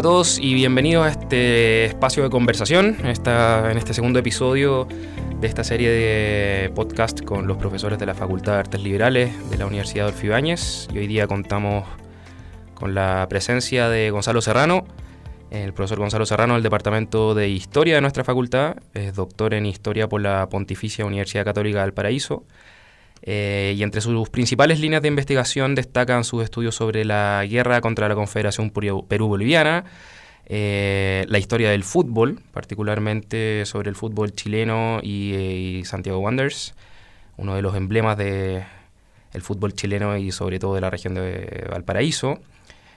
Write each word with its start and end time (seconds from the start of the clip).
Hola 0.00 0.08
a 0.08 0.12
todos 0.12 0.38
y 0.38 0.54
bienvenidos 0.54 1.04
a 1.04 1.10
este 1.10 1.84
espacio 1.84 2.22
de 2.22 2.30
conversación, 2.30 2.96
esta, 3.04 3.70
en 3.70 3.76
este 3.76 3.92
segundo 3.92 4.18
episodio 4.18 4.88
de 5.38 5.46
esta 5.46 5.62
serie 5.62 5.90
de 5.90 6.70
podcast 6.70 7.22
con 7.22 7.46
los 7.46 7.58
profesores 7.58 7.98
de 7.98 8.06
la 8.06 8.14
Facultad 8.14 8.52
de 8.54 8.58
Artes 8.60 8.82
Liberales 8.82 9.50
de 9.50 9.58
la 9.58 9.66
Universidad 9.66 10.06
Adolfo 10.06 10.24
Ibáñez. 10.24 10.88
Y 10.94 11.00
hoy 11.00 11.06
día 11.06 11.26
contamos 11.26 11.84
con 12.72 12.94
la 12.94 13.26
presencia 13.28 13.90
de 13.90 14.10
Gonzalo 14.10 14.40
Serrano, 14.40 14.86
el 15.50 15.74
profesor 15.74 15.98
Gonzalo 15.98 16.24
Serrano 16.24 16.54
del 16.54 16.62
Departamento 16.62 17.34
de 17.34 17.50
Historia 17.50 17.96
de 17.96 18.00
nuestra 18.00 18.24
facultad, 18.24 18.76
es 18.94 19.14
doctor 19.14 19.52
en 19.52 19.66
Historia 19.66 20.08
por 20.08 20.22
la 20.22 20.48
Pontificia 20.48 21.04
Universidad 21.04 21.44
Católica 21.44 21.82
del 21.82 21.92
Paraíso. 21.92 22.44
Eh, 23.22 23.74
y 23.76 23.82
entre 23.82 24.00
sus 24.00 24.30
principales 24.30 24.80
líneas 24.80 25.02
de 25.02 25.08
investigación 25.08 25.74
destacan 25.74 26.24
sus 26.24 26.42
estudios 26.42 26.74
sobre 26.74 27.04
la 27.04 27.44
guerra 27.48 27.80
contra 27.80 28.08
la 28.08 28.14
Confederación 28.14 28.70
Perú-Boliviana, 28.70 29.84
eh, 30.46 31.26
la 31.28 31.38
historia 31.38 31.70
del 31.70 31.84
fútbol, 31.84 32.40
particularmente 32.52 33.64
sobre 33.66 33.90
el 33.90 33.96
fútbol 33.96 34.32
chileno 34.32 35.00
y, 35.02 35.82
Santiago 35.84 36.18
Wanderers, 36.18 36.74
uno 37.36 37.54
de 37.54 37.62
los 37.62 37.76
emblemas 37.76 38.16
del 38.16 38.64
fútbol 39.42 39.74
chileno 39.74 40.16
y 40.16 40.32
sobre 40.32 40.58
todo 40.58 40.74
de 40.74 40.80
la 40.80 40.90
región 40.90 41.14
de 41.14 41.66
Valparaíso. 41.70 42.40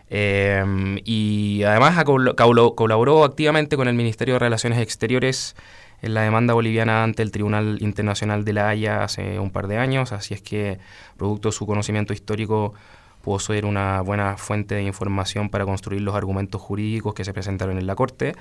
Eh, 0.10 0.64
y 1.06 1.64
además 1.64 2.04
colaboró 2.04 3.24
activamente 3.24 3.78
con 3.78 3.88
el 3.88 3.96
Ministerio 3.96 4.36
de 4.36 4.40
Relaciones 4.40 4.80
Exteriores 4.80 5.56
en 6.04 6.14
la 6.14 6.22
demanda 6.22 6.54
boliviana 6.54 7.04
ante 7.04 7.24
el 7.24 7.32
Tribunal 7.32 7.78
Internacional 7.82 8.44
de 8.44 8.54
la 8.54 8.68
Haya 8.68 9.04
hace 9.06 9.40
un 9.40 9.52
par 9.52 9.68
de 9.68 9.78
años, 9.78 10.12
así 10.12 10.34
es 10.34 10.42
que, 10.42 10.78
producto 11.18 11.48
de 11.48 11.54
su 11.54 11.66
conocimiento 11.66 12.12
histórico, 12.12 12.74
pudo 13.22 13.40
ser 13.40 13.66
una 13.66 14.02
buena 14.02 14.36
fuente 14.36 14.76
de 14.76 14.84
información 14.84 15.50
para 15.50 15.64
construir 15.64 16.02
los 16.02 16.14
argumentos 16.14 16.62
jurídicos 16.62 17.14
que 17.14 17.24
se 17.24 17.32
presentaron 17.32 17.78
en 17.78 17.88
la 17.88 17.96
Corte. 17.96 18.36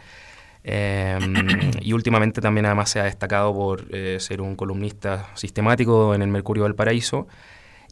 Em, 0.65 1.35
y 1.81 1.93
últimamente 1.93 2.41
también 2.41 2.67
además 2.67 2.91
se 2.91 2.99
ha 2.99 3.05
destacado 3.05 3.55
por 3.55 3.87
eh, 3.95 4.19
ser 4.19 4.41
un 4.41 4.57
columnista 4.57 5.31
sistemático 5.35 6.15
en 6.15 6.23
el 6.23 6.29
Mercurio 6.29 6.65
del 6.65 6.75
Paraíso 6.75 7.29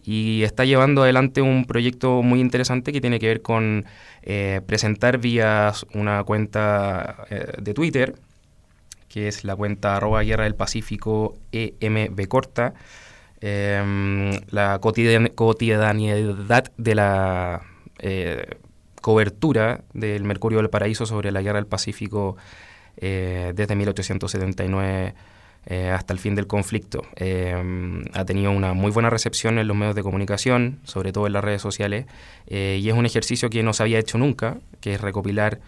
y 0.05 0.43
está 0.43 0.65
llevando 0.65 1.03
adelante 1.03 1.43
un 1.43 1.65
proyecto 1.65 2.23
muy 2.23 2.41
interesante 2.41 2.93
que 2.93 3.01
tiene 3.01 3.21
que 3.21 3.29
ver 3.29 3.43
con 3.43 3.85
eh, 4.23 4.61
presentar 4.67 5.19
vía 5.19 5.73
una 5.95 6.25
cuenta 6.25 7.25
eh, 7.31 7.53
de 7.61 7.75
Twitter 7.75 8.15
que 9.11 9.29
es 9.29 9.45
la 9.45 9.57
cuenta 9.57 9.97
arroba 9.97 10.23
guerra 10.23 10.45
del 10.45 10.55
Pacífico 10.55 11.37
EMB 11.53 12.29
corta, 12.29 12.73
em, 13.41 14.31
la 14.51 14.79
cotidianidad 14.81 16.73
de 16.79 16.95
la 16.95 17.63
eh, 17.99 18.57
cobertura 19.03 19.83
del 19.93 20.25
Mercurio 20.25 20.59
del 20.59 20.71
Paraíso 20.71 21.07
sobre 21.07 21.33
la 21.33 21.43
guerra 21.43 21.59
del 21.59 21.67
Pacífico 21.67 22.37
eh, 22.97 23.53
desde 23.55 23.75
1879 23.75 25.15
eh, 25.67 25.91
hasta 25.91 26.13
el 26.13 26.19
fin 26.21 26.37
del 26.37 26.47
conflicto. 26.47 27.03
Em, 27.17 28.05
ha 28.15 28.25
tenido 28.25 28.53
una 28.53 28.75
muy 28.75 28.93
buena 28.93 29.11
recepción 29.11 29.59
en 29.59 29.67
los 29.67 29.77
medios 29.77 29.97
de 29.97 30.03
comunicación, 30.03 30.79
sobre 30.85 31.13
todo 31.13 31.27
en 31.27 31.33
las 31.33 31.43
redes 31.43 31.63
sociales, 31.63 32.07
y 32.47 32.89
es 32.89 32.95
un 32.95 33.07
ejercicio 33.07 33.51
que 33.51 33.63
no 33.63 33.73
se 33.73 33.83
había 33.83 33.99
hecho 33.99 34.19
nunca, 34.19 34.59
que 34.81 34.95
es 34.95 35.01
recopilar 35.01 35.61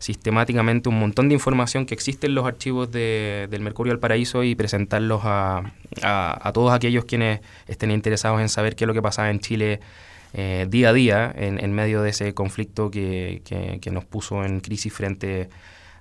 sistemáticamente 0.00 0.88
un 0.88 0.98
montón 0.98 1.28
de 1.28 1.34
información 1.34 1.84
que 1.84 1.94
existe 1.94 2.26
en 2.26 2.34
los 2.34 2.46
archivos 2.46 2.90
de, 2.90 3.46
del 3.50 3.60
Mercurio 3.60 3.92
del 3.92 4.00
Paraíso 4.00 4.42
y 4.42 4.54
presentarlos 4.54 5.20
a, 5.24 5.72
a, 6.02 6.50
todos 6.54 6.72
aquellos 6.72 7.04
quienes 7.04 7.40
estén 7.68 7.90
interesados 7.90 8.40
en 8.40 8.48
saber 8.48 8.74
qué 8.74 8.84
es 8.84 8.88
lo 8.88 8.94
que 8.94 9.02
pasaba 9.02 9.30
en 9.30 9.40
Chile 9.40 9.80
eh, 10.32 10.66
día 10.70 10.88
a 10.88 10.92
día 10.94 11.32
en, 11.36 11.62
en, 11.62 11.72
medio 11.74 12.00
de 12.00 12.10
ese 12.10 12.32
conflicto 12.32 12.90
que, 12.90 13.42
que, 13.44 13.90
nos 13.90 14.06
puso 14.06 14.42
en 14.42 14.60
crisis 14.60 14.90
frente 14.90 15.50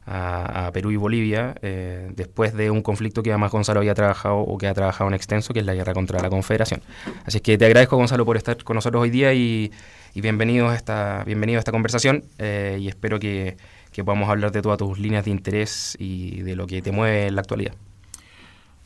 a, 0.05 0.71
Perú 0.73 0.91
y 0.91 0.95
Bolivia, 0.95 1.55
eh, 1.61 2.09
después 2.15 2.53
de 2.53 2.71
un 2.71 2.81
conflicto 2.81 3.21
que 3.21 3.31
además 3.31 3.51
Gonzalo 3.51 3.81
había 3.81 3.93
trabajado 3.95 4.37
o 4.37 4.57
que 4.57 4.67
ha 4.67 4.73
trabajado 4.73 5.09
en 5.09 5.13
extenso, 5.13 5.53
que 5.53 5.59
es 5.59 5.65
la 5.65 5.73
guerra 5.73 5.93
contra 5.93 6.21
la 6.21 6.29
Confederación. 6.29 6.81
Así 7.25 7.41
que 7.41 7.57
te 7.57 7.65
agradezco, 7.65 7.97
Gonzalo, 7.97 8.25
por 8.25 8.37
estar 8.37 8.63
con 8.63 8.75
nosotros 8.75 9.03
hoy 9.03 9.09
día 9.09 9.33
y, 9.33 9.71
y 10.13 10.21
bienvenido, 10.21 10.69
a 10.69 10.75
esta, 10.75 11.23
bienvenido 11.25 11.57
a 11.57 11.59
esta 11.59 11.71
conversación 11.71 12.23
eh, 12.37 12.77
y 12.79 12.87
espero 12.87 13.19
que 13.19 13.57
que 13.91 14.03
podamos 14.03 14.29
hablar 14.29 14.51
de 14.51 14.61
todas 14.61 14.77
tus 14.77 14.99
líneas 14.99 15.25
de 15.25 15.31
interés 15.31 15.95
y 15.99 16.41
de 16.41 16.55
lo 16.55 16.67
que 16.67 16.81
te 16.81 16.91
mueve 16.91 17.27
en 17.27 17.35
la 17.35 17.41
actualidad. 17.41 17.73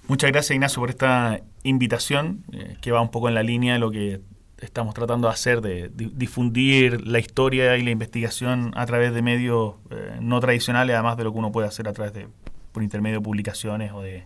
Muchas 0.07 0.31
gracias 0.31 0.55
Ignacio 0.55 0.81
por 0.81 0.89
esta 0.89 1.41
invitación 1.63 2.43
eh, 2.51 2.75
que 2.81 2.91
va 2.91 3.01
un 3.01 3.09
poco 3.09 3.29
en 3.29 3.35
la 3.35 3.43
línea 3.43 3.73
de 3.73 3.79
lo 3.79 3.89
que 3.89 4.19
estamos 4.59 4.93
tratando 4.93 5.27
de 5.27 5.33
hacer, 5.33 5.61
de, 5.61 5.89
difundir 5.93 7.05
la 7.07 7.19
historia 7.19 7.77
y 7.77 7.83
la 7.83 7.91
investigación 7.91 8.71
a 8.75 8.85
través 8.85 9.13
de 9.13 9.21
medios 9.21 9.75
eh, 9.91 10.17
no 10.21 10.39
tradicionales, 10.39 10.93
además 10.93 11.17
de 11.17 11.23
lo 11.23 11.31
que 11.31 11.39
uno 11.39 11.51
puede 11.51 11.67
hacer 11.67 11.87
a 11.87 11.93
través 11.93 12.13
de 12.13 12.27
por 12.71 12.83
intermedio 12.83 13.19
de 13.19 13.23
publicaciones 13.23 13.91
o 13.93 14.01
de, 14.01 14.23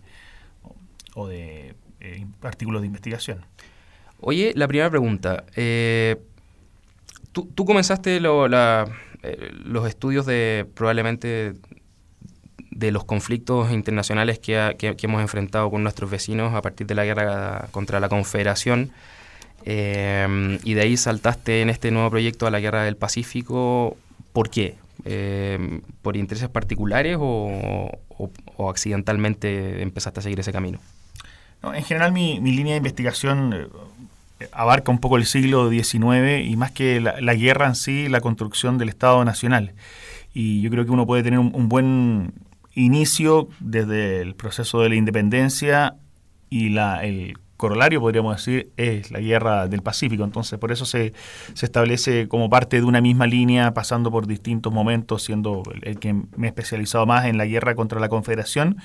o 1.16 1.28
de 1.28 1.76
eh, 2.00 2.26
artículos 2.42 2.82
de 2.82 2.88
investigación. 2.88 3.46
Oye, 4.20 4.54
la 4.56 4.68
primera 4.68 4.90
pregunta. 4.90 5.44
tú, 7.32 7.46
tú, 7.54 7.66
comenzaste 7.66 8.20
lo, 8.20 8.48
la, 8.48 8.88
eh, 9.24 9.52
los 9.64 9.88
estudios 9.88 10.26
de 10.26 10.66
probablemente 10.74 11.54
de 12.72 12.92
los 12.92 13.06
conflictos 13.06 13.72
internacionales 13.72 14.38
que, 14.40 14.76
hemos 15.02 15.22
enfrentado 15.22 15.72
con 15.72 15.82
nuestros 15.82 16.12
vecinos 16.12 16.54
a 16.54 16.62
partir 16.62 16.86
de 16.86 16.94
la 16.94 17.06
guerra 17.06 17.70
contra 17.72 18.00
la 18.00 18.08
Confederación. 18.08 18.92
Eh, 19.66 20.60
y 20.64 20.74
de 20.76 20.82
ahí 20.82 20.96
saltaste 20.96 21.62
en 21.62 21.70
este 21.70 21.90
nuevo 21.92 22.10
proyecto 22.12 22.46
a 22.46 22.52
la 22.52 22.60
Guerra 22.60 22.84
del 22.84 22.96
Pacífico. 22.96 23.98
¿Por 24.32 24.50
qué? 24.50 24.76
Eh, 25.06 25.82
¿Por 26.02 26.18
intereses 26.18 26.50
particulares 26.50 27.18
o, 27.20 27.90
accidentalmente 28.70 29.82
empezaste 29.82 30.20
a 30.20 30.24
seguir 30.24 30.40
ese 30.40 30.52
camino? 30.52 30.80
en 31.64 31.84
general 31.84 32.12
mi, 32.12 32.40
línea 32.40 32.74
de 32.74 32.78
investigación 32.78 33.70
abarca 34.52 34.92
un 34.92 35.00
poco 35.00 35.18
el 35.18 35.26
siglo 35.26 35.70
XIX 35.70 36.46
y 36.46 36.56
más 36.56 36.72
que 36.72 37.00
la, 37.00 37.34
guerra 37.34 37.68
en 37.68 37.76
sí, 37.76 38.08
la 38.08 38.22
construcción 38.22 38.78
del 38.78 38.90
Estado 38.90 39.24
Nacional. 39.26 39.74
Y 40.34 40.62
yo 40.62 40.70
creo 40.70 40.86
que 40.86 40.92
uno 40.92 41.06
puede 41.06 41.24
tener 41.24 41.40
un, 41.40 41.70
buen 41.70 42.34
inicio 42.74 43.50
desde 43.60 44.22
el 44.22 44.36
proceso 44.36 44.82
de 44.82 44.90
la 44.90 44.96
independencia 44.96 45.96
y 46.50 46.70
la, 46.70 47.04
el 47.04 47.38
corolario, 47.58 48.00
podríamos 48.00 48.38
decir, 48.38 48.72
es 48.78 49.10
la 49.12 49.20
guerra 49.20 49.68
del 49.68 49.82
Pacífico. 49.82 50.24
Entonces, 50.24 50.60
por 50.60 50.72
eso 50.72 50.86
se, 50.86 51.14
se 51.54 51.66
establece 51.66 52.28
como 52.28 52.50
parte 52.50 52.78
de 52.78 52.84
una 52.84 53.02
misma 53.02 53.26
línea, 53.26 53.74
pasando 53.74 54.12
por 54.12 54.28
distintos 54.28 54.72
momentos, 54.72 55.24
siendo 55.24 55.64
el, 55.82 56.00
que 56.00 56.14
me 56.14 56.48
he 56.48 56.50
especializado 56.50 57.06
más 57.08 57.26
en 57.26 57.38
la 57.38 57.46
guerra 57.46 57.76
contra 57.76 58.00
la 58.00 58.10
Confederación. 58.10 58.78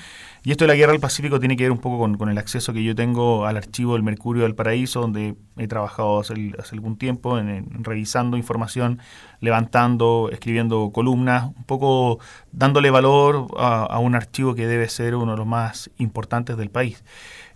Y 0.45 0.51
esto 0.51 0.65
de 0.65 0.69
la 0.69 0.75
guerra 0.75 0.91
del 0.91 1.01
Pacífico 1.01 1.39
tiene 1.39 1.57
que 1.57 1.63
ver 1.63 1.71
un 1.71 1.79
poco 1.79 1.99
con, 2.19 2.29
el 2.29 2.37
acceso 2.37 2.73
que 2.73 2.83
yo 2.83 2.97
tengo 2.97 3.47
al 3.47 3.57
archivo 3.57 3.93
del 3.93 4.03
Mercurio 4.03 4.43
del 4.43 4.57
Paraíso, 4.57 5.01
donde 5.01 5.37
he 5.57 5.69
trabajado 5.69 6.19
hace, 6.19 6.35
algún 6.73 6.97
tiempo 6.99 7.39
en, 7.39 7.85
revisando 7.85 8.37
información, 8.37 8.99
levantando, 9.39 10.31
escribiendo 10.33 10.91
columnas, 10.93 11.45
un 11.45 11.65
poco 11.65 12.19
dándole 12.51 12.91
valor 12.91 13.47
a, 13.57 13.97
un 14.01 14.17
archivo 14.17 14.57
que 14.57 14.67
debe 14.67 14.89
ser 14.89 15.15
uno 15.15 15.33
de 15.33 15.39
los 15.39 15.47
más 15.47 15.91
importantes 15.99 16.57
del 16.57 16.71
país. 16.71 17.05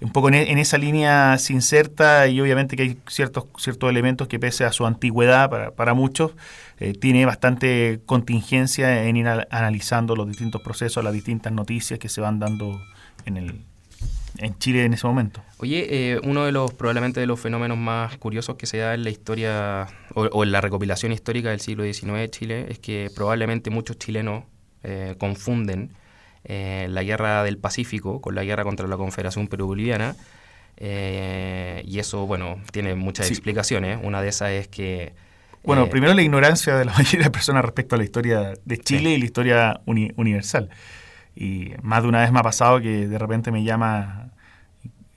Un 0.01 0.13
poco 0.13 0.29
e, 0.29 0.53
en, 0.53 0.59
esa 0.59 0.79
línea 0.79 1.39
se 1.39 1.55
inserta 1.55 2.29
y 2.29 2.41
obviamente 2.41 2.77
que 2.77 2.83
hay 2.85 2.99
ciertos, 3.09 3.47
ciertos 3.59 3.91
elementos 3.91 4.29
que 4.29 4.39
pese 4.39 4.65
a 4.65 4.71
su 4.71 4.87
antigüedad 4.87 5.51
para, 5.51 5.73
para 5.73 5.95
muchos, 5.95 6.37
eh, 6.79 6.93
tiene 6.93 7.25
bastante 7.25 8.01
contingencia 8.07 9.05
en 9.05 9.17
ir 9.17 9.27
analizando 9.27 10.15
los 10.15 10.29
distintos 10.29 10.61
procesos, 10.63 11.03
las 11.03 11.13
distintas 11.13 11.53
noticias 11.53 11.99
que 11.99 12.09
se 12.09 12.21
van 12.21 12.39
dando 12.39 12.81
en 13.25 13.37
el, 13.37 13.65
en 14.39 14.59
Chile 14.59 14.85
en 14.85 14.95
ese 14.95 15.07
momento. 15.07 15.43
Oye, 15.59 15.87
eh, 15.89 16.21
uno 16.23 16.45
de 16.45 16.53
los 16.53 16.73
probablemente 16.73 17.21
de 17.21 17.27
los 17.27 17.41
fenómenos 17.41 17.79
más 17.79 18.17
curiosos 18.19 18.57
que 18.57 18.67
se 18.67 18.79
da 18.79 18.95
en 18.95 19.05
la 19.05 19.11
historia 19.11 19.87
o, 20.15 20.43
en 20.43 20.53
la 20.53 20.61
recopilación 20.61 21.13
histórica 21.13 21.51
del 21.51 21.61
siglo 21.61 21.85
XIX 21.85 22.15
de 22.15 22.31
Chile 22.31 22.67
es 22.69 22.79
que 22.79 23.11
probablemente 23.15 23.71
muchos 23.71 23.99
chilenos 23.99 24.45
eh, 24.83 25.15
confunden 25.19 25.93
eh, 26.45 26.87
la 26.91 27.03
guerra 27.03 27.43
del 27.43 27.59
Pacífico 27.59 28.21
con 28.21 28.35
la 28.35 28.45
guerra 28.45 28.65
contra 28.65 28.87
la 28.87 28.97
Confederación 28.97 29.49
Perú-Boliviana. 29.49 30.17
Y 30.79 31.99
eso, 31.99 32.27
bueno, 32.27 32.61
tiene 32.71 32.95
muchas 32.95 33.31
explicaciones. 33.31 33.99
Una 34.03 34.21
de 34.21 34.29
esas 34.29 34.51
es 34.51 34.69
que... 34.69 35.15
Bueno, 35.65 35.85
eh, 35.85 35.89
primero 35.89 36.15
la 36.15 36.23
ignorancia 36.23 36.77
de 36.77 36.85
la 36.85 36.93
mayoría 36.97 37.25
de 37.25 37.31
personas 37.31 37.65
respecto 37.65 37.95
a 37.95 37.99
la 37.99 38.05
historia 38.05 38.55
de 38.65 38.79
Chile 38.79 39.11
y 39.11 39.19
la 39.19 39.25
historia 39.25 39.81
universal. 39.87 40.71
Y 41.35 41.73
más 41.83 42.03
de 42.03 42.09
una 42.09 42.21
vez 42.21 42.33
me 42.33 42.39
ha 42.39 42.43
pasado 42.43 42.81
que 42.81 43.07
de 43.09 43.19
repente 43.19 43.51
me 43.51 43.63
llama 43.63 44.31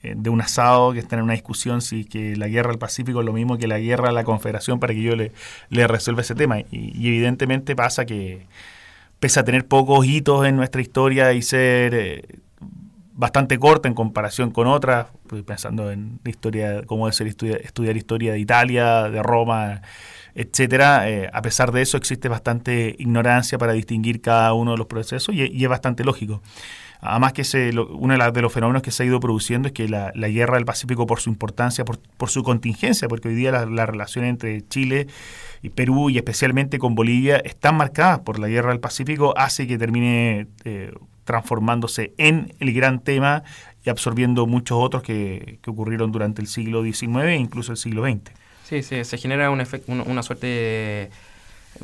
de 0.01 0.29
un 0.29 0.39
asado 0.39 0.93
que 0.93 0.99
está 0.99 1.17
en 1.17 1.23
una 1.23 1.33
discusión 1.33 1.81
si 1.81 2.05
que 2.05 2.35
la 2.37 2.47
guerra 2.47 2.69
del 2.69 2.79
Pacífico 2.79 3.19
es 3.19 3.25
lo 3.25 3.33
mismo 3.33 3.57
que 3.57 3.67
la 3.67 3.79
guerra 3.79 4.07
de 4.07 4.13
la 4.13 4.23
Confederación 4.23 4.79
para 4.79 4.93
que 4.93 5.01
yo 5.01 5.15
le, 5.15 5.33
le 5.69 5.87
resuelva 5.87 6.21
ese 6.21 6.35
tema. 6.35 6.59
y 6.59 7.07
evidentemente 7.07 7.75
pasa 7.75 8.05
que 8.05 8.47
pese 9.19 9.39
a 9.39 9.43
tener 9.43 9.67
pocos 9.67 10.05
hitos 10.05 10.45
en 10.45 10.55
nuestra 10.55 10.81
historia 10.81 11.33
y 11.33 11.41
ser 11.41 11.93
eh, 11.93 12.23
bastante 13.13 13.59
corta 13.59 13.87
en 13.87 13.93
comparación 13.93 14.51
con 14.51 14.67
otras, 14.67 15.07
pues, 15.27 15.43
pensando 15.43 15.91
en 15.91 16.19
la 16.23 16.29
historia, 16.29 16.83
cómo 16.85 17.05
debe 17.05 17.13
ser 17.13 17.27
estudiar, 17.27 17.97
historia 17.97 18.31
de 18.31 18.39
Italia, 18.39 19.09
de 19.09 19.21
Roma, 19.21 19.81
etcétera. 20.35 21.09
Eh, 21.09 21.29
a 21.31 21.41
pesar 21.41 21.71
de 21.71 21.81
eso, 21.81 21.97
existe 21.97 22.29
bastante 22.29 22.95
ignorancia 22.97 23.57
para 23.57 23.73
distinguir 23.73 24.21
cada 24.21 24.53
uno 24.53 24.71
de 24.71 24.77
los 24.77 24.87
procesos 24.87 25.33
y, 25.35 25.63
es 25.63 25.69
bastante 25.69 26.03
lógico. 26.03 26.41
Además 27.01 27.31
que 27.31 27.45
se, 27.45 27.69
uno 27.69 28.31
de, 28.31 28.41
los 28.41 28.51
fenómenos 28.51 28.81
que 28.81 28.91
se 28.91 29.03
ha 29.03 29.05
ido 29.05 29.19
produciendo 29.19 29.69
es 29.69 29.73
que 29.73 29.87
la, 29.87 30.11
guerra 30.11 30.55
del 30.55 30.65
Pacífico, 30.65 31.05
por 31.05 31.21
su 31.21 31.29
importancia, 31.29 31.85
por, 31.85 32.29
su 32.29 32.43
contingencia, 32.43 33.07
porque 33.07 33.29
hoy 33.29 33.35
día 33.35 33.51
la, 33.51 33.65
la 33.65 33.85
relación 33.85 34.25
entre 34.25 34.67
Chile 34.67 35.07
y 35.61 35.69
Perú 35.69 36.09
y 36.09 36.17
especialmente 36.17 36.77
con 36.77 36.95
Bolivia 36.95 37.37
están 37.37 37.75
marcadas 37.75 38.19
por 38.19 38.39
la 38.39 38.47
guerra 38.47 38.69
del 38.71 38.79
Pacífico, 38.79 39.33
hace 39.37 39.67
que 39.67 39.77
termine 39.77 40.47
eh, 40.65 40.91
transformándose 41.23 42.13
en 42.17 42.55
el 42.59 42.73
gran 42.73 43.01
tema 43.01 43.43
y 43.85 43.89
absorbiendo 43.89 44.47
muchos 44.47 44.79
otros 44.81 45.03
que, 45.03 45.59
ocurrieron 45.67 46.11
durante 46.11 46.41
el 46.41 46.47
siglo 46.47 46.83
XIX 46.83 47.25
e 47.25 47.35
incluso 47.35 47.71
el 47.71 47.77
siglo 47.77 48.03
XX. 48.03 48.31
Sí, 48.69 48.83
sí 48.83 49.03
se 49.03 49.17
genera 49.17 49.49
un 49.49 49.63
una 49.87 50.23
suerte 50.23 50.47
de 50.47 51.09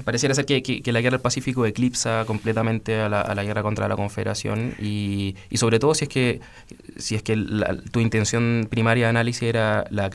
Pareciera 0.03 0.35
ser 0.35 0.45
que, 0.45 0.81
la 0.91 0.99
guerra 0.99 1.17
del 1.17 1.21
Pacífico 1.21 1.65
eclipsa 1.65 2.25
completamente 2.25 2.99
a 2.99 3.07
la, 3.07 3.43
guerra 3.43 3.63
contra 3.63 3.87
la 3.87 3.95
Confederación 3.95 4.73
y, 4.79 5.35
sobre 5.53 5.79
todo 5.79 5.93
si 5.93 6.05
es 6.05 6.09
que, 6.09 6.41
si 6.97 7.15
es 7.15 7.23
que 7.23 7.37
tu 7.91 8.01
intención 8.01 8.67
primaria 8.69 9.05
de 9.05 9.09
análisis 9.11 9.43
era 9.43 9.85
la, 9.91 10.09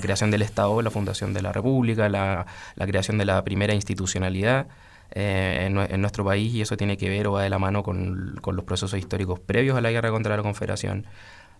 creación 0.00 0.30
del 0.30 0.42
Estado, 0.42 0.80
la 0.80 0.90
fundación 0.90 1.34
de 1.34 1.42
la 1.42 1.52
República, 1.52 2.08
la, 2.08 2.46
creación 2.78 3.18
de 3.18 3.26
la 3.26 3.44
primera 3.44 3.74
institucionalidad 3.74 4.68
eh, 5.10 5.68
en, 5.90 6.00
nuestro 6.00 6.24
país 6.24 6.54
y 6.54 6.62
eso 6.62 6.76
tiene 6.78 6.96
que 6.96 7.10
ver 7.10 7.26
o 7.26 7.32
va 7.32 7.42
de 7.42 7.50
la 7.50 7.58
mano 7.58 7.82
con, 7.82 8.40
los 8.42 8.64
procesos 8.64 8.98
históricos 8.98 9.38
previos 9.38 9.76
a 9.76 9.82
la 9.82 9.90
guerra 9.90 10.10
contra 10.10 10.34
la 10.36 10.42
Confederación. 10.42 11.04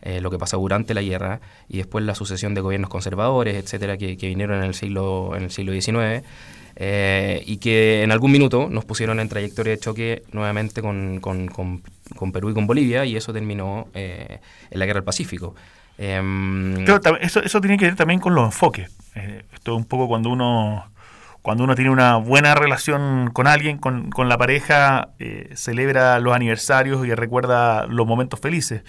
Eh, 0.03 0.21
lo 0.21 0.31
que 0.31 0.39
pasó 0.39 0.59
durante 0.59 0.95
la 0.95 1.03
guerra 1.03 1.41
y 1.69 1.79
después 1.79 2.05
la 2.05 2.15
sucesión 2.15 2.55
de 2.55 2.61
gobiernos 2.61 2.91
conservadores, 2.91 3.57
etcétera, 3.57 3.97
que, 3.97 4.15
vinieron 4.15 4.59
en 4.59 4.65
el 4.65 4.75
siglo 4.75 5.33
en 5.35 5.45
el 5.45 5.51
siglo 5.51 5.73
XIX 5.73 6.23
eh, 6.79 7.43
y 7.47 7.57
que 7.57 8.03
en 8.03 8.13
algún 8.13 8.31
minuto 8.31 8.69
nos 8.71 8.85
pusieron 8.85 9.19
en 9.19 9.31
trayectoria 9.31 9.73
de 9.73 9.79
choque 9.79 10.23
nuevamente 10.33 10.83
con, 10.83 11.21
con, 11.21 11.49
con, 11.49 12.33
Perú 12.33 12.51
y 12.51 12.55
con 12.55 12.67
Bolivia 12.67 13.07
y 13.07 13.17
eso 13.17 13.33
terminó 13.33 13.89
eh, 13.95 14.41
en 14.71 14.79
la 14.79 14.85
Guerra 14.85 14.99
del 14.99 15.05
Pacífico. 15.05 15.55
Em, 15.97 16.85
eso, 17.21 17.43
eso 17.43 17.61
tiene 17.63 17.79
que 17.79 17.87
ver 17.87 17.97
también 17.97 18.21
con 18.21 18.35
los 18.35 18.45
enfoques. 18.45 18.91
Eh, 19.15 19.45
esto 19.55 19.73
es 19.73 19.79
un 19.79 19.87
poco 19.87 20.07
cuando 20.07 20.29
uno 20.29 20.91
cuando 21.47 21.63
uno 21.63 21.77
tiene 21.77 21.91
una 21.93 22.17
buena 22.17 22.57
relación 22.57 23.31
con 23.33 23.47
alguien, 23.47 23.79
con, 23.79 24.11
con 24.11 24.29
la 24.29 24.37
pareja, 24.37 25.11
celebra 25.55 26.19
los 26.19 26.35
aniversarios 26.35 27.07
y 27.07 27.15
recuerda 27.15 27.87
los 27.87 28.05
momentos 28.05 28.41
felices. 28.41 28.83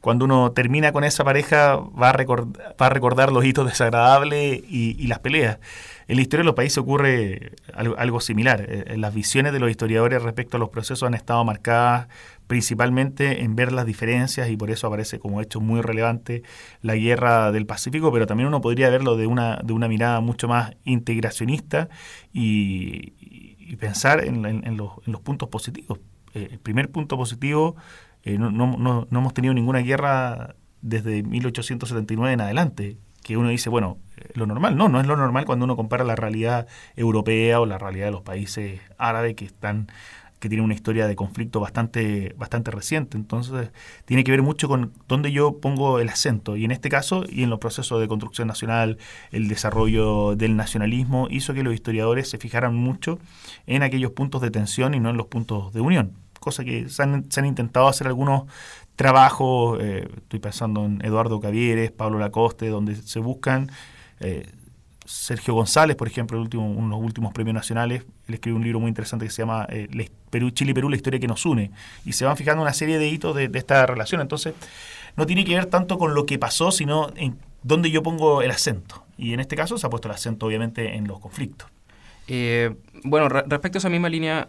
Cuando 0.00 0.24
uno 0.24 0.52
termina 0.52 0.92
con 0.92 1.02
esa 1.02 1.24
pareja, 1.24 1.74
va 1.74 2.10
a, 2.10 2.12
va 2.14 2.86
a 2.86 2.88
recordar 2.88 3.32
los 3.32 3.44
hitos 3.44 3.66
desagradables 3.66 4.62
y, 4.68 4.94
y 4.96 5.08
las 5.08 5.18
peleas. 5.18 5.58
En 6.06 6.16
la 6.16 6.22
historia 6.22 6.42
de 6.42 6.46
los 6.46 6.54
países 6.54 6.78
ocurre 6.78 7.52
algo, 7.74 8.20
similar. 8.20 8.66
Eh, 8.68 8.96
las 8.98 9.14
visiones 9.14 9.52
de 9.52 9.60
los 9.60 9.70
historiadores 9.70 10.22
respecto 10.22 10.56
a 10.56 10.60
los 10.60 10.68
procesos 10.68 11.02
han 11.04 11.14
estado 11.14 11.44
marcadas 11.44 12.08
principalmente 12.46 13.42
en 13.42 13.56
ver 13.56 13.72
las 13.72 13.86
diferencias 13.86 14.50
y 14.50 14.56
por 14.56 14.70
eso 14.70 14.86
aparece 14.86 15.18
como 15.18 15.40
hecho 15.40 15.60
muy 15.60 15.80
relevante 15.80 16.42
la 16.82 16.94
guerra 16.94 17.52
del 17.52 17.66
Pacífico, 17.66 18.12
pero 18.12 18.26
también 18.26 18.48
uno 18.48 18.60
podría 18.60 18.90
verlo 18.90 19.16
de 19.16 19.26
una, 19.26 19.60
de 19.64 19.72
una 19.72 19.88
mirada 19.88 20.20
mucho 20.20 20.46
más 20.46 20.76
integracionista 20.84 21.88
y, 22.32 23.12
pensar 23.80 24.22
en, 24.24 24.76
los, 24.76 25.20
puntos 25.22 25.48
positivos. 25.48 25.98
Eh, 26.34 26.48
el 26.52 26.58
primer 26.58 26.90
punto 26.90 27.16
positivo, 27.16 27.76
eh, 28.22 28.38
no, 28.38 28.50
no, 28.50 28.76
no 28.76 29.18
hemos 29.18 29.34
tenido 29.34 29.52
ninguna 29.52 29.80
guerra 29.80 30.54
desde 30.80 31.22
1879 31.22 32.34
en 32.34 32.40
adelante 32.42 32.98
que 33.24 33.36
uno 33.36 33.48
dice, 33.48 33.68
bueno, 33.70 33.98
eh, 34.16 34.30
lo 34.34 34.46
normal. 34.46 34.76
No, 34.76 34.88
no 34.88 35.00
es 35.00 35.06
lo 35.06 35.16
normal 35.16 35.46
cuando 35.46 35.64
uno 35.64 35.74
compara 35.74 36.04
la 36.04 36.14
realidad 36.14 36.68
europea 36.94 37.58
o 37.60 37.66
la 37.66 37.78
realidad 37.78 38.06
de 38.06 38.12
los 38.12 38.22
países 38.22 38.80
árabes 38.98 39.34
que 39.34 39.46
están 39.46 39.88
que 40.44 40.50
tienen 40.50 40.66
una 40.66 40.74
historia 40.74 41.06
de 41.06 41.16
conflicto 41.16 41.58
bastante, 41.58 42.34
bastante 42.36 42.70
reciente. 42.70 43.16
Entonces, 43.16 43.70
tiene 44.04 44.24
que 44.24 44.30
ver 44.30 44.42
mucho 44.42 44.68
con 44.68 44.92
dónde 45.08 45.32
yo 45.32 45.58
pongo 45.58 46.00
el 46.00 46.10
acento. 46.10 46.54
Y 46.54 46.66
en 46.66 46.70
este 46.70 46.90
caso, 46.90 47.24
y 47.26 47.44
en 47.44 47.48
los 47.48 47.58
procesos 47.58 47.98
de 47.98 48.08
construcción 48.08 48.46
nacional, 48.46 48.98
el 49.30 49.48
desarrollo 49.48 50.36
del 50.36 50.54
nacionalismo, 50.54 51.28
hizo 51.30 51.54
que 51.54 51.62
los 51.62 51.72
historiadores 51.72 52.28
se 52.28 52.36
fijaran 52.36 52.74
mucho 52.74 53.18
en 53.66 53.82
aquellos 53.82 54.10
puntos 54.10 54.42
de 54.42 54.50
tensión 54.50 54.92
y 54.92 55.00
no 55.00 55.08
en 55.08 55.16
los 55.16 55.28
puntos 55.28 55.72
de 55.72 55.80
unión. 55.80 56.12
Cosa 56.40 56.62
que 56.62 56.90
se 56.90 57.02
han, 57.02 57.30
se 57.32 57.40
han 57.40 57.46
intentado 57.46 57.88
hacer 57.88 58.06
algunos 58.06 58.42
trabajo, 58.96 59.78
eh, 59.80 60.08
estoy 60.16 60.40
pensando 60.40 60.84
en 60.84 61.04
Eduardo 61.04 61.40
Cavieres, 61.40 61.90
Pablo 61.90 62.18
Lacoste, 62.18 62.68
donde 62.68 62.96
se 62.96 63.18
buscan, 63.18 63.70
eh, 64.20 64.48
Sergio 65.04 65.54
González, 65.54 65.96
por 65.96 66.08
ejemplo, 66.08 66.38
el 66.38 66.42
último, 66.42 66.66
uno 66.66 66.96
de 66.96 67.00
los 67.00 67.00
últimos 67.00 67.32
premios 67.34 67.54
nacionales, 67.54 68.04
él 68.26 68.34
escribió 68.34 68.56
un 68.56 68.62
libro 68.62 68.80
muy 68.80 68.88
interesante 68.88 69.26
que 69.26 69.30
se 69.30 69.42
llama 69.42 69.66
eh, 69.68 69.88
Chile 70.52 70.70
y 70.70 70.74
Perú, 70.74 70.88
la 70.88 70.96
historia 70.96 71.20
que 71.20 71.26
nos 71.26 71.44
une, 71.44 71.72
y 72.06 72.12
se 72.12 72.24
van 72.24 72.36
fijando 72.36 72.62
una 72.62 72.72
serie 72.72 72.98
de 72.98 73.08
hitos 73.08 73.34
de, 73.36 73.50
esta 73.52 73.84
relación, 73.84 74.20
entonces 74.22 74.54
no 75.16 75.26
tiene 75.26 75.44
que 75.44 75.54
ver 75.54 75.66
tanto 75.66 75.98
con 75.98 76.14
lo 76.14 76.24
que 76.24 76.38
pasó, 76.38 76.70
sino 76.70 77.10
en 77.16 77.36
dónde 77.62 77.90
yo 77.90 78.02
pongo 78.02 78.40
el 78.40 78.50
acento, 78.50 79.04
y 79.18 79.34
en 79.34 79.40
este 79.40 79.56
caso 79.56 79.76
se 79.76 79.86
ha 79.86 79.90
puesto 79.90 80.08
el 80.08 80.14
acento 80.14 80.46
obviamente 80.46 80.96
en 80.96 81.06
los 81.06 81.20
conflictos. 81.20 81.68
bueno, 83.04 83.28
respecto 83.28 83.76
a 83.76 83.80
esa 83.80 83.90
misma 83.90 84.08
línea, 84.08 84.48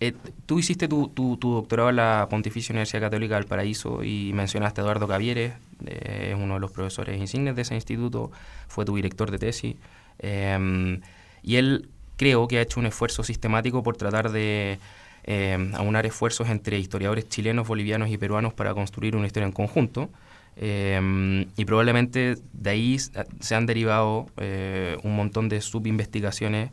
eh, 0.00 0.12
tú 0.46 0.58
hiciste 0.58 0.88
tu, 0.88 1.08
tu, 1.08 1.36
doctorado 1.40 1.90
en 1.90 1.96
la 1.96 2.26
Pontificia 2.28 2.72
Universidad 2.72 3.02
Católica 3.02 3.36
del 3.36 3.46
Paraíso 3.46 4.02
y 4.02 4.32
mencionaste 4.34 4.80
a 4.80 4.84
Eduardo 4.84 5.06
Cavieres, 5.06 5.54
eh, 5.86 6.32
es 6.32 6.42
uno 6.42 6.54
de 6.54 6.60
los 6.60 6.72
profesores 6.72 7.20
insignes 7.20 7.56
de 7.56 7.62
ese 7.62 7.74
instituto, 7.74 8.30
fue 8.68 8.84
tu 8.84 8.96
director 8.96 9.30
de 9.30 9.38
tesis. 9.38 9.76
Em, 10.18 11.00
y 11.42 11.56
él 11.56 11.88
creo 12.16 12.48
que 12.48 12.58
ha 12.58 12.62
hecho 12.62 12.80
un 12.80 12.86
esfuerzo 12.86 13.22
sistemático 13.22 13.82
por 13.82 13.96
tratar 13.96 14.30
de 14.30 14.78
em, 15.24 15.74
aunar 15.74 16.06
esfuerzos 16.06 16.48
entre 16.50 16.78
historiadores 16.78 17.28
chilenos, 17.28 17.66
bolivianos 17.66 18.10
y 18.10 18.18
peruanos 18.18 18.52
para 18.54 18.74
construir 18.74 19.16
una 19.16 19.26
historia 19.26 19.46
en 19.46 19.52
conjunto. 19.52 20.10
Em, 20.56 21.46
y 21.56 21.64
probablemente 21.64 22.36
de 22.52 22.70
ahí 22.70 22.98
se 22.98 23.54
han 23.54 23.66
derivado 23.66 24.26
eh, 24.36 24.96
un 25.02 25.16
montón 25.16 25.48
de 25.48 25.60
subinvestigaciones 25.60 26.70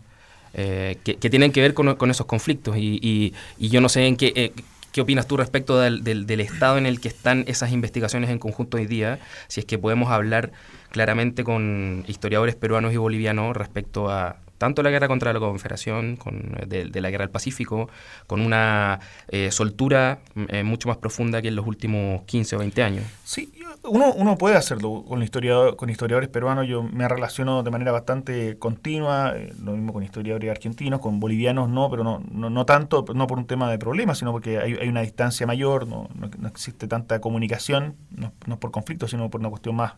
eh, 0.54 0.98
que, 1.04 1.30
tienen 1.30 1.52
que 1.52 1.62
ver 1.62 1.74
con, 1.74 2.12
esos 2.12 2.26
conflictos. 2.26 2.76
Y, 2.78 3.34
yo 3.60 3.82
no 3.82 3.90
sé 3.90 4.06
en 4.06 4.18
qué, 4.18 4.34
eh, 4.36 4.52
qué 4.92 5.02
opinas 5.02 5.28
tú 5.28 5.38
respecto 5.38 5.80
del, 5.80 6.04
del, 6.04 6.40
estado 6.40 6.78
en 6.78 6.86
el 6.86 7.00
que 7.00 7.08
están 7.08 7.44
esas 7.48 7.72
investigaciones 7.72 8.30
en 8.30 8.40
conjunto 8.40 8.78
hoy 8.78 8.86
día, 8.86 9.20
si 9.48 9.62
es 9.62 9.66
que 9.66 9.78
podemos 9.78 10.12
hablar 10.12 10.52
claramente 10.90 11.44
con 11.44 12.04
historiadores 12.08 12.56
peruanos 12.56 12.94
y 12.94 12.98
bolivianos 12.98 13.56
respecto 13.56 14.10
a 14.10 14.38
tanto 14.62 14.84
la 14.84 14.92
guerra 14.92 15.08
contra 15.08 15.34
la 15.34 15.40
Confederación, 15.40 16.18
con, 16.18 16.56
de, 16.68 17.02
la 17.02 17.10
guerra 17.10 17.26
del 17.26 17.32
Pacífico, 17.32 17.90
con 18.28 18.42
una 18.42 19.00
eh, 19.30 19.50
soltura 19.52 20.20
eh, 20.50 20.62
mucho 20.62 20.88
más 20.88 20.98
profunda 20.98 21.42
que 21.42 21.48
en 21.48 21.56
los 21.56 21.66
últimos 21.66 22.22
15 22.26 22.58
o 22.58 22.60
20 22.60 22.84
años. 22.84 23.04
Sí, 23.24 23.52
uno, 23.84 24.14
uno 24.14 24.38
puede 24.38 24.56
hacerlo 24.56 25.04
con, 25.08 25.22
historiador, 25.24 25.76
con 25.76 25.90
historiadores 25.90 26.30
peruanos. 26.30 26.68
Yo 26.68 26.84
me 26.84 27.08
relaciono 27.08 27.64
de 27.64 27.72
manera 27.72 27.92
bastante 27.92 28.58
continua, 28.58 29.34
eh, 29.36 29.54
lo 29.62 29.74
mismo 29.74 29.94
con 29.94 30.04
historiadores 30.04 30.50
argentinos, 30.52 31.00
con 31.00 31.20
bolivianos 31.20 31.70
no, 31.70 31.90
pero 31.90 32.04
no, 32.04 32.20
no, 32.50 32.66
tanto, 32.66 33.06
no 33.14 33.28
por 33.28 33.38
un 33.38 33.46
tema 33.46 33.70
de 33.70 33.78
problemas, 33.78 34.18
sino 34.20 34.32
porque 34.32 34.60
hay, 34.60 34.74
hay 34.74 34.88
una 34.88 35.02
distancia 35.02 35.46
mayor, 35.48 35.88
no, 35.88 36.10
no, 36.16 36.48
existe 36.48 36.88
tanta 36.88 37.20
comunicación, 37.22 37.96
no, 38.10 38.34
no 38.46 38.60
por 38.60 38.72
conflicto, 38.72 39.08
sino 39.08 39.30
por 39.30 39.42
una 39.42 39.50
cuestión 39.50 39.76
más 39.76 39.94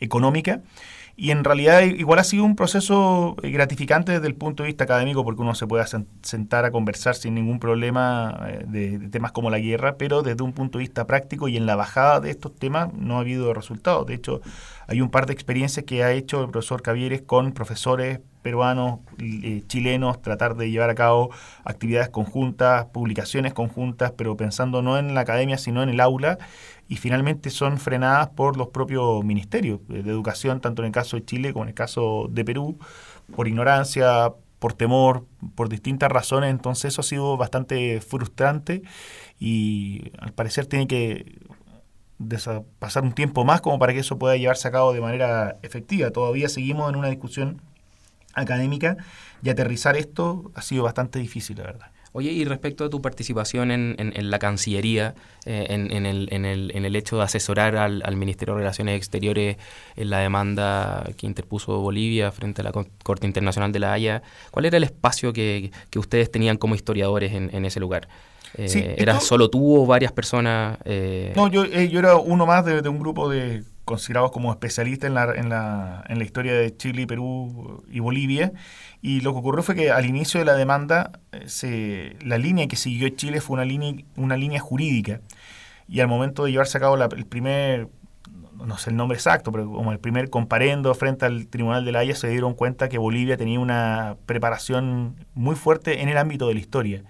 económica. 0.00 0.62
Y 1.20 1.32
en 1.32 1.44
realidad 1.44 1.82
igual 1.82 2.18
ha 2.18 2.24
sido 2.24 2.44
un 2.44 2.56
proceso 2.56 3.36
eh, 3.42 3.50
gratificante 3.50 4.12
desde 4.12 4.26
el 4.26 4.34
punto 4.34 4.62
de 4.62 4.68
vista 4.68 4.84
académico 4.84 5.22
porque 5.22 5.42
uno 5.42 5.54
se 5.54 5.66
puede 5.66 5.84
sentar 6.22 6.64
a 6.64 6.70
conversar 6.70 7.14
sin 7.14 7.34
ningún 7.34 7.60
problema 7.60 8.46
eh, 8.48 8.64
de, 8.66 9.10
temas 9.10 9.30
como 9.30 9.50
la 9.50 9.58
guerra, 9.58 9.98
pero 9.98 10.22
desde 10.22 10.42
un 10.42 10.54
punto 10.54 10.78
de 10.78 10.84
vista 10.84 11.06
práctico 11.06 11.46
y 11.46 11.58
en 11.58 11.66
la 11.66 11.76
bajada 11.76 12.20
de 12.20 12.30
estos 12.30 12.56
temas 12.56 12.94
no 12.94 13.18
ha 13.18 13.20
habido 13.20 13.52
resultados. 13.52 14.06
De 14.06 14.14
hecho, 14.14 14.40
hay 14.86 15.02
un 15.02 15.10
par 15.10 15.26
de 15.26 15.34
experiencias 15.34 15.84
que 15.84 16.02
ha 16.04 16.10
hecho 16.12 16.42
el 16.42 16.48
profesor 16.48 16.80
Cavieres 16.80 17.20
con 17.20 17.52
profesores 17.52 18.20
peruanos, 18.40 19.00
eh, 19.18 19.62
chilenos, 19.66 20.22
tratar 20.22 20.56
de 20.56 20.70
llevar 20.70 20.88
a 20.88 20.94
cabo 20.94 21.28
actividades 21.64 22.08
conjuntas, 22.08 22.86
publicaciones 22.86 23.52
conjuntas, 23.52 24.12
pero 24.12 24.38
pensando 24.38 24.80
no 24.80 24.98
en 24.98 25.14
la 25.14 25.20
academia, 25.20 25.58
sino 25.58 25.82
en 25.82 25.90
el 25.90 26.00
aula 26.00 26.38
y 26.90 26.96
finalmente 26.96 27.50
son 27.50 27.78
frenadas 27.78 28.30
por 28.30 28.56
los 28.56 28.68
propios 28.68 29.24
ministerios 29.24 29.78
de 29.86 30.00
educación, 30.00 30.60
tanto 30.60 30.82
en 30.82 30.86
el 30.86 30.92
caso 30.92 31.16
de 31.16 31.24
Chile 31.24 31.52
como 31.52 31.62
en 31.62 31.68
el 31.68 31.74
caso 31.74 32.26
de 32.28 32.44
Perú, 32.44 32.80
por 33.36 33.46
ignorancia, 33.46 34.32
por 34.58 34.72
temor, 34.72 35.24
por 35.54 35.68
distintas 35.68 36.10
razones. 36.10 36.50
Entonces 36.50 36.92
eso 36.92 37.02
ha 37.02 37.04
sido 37.04 37.36
bastante 37.36 38.00
frustrante 38.00 38.82
y 39.38 40.10
al 40.18 40.32
parecer 40.32 40.66
tiene 40.66 40.88
que 40.88 41.38
pasar 42.80 43.04
un 43.04 43.12
tiempo 43.12 43.44
más 43.44 43.60
como 43.60 43.78
para 43.78 43.92
que 43.92 44.00
eso 44.00 44.18
pueda 44.18 44.36
llevarse 44.36 44.66
a 44.66 44.72
cabo 44.72 44.92
de 44.92 45.00
manera 45.00 45.58
efectiva. 45.62 46.10
Todavía 46.10 46.48
seguimos 46.48 46.90
en 46.90 46.96
una 46.96 47.08
discusión 47.08 47.62
académica 48.34 48.96
y 49.44 49.50
aterrizar 49.50 49.96
esto 49.96 50.50
ha 50.56 50.62
sido 50.62 50.82
bastante 50.82 51.20
difícil, 51.20 51.58
la 51.58 51.62
verdad. 51.62 51.89
Oye, 52.12 52.32
y 52.32 52.44
respecto 52.44 52.84
a 52.84 52.90
tu 52.90 53.00
participación 53.00 53.70
en, 53.70 53.94
en, 53.98 54.30
la 54.30 54.40
Cancillería, 54.40 55.14
eh, 55.46 55.66
en, 55.70 55.92
en, 55.92 56.06
el, 56.06 56.28
en, 56.32 56.44
el, 56.44 56.72
en 56.74 56.84
el 56.84 56.96
hecho 56.96 57.18
de 57.18 57.22
asesorar 57.22 57.76
al, 57.76 58.02
al, 58.04 58.16
Ministerio 58.16 58.54
de 58.54 58.60
Relaciones 58.60 58.96
Exteriores 58.96 59.58
en 59.94 60.10
la 60.10 60.18
demanda 60.18 61.08
que 61.16 61.26
interpuso 61.26 61.78
Bolivia 61.78 62.32
frente 62.32 62.62
a 62.62 62.64
la 62.64 62.72
Corte 62.72 63.26
Internacional 63.28 63.70
de 63.70 63.78
la 63.78 63.92
Haya, 63.92 64.22
¿cuál 64.50 64.64
era 64.64 64.76
el 64.76 64.82
espacio 64.82 65.32
que, 65.32 65.70
que 65.90 66.00
ustedes 66.00 66.32
tenían 66.32 66.56
como 66.56 66.74
historiadores 66.74 67.32
en, 67.32 67.64
ese 67.64 67.78
lugar? 67.78 68.08
Eh, 68.56 68.96
¿Era 68.98 69.20
solo 69.20 69.48
tú 69.48 69.82
o 69.82 69.86
varias 69.86 70.10
personas? 70.10 70.78
Eh? 70.84 71.32
No, 71.36 71.46
yo, 71.46 71.64
yo 71.64 71.98
era 72.00 72.16
uno 72.16 72.44
más 72.44 72.64
de, 72.64 72.82
de 72.82 72.88
un 72.88 72.98
grupo 72.98 73.28
de 73.28 73.62
considerados 73.90 74.30
como 74.30 74.52
especialistas 74.52 75.08
en 75.08 75.14
la, 75.14 75.34
en, 75.34 75.48
la, 75.48 76.04
en 76.08 76.18
la 76.18 76.24
historia 76.24 76.54
de 76.54 76.76
Chile, 76.76 77.08
Perú 77.08 77.82
y 77.90 77.98
Bolivia. 77.98 78.52
Y 79.02 79.20
lo 79.20 79.32
que 79.32 79.40
ocurrió 79.40 79.64
fue 79.64 79.74
que 79.74 79.90
al 79.90 80.06
inicio 80.06 80.38
de 80.38 80.46
la 80.46 80.54
demanda, 80.54 81.10
eh, 81.32 81.42
se, 81.48 82.16
la 82.24 82.38
línea 82.38 82.68
que 82.68 82.76
siguió 82.76 83.08
Chile 83.08 83.40
fue 83.40 83.54
una 83.54 83.64
línea, 83.64 84.04
una 84.16 84.36
línea 84.36 84.60
jurídica. 84.60 85.20
Y 85.88 85.98
al 85.98 86.06
momento 86.06 86.44
de 86.44 86.52
llevarse 86.52 86.78
a 86.78 86.80
cabo 86.80 86.96
el 87.02 87.26
primer, 87.26 87.88
no 88.64 88.78
sé 88.78 88.90
el 88.90 88.96
nombre 88.96 89.16
exacto, 89.16 89.50
pero 89.50 89.68
como 89.68 89.90
el 89.90 89.98
primer 89.98 90.30
comparendo 90.30 90.94
frente 90.94 91.26
al 91.26 91.48
Tribunal 91.48 91.84
de 91.84 91.90
la 91.90 91.98
Haya, 91.98 92.14
se 92.14 92.28
dieron 92.28 92.54
cuenta 92.54 92.88
que 92.88 92.96
Bolivia 92.98 93.36
tenía 93.36 93.58
una 93.58 94.16
preparación 94.24 95.16
muy 95.34 95.56
fuerte 95.56 96.00
en 96.00 96.08
el 96.08 96.16
ámbito 96.16 96.46
de 96.46 96.54
la 96.54 96.60
historia. 96.60 97.02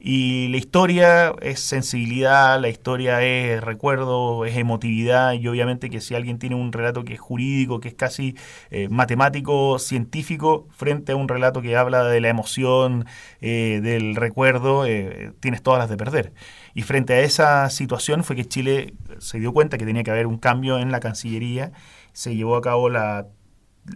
Y 0.00 0.46
la 0.48 0.58
historia 0.58 1.34
es 1.40 1.58
sensibilidad, 1.58 2.60
la 2.60 2.68
historia 2.68 3.20
es 3.22 3.60
recuerdo, 3.60 4.44
es 4.44 4.56
emotividad. 4.56 5.32
Y 5.32 5.48
obviamente 5.48 5.90
que 5.90 6.00
si 6.00 6.14
alguien 6.14 6.38
tiene 6.38 6.54
un 6.54 6.72
relato 6.72 7.04
que 7.04 7.14
es 7.14 7.20
jurídico, 7.20 7.80
que 7.80 7.88
es 7.88 7.94
casi 7.94 8.36
eh, 8.70 8.88
matemático, 8.88 9.78
científico, 9.80 10.68
frente 10.70 11.12
a 11.12 11.16
un 11.16 11.28
relato 11.28 11.62
que 11.62 11.76
habla 11.76 12.04
de 12.04 12.20
la 12.20 12.28
emoción, 12.28 13.06
eh, 13.40 13.80
del 13.82 14.14
recuerdo, 14.14 14.86
eh, 14.86 15.32
tienes 15.40 15.62
todas 15.62 15.80
las 15.80 15.90
de 15.90 15.96
perder. 15.96 16.32
Y 16.74 16.82
frente 16.82 17.14
a 17.14 17.20
esa 17.20 17.68
situación 17.68 18.22
fue 18.22 18.36
que 18.36 18.46
Chile 18.46 18.94
se 19.18 19.40
dio 19.40 19.52
cuenta 19.52 19.78
que 19.78 19.84
tenía 19.86 20.04
que 20.04 20.12
haber 20.12 20.28
un 20.28 20.38
cambio 20.38 20.78
en 20.78 20.92
la 20.92 21.00
Cancillería, 21.00 21.72
se 22.12 22.36
llevó 22.36 22.56
a 22.56 22.62
cabo 22.62 22.88
la 22.88 23.26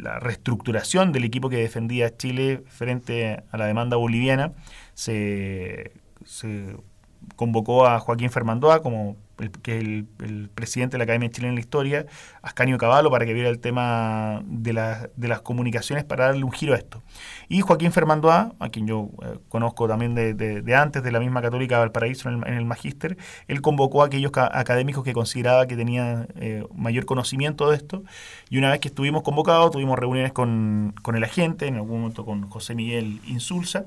la 0.00 0.18
reestructuración 0.18 1.12
del 1.12 1.24
equipo 1.24 1.48
que 1.50 1.58
defendía 1.58 2.16
Chile 2.16 2.62
frente 2.66 3.42
a 3.50 3.56
la 3.58 3.66
demanda 3.66 3.96
boliviana 3.96 4.52
se, 4.94 5.92
convocó 7.36 7.86
a 7.86 8.00
Joaquín 8.00 8.30
Fermandoa 8.30 8.82
como 8.82 9.16
el, 9.38 9.50
que 9.50 9.78
el, 9.78 10.50
presidente 10.54 10.94
de 10.94 10.98
la 10.98 11.04
Academia 11.04 11.30
Chilena 11.30 11.52
de 11.52 11.56
la 11.56 11.60
Historia, 11.60 12.06
Ascanio 12.42 12.78
Caballo, 12.78 13.10
para 13.10 13.26
que 13.26 13.32
viera 13.32 13.48
el 13.48 13.58
tema 13.58 14.42
de, 14.44 14.72
de, 15.16 15.28
las 15.28 15.40
comunicaciones 15.40 16.04
para 16.04 16.26
darle 16.26 16.44
un 16.44 16.52
giro 16.52 16.74
a 16.74 16.76
esto. 16.76 17.02
Y 17.48 17.60
Joaquín 17.60 17.92
Fermandoa, 17.92 18.54
a 18.58 18.68
quien 18.68 18.86
yo 18.86 19.10
eh, 19.22 19.38
conozco 19.48 19.88
también 19.88 20.14
de, 20.14 20.34
de, 20.34 20.74
antes, 20.74 21.02
de 21.02 21.10
la 21.10 21.20
misma 21.20 21.42
Católica 21.42 21.78
Valparaíso 21.78 22.28
en 22.28 22.36
el, 22.36 22.48
en 22.48 22.54
el 22.54 22.64
Magíster, 22.64 23.16
él 23.48 23.60
convocó 23.60 24.02
a 24.02 24.06
aquellos 24.06 24.32
académicos 24.34 25.04
que 25.04 25.12
consideraba 25.12 25.66
que 25.66 25.76
tenían 25.76 26.28
eh, 26.36 26.64
mayor 26.74 27.04
conocimiento 27.04 27.70
de 27.70 27.76
esto. 27.76 28.04
Y 28.50 28.58
una 28.58 28.70
vez 28.70 28.80
que 28.80 28.88
estuvimos 28.88 29.22
convocados, 29.22 29.70
tuvimos 29.72 29.98
reuniones 29.98 30.32
con, 30.32 30.94
con 31.02 31.16
el 31.16 31.24
agente, 31.24 31.66
en 31.66 31.76
algún 31.76 32.00
momento 32.00 32.24
con 32.24 32.48
José 32.48 32.74
Miguel 32.74 33.20
Insulza 33.26 33.86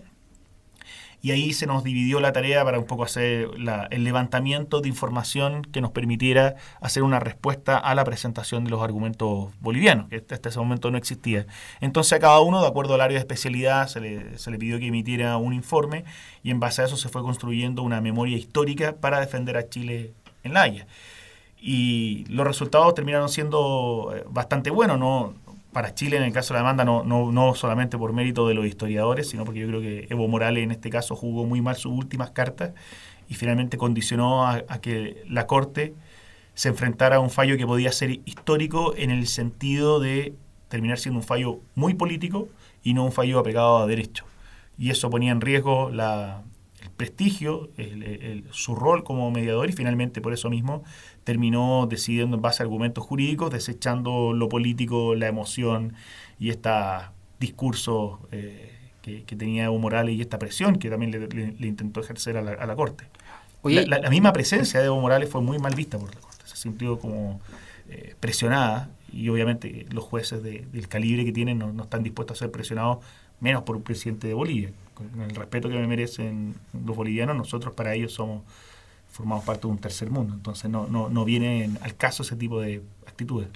y 1.25 1.32
ahí 1.32 1.53
se 1.53 1.65
nos 1.65 1.84
dividió 1.84 2.20
la 2.20 2.34
tarea 2.34 2.63
para 2.63 2.77
un 2.77 2.86
poco 2.86 3.03
hacer 3.03 3.50
el 3.89 4.03
levantamiento 4.03 4.79
de 4.79 4.89
información 4.89 5.63
que 5.63 5.82
nos 5.82 5.89
permitiera 5.89 6.53
hacer 6.82 7.01
una 7.01 7.20
respuesta 7.20 7.79
a 7.79 7.96
la 7.96 8.03
presentación 8.03 8.63
de 8.63 8.70
los 8.70 8.84
argumentos 8.84 9.50
bolivianos, 9.60 10.08
que 10.08 10.17
hasta 10.17 10.50
ese 10.50 10.60
momento 10.60 10.91
no 10.91 11.00
existía. 11.00 11.48
Entonces 11.82 12.13
a 12.13 12.20
cada 12.20 12.41
uno, 12.41 12.62
de 12.62 12.67
acuerdo 12.67 12.94
al 12.94 13.01
área 13.01 13.15
de 13.15 13.22
especialidad, 13.22 13.88
se 13.88 14.01
le, 14.01 14.38
se 14.38 14.51
le 14.51 14.60
pidió 14.60 14.77
que 14.77 14.86
emitiera 14.86 15.36
un 15.38 15.53
informe 15.53 16.05
y 16.44 16.51
en 16.51 16.60
base 16.60 16.84
a 16.84 16.86
eso 16.86 16.96
se 16.96 17.10
fue 17.10 17.24
construyendo 17.24 17.82
una 17.82 18.01
memoria 18.01 18.38
histórica 18.38 18.98
para 18.98 19.20
defender 19.20 19.58
a 19.58 19.67
Chile 19.67 20.13
en 20.44 20.53
la 20.53 20.62
Haya. 20.62 20.86
Y 21.60 22.25
los 22.29 22.46
resultados 22.46 22.94
terminaron 22.94 23.29
siendo 23.29 24.13
eh, 24.15 24.24
bastante 24.29 24.70
buenos, 24.70 25.00
no, 25.00 25.34
para 25.75 25.94
Chile 25.94 26.15
en 26.15 26.24
el 26.24 26.32
caso 26.32 26.53
de 26.53 26.60
la 26.60 26.60
demanda, 26.60 26.86
no, 26.86 27.03
no, 27.03 27.34
no 27.34 27.53
solamente 27.53 27.98
por 27.98 28.13
mérito 28.13 28.48
de 28.48 28.53
los 28.53 28.65
historiadores, 28.65 29.27
sino 29.27 29.44
porque 29.44 29.60
yo 29.60 29.67
creo 29.67 29.82
que 29.82 30.08
Evo 30.10 30.25
Morales 30.29 30.63
en 30.63 30.72
este 30.72 30.89
caso 30.89 31.17
jugó 31.17 31.44
muy 31.44 31.60
mal 31.62 31.75
sus 31.75 31.91
últimas 31.91 32.32
cartas 32.32 32.72
y 33.27 33.34
finalmente 33.34 33.77
condicionó 33.77 34.48
a, 34.48 34.62
que 34.79 35.25
la 35.27 35.48
Corte 35.48 35.94
se 36.53 36.70
enfrentara 36.70 37.17
a 37.17 37.20
un 37.20 37.29
fallo 37.29 37.58
que 37.58 37.67
podía 37.67 37.91
ser 37.91 38.22
histórico 38.24 38.94
en 38.96 39.12
el 39.12 39.27
sentido 39.27 40.00
de 40.00 40.34
terminar 40.70 40.98
siendo 40.98 41.20
un 41.20 41.25
fallo 41.25 41.60
muy 41.75 41.94
político 41.94 42.48
y 42.82 42.94
no 42.94 43.03
un 43.03 43.12
fallo 43.12 43.38
apegado 43.38 43.79
a 43.79 43.86
derecho. 43.86 44.24
Y 44.77 44.91
eso 44.91 45.10
ponía 45.10 45.34
en 45.34 45.41
riesgo 45.41 45.89
el 45.89 46.89
prestigio, 46.96 47.70
su 48.51 48.75
rol 48.75 49.03
como 49.03 49.29
mediador 49.29 49.70
y 49.70 49.74
finalmente 49.74 50.22
por 50.22 50.32
eso 50.32 50.50
mismo 50.50 50.86
terminó 51.25 51.88
decidiendo 51.89 52.38
en 52.38 52.41
base 52.41 52.62
a 52.62 52.65
argumentos 52.65 53.03
jurídicos, 53.03 53.51
desechando 53.51 54.32
lo 54.32 54.48
político, 54.48 55.15
la 55.15 55.27
emoción 55.27 55.94
y 56.39 56.51
este 56.51 56.70
discurso 57.39 58.22
eh, 58.32 58.72
que, 59.01 59.36
tenía 59.36 59.65
Evo 59.65 59.77
Morales 59.77 60.15
y 60.15 60.22
esta 60.22 60.39
presión 60.39 60.77
que 60.77 60.89
también 60.89 61.12
le, 61.12 61.67
intentó 61.67 62.00
ejercer 62.00 62.38
a 62.38 62.41
la, 62.41 62.75
Corte. 62.75 63.05
la, 63.63 64.10
misma 64.10 64.32
presencia 64.34 64.79
de 64.79 64.86
Evo 64.86 65.01
Morales 65.01 65.27
fue 65.27 65.41
muy 65.41 65.58
mal 65.60 65.75
vista 65.75 65.98
por 65.98 66.13
la 66.13 66.22
Corte, 66.22 66.44
se 66.46 66.55
sintió 66.55 67.00
como 67.00 67.41
eh, 67.89 68.15
presionada 68.20 68.89
y 69.12 69.27
obviamente 69.29 69.88
los 69.91 70.03
jueces 70.03 70.44
del 70.44 70.88
calibre 70.88 71.25
que 71.25 71.32
tienen 71.32 71.58
no, 71.58 71.84
están 71.84 72.03
dispuestos 72.03 72.38
a 72.38 72.46
ser 72.46 72.51
presionados 72.51 73.03
menos 73.39 73.63
por 73.63 73.75
un 73.75 73.82
presidente 73.82 74.27
de 74.27 74.34
Bolivia. 74.34 74.72
Con 74.94 75.22
el 75.22 75.36
respeto 75.36 75.70
que 75.70 75.75
me 75.75 75.88
merecen 75.88 76.55
los 76.86 76.96
bolivianos, 76.96 77.36
nosotros 77.36 77.74
para 77.74 77.94
ellos 77.96 78.13
somos 78.13 78.44
formamos 79.16 79.46
parte 79.46 79.62
de 79.62 79.68
un 79.68 79.78
tercer 79.78 80.10
mundo. 80.10 80.34
Entonces 80.34 80.70
no, 80.70 80.88
no, 80.88 81.10
no 81.10 81.24
viene 81.24 81.70
al 81.82 81.96
caso 81.96 82.24
ese 82.24 82.36
tipo 82.36 82.60
de 82.60 82.84
actitudes. 83.08 83.48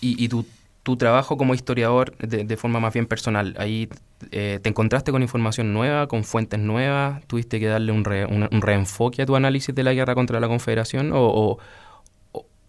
Y, 0.00 0.22
y 0.22 0.28
tu, 0.28 0.46
tu, 0.82 0.96
trabajo 0.96 1.36
como 1.36 1.52
historiador 1.52 2.16
de, 2.16 2.56
forma 2.56 2.80
más 2.80 2.94
bien 2.94 3.04
personal, 3.04 3.54
ahí 3.58 3.90
eh, 4.30 4.58
te 4.62 4.70
encontraste 4.70 5.12
con 5.12 5.20
información 5.20 5.74
nueva, 5.74 6.08
con 6.08 6.24
fuentes 6.24 6.58
nuevas, 6.58 7.22
tuviste 7.26 7.60
que 7.60 7.66
darle 7.66 7.92
un, 7.92 8.02
un, 8.50 8.62
reenfoque 8.62 9.20
a 9.20 9.26
tu 9.26 9.36
análisis 9.36 9.74
de 9.74 9.82
la 9.82 9.92
guerra 9.92 10.14
contra 10.14 10.40
la 10.40 10.48
Confederación 10.48 11.12
o, 11.12 11.20
o 11.20 11.58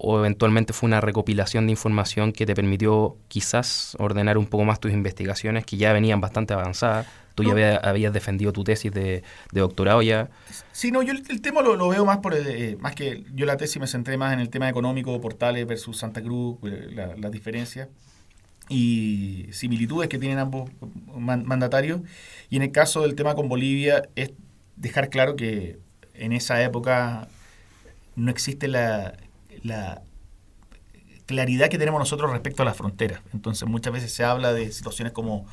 eventualmente 0.04 0.74
fue 0.74 0.88
una 0.88 1.02
recopilación 1.02 1.66
de 1.66 1.72
información 1.72 2.34
que 2.34 2.46
te 2.46 2.56
permitió 2.56 3.18
quizás 3.28 3.96
ordenar 4.00 4.38
un 4.38 4.48
poco 4.48 4.66
más 4.66 4.80
tus 4.80 4.92
investigaciones 4.92 5.66
que 5.66 5.78
ya 5.78 5.94
venían 5.94 6.22
bastante 6.22 6.54
avanzadas 6.54 7.08
Tú 7.36 7.44
ya 7.44 7.78
habías, 7.78 8.14
defendido 8.14 8.54
tu 8.54 8.64
tesis 8.64 8.92
de, 8.92 9.24
doctorado 9.52 10.02
ya. 10.02 10.30
Sí, 10.72 10.92
no, 10.92 11.02
yo 11.02 11.14
el, 11.14 11.42
tema 11.42 11.62
lo, 11.62 11.88
veo 11.88 12.06
más 12.06 12.20
por 12.20 12.36
eh, 12.36 12.78
más 12.80 12.94
que 12.94 13.24
yo 13.34 13.46
la 13.46 13.58
tesis 13.58 13.80
me 13.80 13.88
centré 13.88 14.18
más 14.18 14.34
en 14.34 14.40
el 14.40 14.50
tema 14.50 14.70
económico, 14.70 15.20
Portales 15.20 15.66
versus 15.66 15.98
Santa 15.98 16.22
Cruz, 16.22 16.58
eh, 16.64 16.90
las 16.94 17.20
la 17.20 17.30
diferencias 17.32 17.90
y 18.70 19.48
similitudes 19.52 20.10
que 20.10 20.20
tienen 20.20 20.38
ambos 20.38 20.70
mandatarios. 21.16 22.02
Y 22.52 22.58
en 22.58 22.64
el 22.64 22.72
caso 22.72 23.02
del 23.02 23.16
tema 23.16 23.34
con 23.34 23.50
Bolivia 23.50 24.08
es 24.16 24.32
dejar 24.76 25.10
claro 25.10 25.36
que 25.36 25.80
en 26.14 26.34
esa 26.34 26.62
época 26.62 27.28
no 28.16 28.30
existe 28.30 28.68
la, 28.68 29.16
la 29.64 30.04
claridad 31.26 31.70
que 31.70 31.78
tenemos 31.78 32.00
nosotros 32.00 32.32
respecto 32.32 32.64
a 32.64 32.66
las 32.66 32.78
fronteras. 32.78 33.22
Entonces 33.34 33.68
muchas 33.68 33.94
veces 33.94 34.14
se 34.14 34.24
habla 34.24 34.54
de 34.54 34.72
situaciones 34.72 35.14
como 35.14 35.46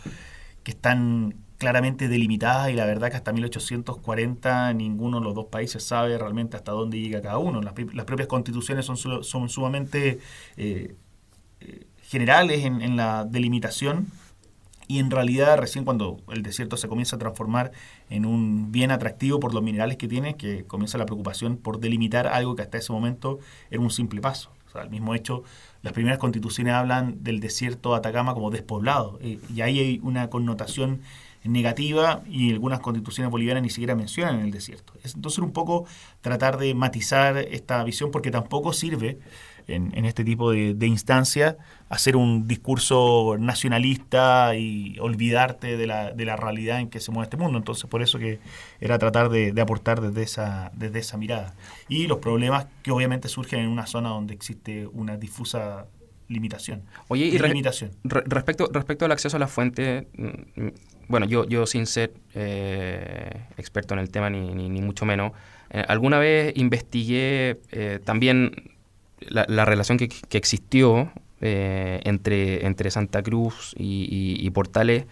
que 0.62 0.73
están 0.73 1.37
claramente 1.59 2.09
delimitada 2.09 2.71
y 2.71 2.75
la 2.75 2.87
verdad 2.87 3.11
que 3.11 3.17
hasta 3.17 3.33
1840 3.33 4.73
ninguno 4.73 5.19
de 5.19 5.25
los 5.25 5.35
dos 5.35 5.47
países 5.47 5.85
sabe 5.85 6.17
realmente 6.17 6.57
hasta 6.57 6.73
dónde 6.73 6.99
llega 6.99 7.21
cada 7.21 7.38
uno. 7.38 7.61
Las, 7.61 7.75
propias 8.05 8.29
constituciones 8.29 8.87
son, 8.87 8.97
son 8.97 9.49
sumamente 9.49 10.21
eh, 10.57 10.97
eh, 11.61 11.87
generales 12.02 12.64
en, 12.64 12.97
la 12.97 13.25
delimitación 13.25 14.07
y 14.91 14.99
en 14.99 15.09
realidad 15.09 15.57
recién 15.57 15.85
cuando 15.85 16.21
el 16.33 16.43
desierto 16.43 16.77
se 16.77 16.89
comienza 16.89 17.15
a 17.15 17.19
transformar 17.21 17.71
en 18.09 18.27
un 18.27 18.73
bien 18.73 18.91
atractivo 18.91 19.39
por 19.39 19.55
los 19.55 19.63
minerales 19.63 19.97
que 19.97 20.09
tiene, 20.09 20.35
que 20.35 20.65
comienza 20.65 20.99
la 20.99 21.07
preocupación 21.07 21.59
por 21.59 21.79
delimitar 21.79 22.27
algo 22.27 22.57
que 22.57 22.63
hasta 22.63 22.79
ese 22.79 22.93
momento 22.93 23.39
era 23.71 23.81
un 23.81 23.93
simple 23.93 24.21
paso. 24.21 24.51
O 24.67 24.73
sea, 24.73 24.83
al 24.83 24.91
mismo 24.91 25.15
hecho, 25.15 25.45
las 25.83 25.93
primeras 25.93 26.19
constituciones 26.19 26.75
hablan 26.75 27.23
del 27.23 27.39
desierto 27.39 27.91
de 27.91 27.99
Atacama 27.99 28.35
como 28.35 28.51
despoblado 28.51 29.21
eh, 29.23 29.39
y 29.55 29.61
ahí 29.61 29.79
hay 29.79 30.01
una 30.03 30.29
connotación 30.29 31.03
negativa 31.45 32.23
y 32.29 32.51
algunas 32.51 32.81
constituciones 32.81 33.31
bolivianas 33.31 33.63
ni 33.63 33.71
siquiera 33.71 33.95
mencionan 33.95 34.41
el 34.41 34.51
desierto. 34.51 34.93
Entonces 35.05 35.39
un 35.39 35.53
poco 35.53 35.87
tratar 36.21 36.59
de 36.59 36.75
matizar 36.75 37.39
esta 37.39 37.85
visión 37.85 38.11
porque 38.11 38.33
tampoco 38.33 38.73
sirve 38.73 39.21
en, 39.67 40.05
este 40.05 40.25
tipo 40.25 40.50
de, 40.50 40.75
de 40.75 40.87
instancias 40.87 41.57
hacer 41.90 42.17
un 42.17 42.47
discurso 42.47 43.37
nacionalista 43.38 44.55
y 44.55 44.97
olvidarte 45.00 45.76
de 45.76 45.87
la, 45.88 46.12
de 46.12 46.25
la, 46.25 46.37
realidad 46.37 46.79
en 46.79 46.88
que 46.88 47.00
se 47.00 47.11
mueve 47.11 47.25
este 47.25 47.37
mundo. 47.37 47.59
Entonces 47.59 47.90
por 47.90 48.00
eso 48.00 48.19
que 48.19 48.38
era 48.81 48.97
tratar 48.99 49.29
de, 49.29 49.52
aportar 49.61 50.00
desde 50.00 50.23
esa, 50.23 50.71
desde 50.75 51.00
esa 51.00 51.17
mirada. 51.17 51.55
Y 51.88 52.07
los 52.07 52.19
problemas 52.19 52.69
que 52.85 52.93
obviamente 52.93 53.29
surgen 53.29 53.61
en 53.61 53.69
una 53.69 53.87
zona 53.87 54.11
donde 54.11 54.35
existe 54.35 54.87
una 54.87 55.17
difusa 55.17 55.87
limitación. 56.29 56.85
Oye, 57.09 57.26
y 57.26 57.38
respecto, 57.38 58.71
respecto 58.73 59.05
al 59.05 59.11
acceso 59.11 59.37
a 59.37 59.40
la 59.40 59.49
fuente, 59.49 60.07
mm, 60.17 60.69
bueno, 61.09 61.26
yo, 61.26 61.45
yo 61.49 61.67
sin 61.67 61.87
ser 61.87 62.14
eh, 62.35 63.47
experto 63.57 63.95
en 63.95 64.00
el 64.00 64.11
tema, 64.11 64.31
ni, 64.31 64.55
ni, 64.55 64.81
mucho 64.81 65.05
menos, 65.05 65.33
eh, 65.71 65.85
alguna 65.88 66.21
vez 66.21 66.52
investigué 66.57 67.59
eh, 67.73 67.99
también 68.05 68.79
la, 69.29 69.65
relación 69.65 69.99
que, 69.99 70.09
existió 70.33 71.12
entre, 71.41 72.67
entre 72.67 72.91
Santa 72.91 73.23
Cruz 73.23 73.75
y, 73.77 74.49
Portales 74.50 75.07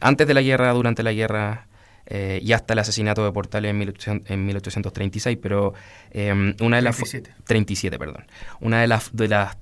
antes 0.00 0.26
de 0.26 0.34
la 0.34 0.42
guerra, 0.42 0.72
durante 0.72 1.02
la 1.02 1.12
guerra. 1.12 1.66
y 2.08 2.52
hasta 2.52 2.74
el 2.74 2.78
asesinato 2.78 3.24
de 3.24 3.32
Portales 3.32 3.70
en, 3.70 4.46
1836, 4.46 5.38
pero 5.40 5.74
una 6.60 6.76
de 6.76 6.82
las 6.82 6.98
37. 7.44 7.98
perdón. 7.98 8.26
Una 8.60 8.80
de 8.80 8.86
las 8.86 9.14
de 9.14 9.28
las 9.28 9.56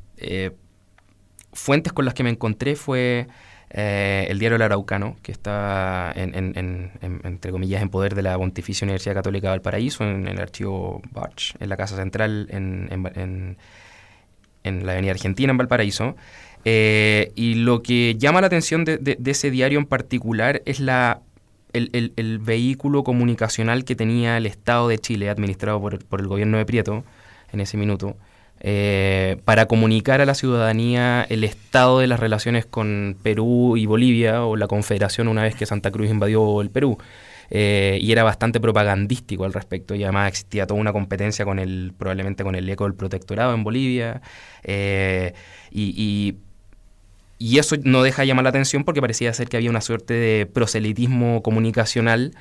fuentes 1.53 1.93
con 1.93 2.05
las 2.05 2.15
que 2.15 2.23
me 2.23 2.31
encontré 2.31 2.77
fue 2.77 3.27
eh, 3.73 4.27
el 4.29 4.41
diario 4.41 4.57
El 4.57 4.63
Araucano, 4.63 5.17
que 5.23 5.31
está, 5.31 6.13
en, 6.17 6.91
entre 7.25 7.53
comillas, 7.53 7.83
en 7.83 7.89
poder 7.89 8.17
de 8.17 8.23
la 8.23 8.37
Pontificia 8.37 8.85
Universidad 8.85 9.15
Católica 9.15 9.47
de 9.47 9.51
Valparaíso, 9.53 10.05
en, 10.05 10.27
el 10.27 10.41
archivo 10.41 11.01
Bach, 11.13 11.55
en 11.61 11.69
la 11.69 11.77
Casa 11.77 11.97
Central, 11.97 12.49
en, 12.51 13.57
la 14.65 14.93
Avenida 14.93 15.13
Argentina, 15.13 15.53
en 15.53 15.57
Valparaíso. 15.57 16.17
Eh, 16.65 17.33
y 17.37 17.55
lo 17.55 17.83
que 17.83 18.17
llama 18.19 18.41
la 18.41 18.49
atención 18.49 18.85
de, 18.85 19.19
ese 19.25 19.51
diario 19.51 19.79
en 19.79 19.87
particular 19.87 20.63
es 20.67 20.81
la 20.81 21.23
el, 21.73 22.39
vehículo 22.41 23.05
comunicacional 23.05 23.85
que 23.85 23.95
tenía 23.95 24.37
el 24.37 24.47
Estado 24.47 24.89
de 24.89 24.99
Chile, 24.99 25.31
administrado 25.31 25.81
por, 25.81 26.05
por 26.05 26.21
el 26.21 26.27
gobierno 26.27 26.59
de 26.59 26.67
Prieto 26.67 27.05
en 27.53 27.61
ese 27.61 27.77
minuto, 27.77 28.17
eh, 28.63 29.39
para 29.47 29.67
comunicar 29.67 30.21
a 30.21 30.27
la 30.27 30.35
ciudadanía 30.35 31.27
el 31.31 31.45
estado 31.45 32.01
de 32.01 32.07
las 32.07 32.21
relaciones 32.21 32.67
con 32.67 33.17
Perú 33.23 33.79
y 33.79 33.87
Bolivia 33.87 34.45
o 34.45 34.55
la 34.57 34.67
Confederación 34.67 35.29
una 35.29 35.43
vez 35.43 35.55
que 35.55 35.65
Santa 35.65 35.91
Cruz 35.91 36.11
invadió 36.11 36.61
el 36.61 36.71
Perú. 36.71 36.99
Eh, 37.53 37.99
y 38.01 38.13
era 38.13 38.23
bastante 38.23 38.61
propagandístico 38.61 39.45
al 39.45 39.53
respecto 39.53 39.97
y 39.97 40.05
además 40.05 40.29
existía 40.29 40.69
toda 40.69 40.79
una 40.79 40.93
competencia 40.93 41.45
con 41.45 41.59
el 41.59 41.93
probablemente 41.99 42.45
con 42.45 42.55
el 42.55 42.69
eco 42.69 42.85
del 42.85 42.95
protectorado 42.95 43.55
en 43.55 43.65
Bolivia 43.65 44.23
eh, 44.63 45.35
y, 45.73 46.37
y, 47.41 47.59
eso 47.59 47.75
no 47.83 48.05
deja 48.05 48.23
de 48.23 48.29
llamar 48.29 48.45
la 48.45 48.51
atención 48.51 48.85
porque 48.85 49.01
parecía 49.01 49.33
ser 49.35 49.49
que 49.49 49.57
había 49.57 49.69
una 49.69 49.81
suerte 49.81 50.15
de 50.15 50.47
proselitismo 50.47 51.43
comunicacional 51.43 52.35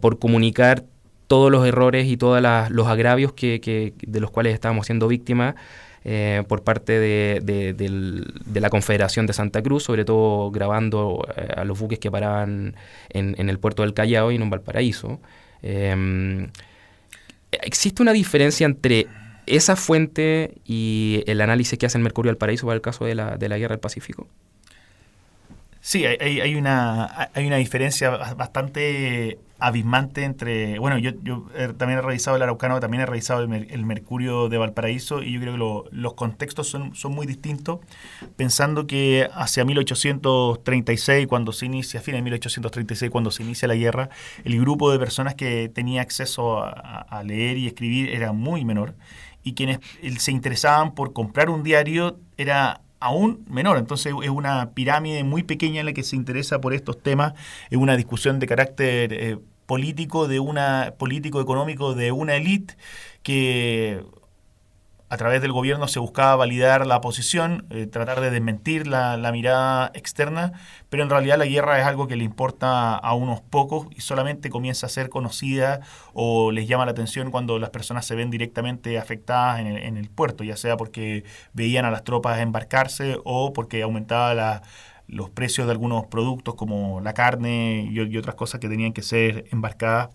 por 0.00 0.18
comunicar 0.18 0.84
todos 1.32 1.50
los 1.50 1.66
errores 1.66 2.08
y 2.08 2.18
todos 2.18 2.42
los 2.68 2.86
agravios 2.88 3.32
que, 3.32 3.94
de 4.06 4.20
los 4.20 4.30
cuales 4.30 4.52
estábamos 4.52 4.84
siendo 4.84 5.08
víctimas 5.08 5.54
eh, 6.04 6.42
por 6.46 6.62
parte 6.62 7.00
de, 7.00 8.52
la 8.52 8.68
Confederación 8.68 9.26
de 9.26 9.32
Santa 9.32 9.62
Cruz, 9.62 9.82
sobre 9.84 10.04
todo 10.04 10.50
grabando 10.50 11.26
eh, 11.34 11.48
a 11.56 11.64
los 11.64 11.80
buques 11.80 11.98
que 11.98 12.10
paraban 12.10 12.76
en, 13.08 13.48
el 13.48 13.58
puerto 13.58 13.80
del 13.80 13.94
Callao 13.94 14.30
y 14.30 14.34
en 14.34 14.50
Valparaíso. 14.50 15.22
Em, 15.62 16.50
¿Existe 17.50 18.02
una 18.02 18.12
diferencia 18.12 18.66
entre 18.66 19.06
esa 19.46 19.74
fuente 19.74 20.56
y 20.66 21.24
el 21.26 21.40
análisis 21.40 21.78
que 21.78 21.86
hace 21.86 21.96
el 21.96 22.04
Mercurio 22.04 22.28
del 22.28 22.36
Paraíso 22.36 22.66
para 22.66 22.74
el 22.74 22.82
caso 22.82 23.06
de 23.06 23.14
la, 23.14 23.38
Guerra 23.38 23.68
del 23.68 23.80
Pacífico? 23.80 24.28
Sí, 25.84 26.06
hay, 26.06 26.54
una, 26.54 27.28
hay 27.34 27.44
una 27.44 27.56
diferencia 27.56 28.10
bastante 28.10 29.40
abismante 29.58 30.22
entre, 30.22 30.78
bueno, 30.78 30.96
yo, 30.96 31.10
yo 31.24 31.48
también 31.76 31.98
he 31.98 32.02
revisado 32.02 32.36
el 32.36 32.42
Araucano, 32.42 32.78
también 32.78 33.02
he 33.02 33.06
revisado 33.06 33.42
el, 33.42 33.84
Mercurio 33.84 34.48
de 34.48 34.58
Valparaíso 34.58 35.24
y 35.24 35.32
yo 35.32 35.40
creo 35.40 35.54
que 35.88 35.90
los 35.96 36.14
contextos 36.14 36.68
son, 36.68 36.94
son 36.94 37.16
muy 37.16 37.26
distintos, 37.26 37.80
pensando 38.36 38.86
que 38.86 39.28
hacia 39.34 39.64
1836, 39.64 41.26
cuando 41.26 41.52
se 41.52 41.66
inicia, 41.66 41.98
a 41.98 42.02
fines 42.04 42.18
de 42.18 42.22
1836, 42.22 43.10
cuando 43.10 43.32
se 43.32 43.42
inicia 43.42 43.66
la 43.66 43.74
guerra, 43.74 44.08
el 44.44 44.60
grupo 44.60 44.92
de 44.92 45.00
personas 45.00 45.34
que 45.34 45.68
tenía 45.68 46.00
acceso 46.02 46.62
a, 46.62 47.22
leer 47.24 47.58
y 47.58 47.66
escribir 47.66 48.10
era 48.10 48.32
muy 48.32 48.64
menor 48.64 48.94
y 49.42 49.54
quienes 49.54 49.80
se 50.18 50.30
interesaban 50.30 50.94
por 50.94 51.12
comprar 51.12 51.50
un 51.50 51.64
diario 51.64 52.20
era 52.36 52.81
aún 53.02 53.44
menor. 53.48 53.78
Entonces 53.78 54.14
es 54.22 54.30
una 54.30 54.70
pirámide 54.70 55.24
muy 55.24 55.42
pequeña 55.42 55.80
en 55.80 55.86
la 55.86 55.92
que 55.92 56.02
se 56.02 56.16
interesa 56.16 56.60
por 56.60 56.74
estos 56.74 57.02
temas. 57.02 57.34
Es 57.70 57.78
una 57.78 57.96
discusión 57.96 58.38
de 58.38 58.46
carácter 58.46 59.12
eh, 59.12 59.38
político 59.66 60.28
de 60.28 60.40
una 60.40 60.94
político 60.98 61.40
económico 61.40 61.94
de 61.94 62.12
una 62.12 62.34
élite 62.36 62.76
que 63.22 64.04
a 65.12 65.18
través 65.18 65.42
del 65.42 65.52
gobierno 65.52 65.88
se 65.88 65.98
buscaba 65.98 66.36
validar 66.36 66.86
la 66.86 67.02
posición, 67.02 67.66
eh, 67.68 67.86
tratar 67.86 68.22
de 68.22 68.30
desmentir 68.30 68.86
la, 68.86 69.30
mirada 69.30 69.90
externa, 69.92 70.54
pero 70.88 71.02
en 71.02 71.10
realidad 71.10 71.36
la 71.36 71.44
guerra 71.44 71.78
es 71.78 71.84
algo 71.84 72.08
que 72.08 72.16
le 72.16 72.24
importa 72.24 72.94
a 72.96 73.12
unos 73.12 73.42
pocos 73.42 73.88
y 73.94 74.00
solamente 74.00 74.48
comienza 74.48 74.86
a 74.86 74.88
ser 74.88 75.10
conocida 75.10 75.80
o 76.14 76.50
les 76.50 76.66
llama 76.66 76.86
la 76.86 76.92
atención 76.92 77.30
cuando 77.30 77.58
las 77.58 77.68
personas 77.68 78.06
se 78.06 78.14
ven 78.14 78.30
directamente 78.30 78.98
afectadas 78.98 79.60
en 79.60 79.66
el, 79.66 79.82
en 79.82 79.98
el 79.98 80.08
puerto, 80.08 80.44
ya 80.44 80.56
sea 80.56 80.78
porque 80.78 81.24
veían 81.52 81.84
a 81.84 81.90
las 81.90 82.04
tropas 82.04 82.40
embarcarse 82.40 83.18
o 83.22 83.52
porque 83.52 83.82
aumentaba 83.82 84.62
los 85.08 85.28
precios 85.28 85.66
de 85.66 85.72
algunos 85.72 86.06
productos 86.06 86.54
como 86.54 87.02
la 87.02 87.12
carne 87.12 87.86
y, 87.90 88.16
otras 88.16 88.34
cosas 88.34 88.60
que 88.60 88.68
tenían 88.70 88.94
que 88.94 89.02
ser 89.02 89.44
embarcadas 89.52 90.08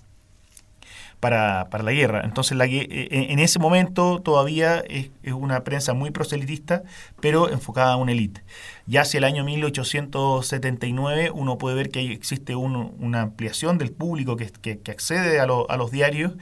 para, 1.19 1.69
para 1.69 1.83
la 1.83 1.91
guerra. 1.91 2.21
Entonces, 2.23 2.57
la, 2.57 2.65
eh, 2.65 3.07
en 3.09 3.39
ese 3.39 3.59
momento 3.59 4.21
todavía 4.21 4.83
es, 4.87 5.09
una 5.33 5.63
prensa 5.63 5.93
muy 5.93 6.11
proselitista, 6.11 6.83
pero 7.19 7.49
enfocada 7.49 7.93
a 7.93 7.95
una 7.97 8.11
élite. 8.11 8.43
Ya 8.85 9.01
hacia 9.01 9.17
el 9.17 9.23
año 9.25 9.43
1879 9.43 11.31
uno 11.31 11.57
puede 11.57 11.75
ver 11.75 11.89
que 11.89 12.11
existe 12.11 12.55
una 12.55 13.21
ampliación 13.21 13.77
del 13.77 13.91
público 13.91 14.37
que, 14.37 14.49
que, 14.51 14.91
accede 14.91 15.39
a, 15.39 15.43
a, 15.43 15.77
los 15.77 15.91
diarios 15.91 16.33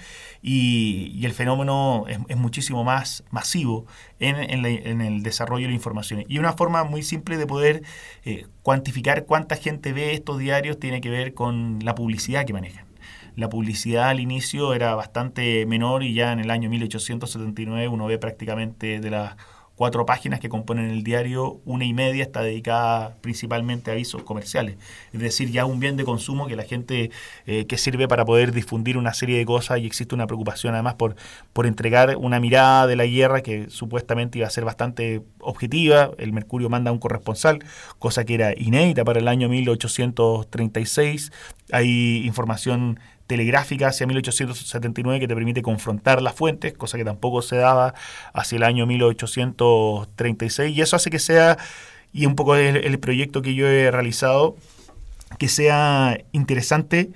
y, 0.42 1.26
el 1.26 1.34
fenómeno 1.34 2.06
es, 2.08 2.38
muchísimo 2.38 2.84
más 2.84 3.24
masivo 3.32 3.88
en, 4.20 4.36
en, 4.36 5.02
el 5.02 5.24
desarrollo 5.24 5.64
de 5.64 5.70
la 5.70 5.76
información. 5.76 6.24
Y 6.28 6.38
una 6.38 6.54
forma 6.54 6.84
muy 6.84 7.02
simple 7.02 7.38
de 7.38 7.48
poder 7.48 7.82
eh, 8.26 8.46
cuantificar 8.62 9.26
cuánta 9.26 9.56
gente 9.56 9.94
ve 9.94 10.14
estos 10.14 10.38
diarios 10.38 10.80
tiene 10.80 11.02
que 11.02 11.10
ver 11.10 11.34
con 11.34 11.80
la 11.84 11.96
publicidad 11.96 12.46
que 12.46 12.54
manejan 12.54 12.85
la 13.36 13.50
publicidad 13.50 14.10
al 14.10 14.20
inicio 14.20 14.74
era 14.74 14.96
bastante 14.96 15.66
menor 15.66 16.04
y 16.04 16.14
ya 16.14 16.32
en 16.32 16.40
el 16.40 16.52
año 16.52 16.70
1879 16.70 17.88
uno 17.88 18.06
ve 18.06 18.18
prácticamente 18.18 19.00
de 19.00 19.10
las 19.10 19.36
cuatro 19.76 20.06
páginas 20.06 20.40
que 20.40 20.50
componen 20.50 20.90
el 20.90 21.04
diario, 21.04 21.60
una 21.66 21.86
y 21.86 21.94
media 21.94 22.24
está 22.24 22.42
dedicada 22.42 23.16
principalmente 23.22 23.92
a 23.92 23.94
avisos 23.94 24.24
comerciales. 24.24 24.78
Es 25.14 25.20
decir, 25.20 25.52
ya 25.52 25.66
un 25.66 25.80
bien 25.80 25.98
de 25.98 26.06
consumo 26.06 26.48
que 26.48 26.56
la 26.56 26.64
gente 26.64 27.12
eh, 27.46 27.66
que 27.66 27.78
sirve 27.78 28.08
para 28.08 28.26
poder 28.26 28.54
difundir 28.54 28.98
una 28.98 29.14
serie 29.14 29.38
de 29.38 29.46
cosas 29.46 29.80
y 29.80 29.86
existe 29.86 30.16
una 30.16 30.28
preocupación 30.28 30.74
además 30.74 30.96
por, 30.96 31.16
por 31.52 31.66
entregar 31.68 32.16
una 32.18 32.40
mirada 32.40 32.88
de 32.88 32.96
la 32.96 33.06
guerra 33.06 33.42
que 33.42 33.70
supuestamente 33.70 34.38
iba 34.38 34.48
a 34.48 34.52
ser 34.52 34.64
bastante 34.64 35.22
objetiva. 35.40 36.12
El 36.18 36.32
Mercurio 36.32 36.70
manda 36.70 36.92
un 36.92 37.00
corresponsal, 37.00 37.60
cosa 38.00 38.24
que 38.24 38.36
era 38.36 38.54
inédita 38.58 39.04
para 39.04 39.20
el 39.20 39.28
año 39.28 39.50
1836. 39.50 41.32
Hay 41.72 42.26
información 42.26 43.00
telegráfica 43.28 43.88
hacia 43.88 44.08
1879 44.08 45.20
que 45.20 45.28
te 45.28 45.36
permite 45.36 45.62
confrontar 45.62 46.22
las 46.22 46.36
fuentes, 46.36 46.74
cosa 46.74 46.98
que 46.98 47.06
tampoco 47.06 47.42
se 47.42 47.58
daba 47.58 47.94
hacia 48.34 48.58
el 48.58 48.64
año 48.64 48.86
1836. 48.86 50.76
Y 50.76 50.82
eso 50.82 50.96
hace 50.96 51.10
que 51.10 51.20
sea, 51.20 51.58
y 52.14 52.26
un 52.26 52.36
poco 52.36 52.56
el, 52.56 53.00
proyecto 53.00 53.42
que 53.42 53.56
yo 53.56 53.68
he 53.68 53.92
realizado, 53.92 54.56
que 55.40 55.48
sea 55.48 56.20
interesante 56.32 57.10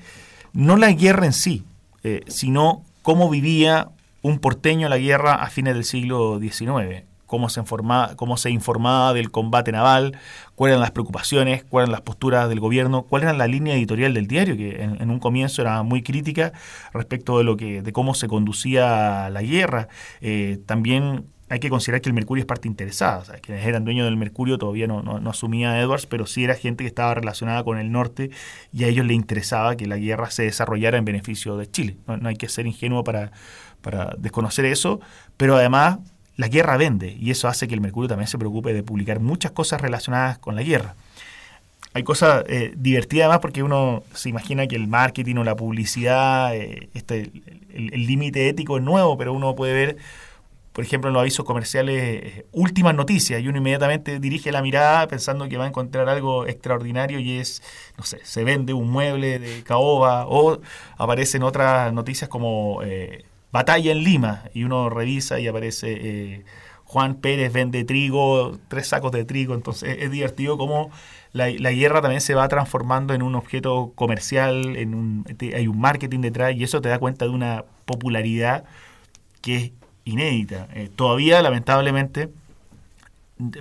no 0.51 0.77
la 0.77 0.91
guerra 0.91 1.25
en 1.25 1.33
sí, 1.33 1.63
eh, 2.03 2.21
sino 2.27 2.83
cómo 3.03 3.29
vivía 3.29 3.89
un 4.21 4.39
porteño 4.39 4.89
la 4.89 4.97
guerra 4.97 5.35
a 5.35 5.49
fines 5.49 5.75
del 5.75 5.85
siglo 5.85 6.39
XIX 6.39 7.08
cómo 7.29 7.47
se, 7.47 7.59
informaba, 7.59 8.15
cómo 8.15 8.37
se 8.37 8.49
informaba 8.49 9.13
del 9.13 9.29
combate 9.29 9.71
naval, 9.71 10.17
cuáles 10.55 10.73
eran 10.73 10.81
las 10.81 10.91
preocupaciones, 10.91 11.63
cuáles 11.63 11.85
eran 11.85 11.91
las 11.91 12.01
posturas 12.01 12.49
del 12.49 12.59
gobierno, 12.59 13.03
cuál 13.03 13.21
era 13.21 13.33
la 13.33 13.45
línea 13.45 13.75
editorial 13.75 14.15
del 14.15 14.25
diario, 14.25 14.57
que 14.57 14.81
en, 14.81 15.11
un 15.11 15.19
comienzo 15.19 15.61
era 15.61 15.83
muy 15.83 16.01
crítica 16.01 16.53
respecto 16.91 17.37
de, 17.37 17.43
lo 17.43 17.55
que, 17.55 17.83
de 17.83 17.93
cómo 17.93 18.15
se 18.15 18.27
conducía 18.27 19.29
la 19.29 19.43
guerra. 19.43 19.89
Eh, 20.21 20.57
también 20.65 21.27
hay 21.49 21.59
que 21.59 21.69
considerar 21.69 22.01
que 22.01 22.09
el 22.09 22.13
Mercurio 22.13 22.41
es 22.41 22.47
parte 22.47 22.67
interesada. 22.67 23.37
quienes 23.37 23.63
eran 23.63 23.85
dueños 23.85 24.05
del 24.05 24.17
Mercurio 24.17 24.57
todavía 24.57 24.87
no, 24.87 25.03
no, 25.03 25.29
asumía 25.29 25.79
Edwards, 25.79 26.07
pero 26.07 26.25
sí 26.25 26.43
era 26.43 26.55
gente 26.55 26.83
que 26.83 26.87
estaba 26.87 27.13
relacionada 27.13 27.63
con 27.63 27.77
el 27.77 27.91
norte 27.91 28.31
y 28.73 28.85
a 28.85 28.87
ellos 28.87 29.05
les 29.05 29.15
interesaba 29.15 29.75
que 29.75 29.85
la 29.85 29.97
guerra 29.97 30.31
se 30.31 30.43
desarrollara 30.43 30.97
en 30.97 31.05
beneficio 31.05 31.57
de 31.57 31.69
Chile. 31.69 31.97
No, 32.07 32.27
hay 32.27 32.37
que 32.37 32.49
ser 32.49 32.65
ingenuo 32.65 33.03
para, 33.03 33.31
para 33.81 34.15
desconocer 34.17 34.65
eso, 34.65 34.99
pero 35.37 35.55
además 35.55 35.99
la 36.39 36.47
guerra 36.47 36.77
vende 36.77 37.17
y 37.19 37.31
eso 37.31 37.49
hace 37.49 37.67
que 37.67 37.73
el 37.73 37.81
Mercurio 37.81 38.07
también 38.07 38.29
se 38.29 38.37
preocupe 38.37 38.71
de 38.71 38.81
publicar 38.81 39.19
muchas 39.19 39.51
cosas 39.51 39.81
relacionadas 39.81 40.37
con 40.37 40.55
la 40.55 40.63
guerra. 40.63 40.95
Hay 41.93 42.03
cosas 42.03 42.45
eh, 42.47 42.71
divertidas 42.77 43.25
además 43.25 43.39
porque 43.41 43.61
uno 43.61 44.03
se 44.13 44.29
imagina 44.29 44.65
que 44.65 44.77
el 44.77 44.87
marketing 44.87 45.35
o 45.35 45.43
la 45.43 45.57
publicidad, 45.57 46.55
eh, 46.55 46.87
este, 46.93 47.29
el 47.73 48.07
límite 48.07 48.47
ético 48.47 48.77
es 48.77 48.83
nuevo, 48.83 49.17
pero 49.17 49.33
uno 49.33 49.53
puede 49.53 49.73
ver 49.73 49.97
por 50.71 50.85
ejemplo, 50.85 51.09
en 51.09 51.13
los 51.15 51.21
avisos 51.21 51.45
comerciales, 51.45 52.01
eh, 52.01 52.45
últimas 52.53 52.95
noticias, 52.95 53.41
y 53.41 53.47
uno 53.49 53.57
inmediatamente 53.57 54.19
dirige 54.19 54.49
la 54.53 54.61
mirada 54.61 55.07
pensando 55.09 55.49
que 55.49 55.57
va 55.57 55.65
a 55.65 55.67
encontrar 55.67 56.07
algo 56.07 56.47
extraordinario 56.47 57.19
y 57.19 57.37
es, 57.39 57.61
no 57.97 58.05
sé, 58.05 58.19
se 58.23 58.45
vende 58.45 58.71
un 58.71 58.89
mueble 58.89 59.39
de 59.39 59.63
caoba 59.63 60.25
o 60.25 60.61
aparecen 60.95 61.43
otras 61.43 61.91
noticias 61.91 62.29
como 62.29 62.81
batalla 63.51 63.91
en 63.91 64.03
Lima 64.03 64.43
y 64.53 64.63
uno 64.63 64.89
revisa 64.89 65.39
y 65.39 65.47
aparece 65.47 65.91
eh, 65.91 66.45
Juan 66.85 67.15
Pérez 67.15 67.53
vende 67.53 67.83
trigo, 67.83 68.57
tres 68.67 68.87
sacos 68.87 69.11
de 69.11 69.25
trigo, 69.25 69.53
entonces 69.53 69.97
es 69.99 70.11
divertido 70.11 70.57
cómo 70.57 70.89
la, 71.33 71.49
la, 71.49 71.71
guerra 71.71 72.01
también 72.01 72.21
se 72.21 72.33
va 72.33 72.47
transformando 72.47 73.13
en 73.13 73.21
un 73.21 73.35
objeto 73.35 73.91
comercial, 73.93 74.75
en 74.75 74.95
un, 74.95 75.25
hay 75.55 75.67
un 75.67 75.79
marketing 75.79 76.21
detrás 76.21 76.55
y 76.55 76.63
eso 76.63 76.81
te 76.81 76.89
da 76.89 76.97
cuenta 76.97 77.25
de 77.25 77.31
una 77.31 77.65
popularidad 77.85 78.63
que 79.41 79.55
es 79.55 79.71
inédita. 80.05 80.67
Eh, 80.73 80.89
todavía, 80.95 81.41
lamentablemente, 81.41 82.29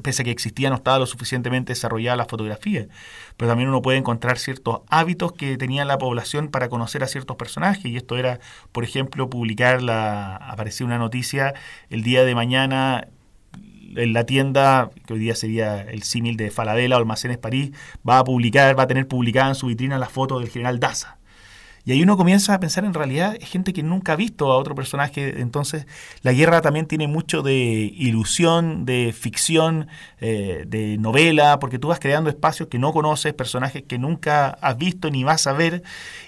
pese 0.03 0.23
a 0.23 0.25
que 0.25 0.31
existía, 0.31 0.71
no 0.71 0.77
estaba 0.77 0.99
lo 0.99 1.07
suficientemente 1.07 1.73
desarrollada 1.73 2.17
la 2.17 2.27
fotografía. 2.27 2.89
Pero 3.37 3.49
también 3.49 3.69
uno 3.69 3.83
puede 3.83 3.99
encontrar 3.99 4.39
ciertos 4.39 4.81
hábitos 4.89 5.33
que 5.33 5.57
tenía 5.57 5.85
la 5.85 5.99
población 5.99 6.49
para 6.49 6.69
conocer 6.69 7.03
a 7.05 7.09
ciertos 7.09 7.37
personajes. 7.37 7.85
Y 7.85 7.97
esto 7.97 8.17
era, 8.17 8.41
por 8.73 8.85
ejemplo, 8.85 9.31
publicar 9.31 9.83
la. 9.83 10.37
aparecía 10.37 10.87
una 10.87 10.99
noticia 10.99 11.55
el 11.91 12.03
día 12.03 12.25
de 12.25 12.35
mañana 12.35 13.09
en 13.97 14.13
la 14.13 14.25
tienda, 14.25 14.91
que 15.07 15.15
hoy 15.15 15.21
día 15.21 15.35
sería 15.35 15.81
el 15.81 16.03
símil 16.03 16.37
de 16.37 16.51
Falabella 16.51 16.97
o 16.97 16.99
Almacenes 16.99 17.39
París, 17.39 17.73
va 18.09 18.19
a 18.19 18.25
publicar, 18.25 18.79
va 18.79 18.85
a 18.85 18.87
tener 18.87 19.09
publicada 19.09 19.49
en 19.49 19.55
su 19.55 19.67
vitrina 19.67 19.99
la 19.99 20.09
foto 20.09 20.39
del 20.41 20.51
general 20.51 20.79
Daza. 20.79 21.18
Y 21.89 21.93
ahí 21.93 22.03
uno 22.03 22.19
comienza 22.19 22.53
a 22.53 22.61
pensar 22.61 22.85
en 22.85 22.93
realidad 22.93 23.35
es 23.41 23.49
gente 23.49 23.73
que 23.73 23.83
nunca 23.83 24.13
ha 24.13 24.17
visto 24.17 24.53
a 24.53 24.59
otro 24.59 24.75
personaje. 24.75 25.41
Entonces 25.41 25.87
la 26.21 26.35
guerra 26.35 26.61
también 26.61 26.85
tiene 26.85 27.09
mucho 27.09 27.41
de 27.41 27.55
ilusión, 27.57 28.85
de 28.85 29.15
ficción, 29.19 29.89
eh, 30.21 30.65
de 30.67 30.99
novela, 30.99 31.59
porque 31.61 31.79
tú 31.79 31.89
vas 31.89 31.99
creando 31.99 32.29
espacios 32.29 32.69
que 32.69 32.79
no 32.79 32.93
conoces, 32.93 33.33
personajes 33.33 33.85
que 33.85 33.97
nunca 33.97 34.51
has 34.61 34.77
visto 34.77 35.09
ni 35.09 35.25
vas 35.25 35.47
a 35.47 35.55
ver. 35.55 35.83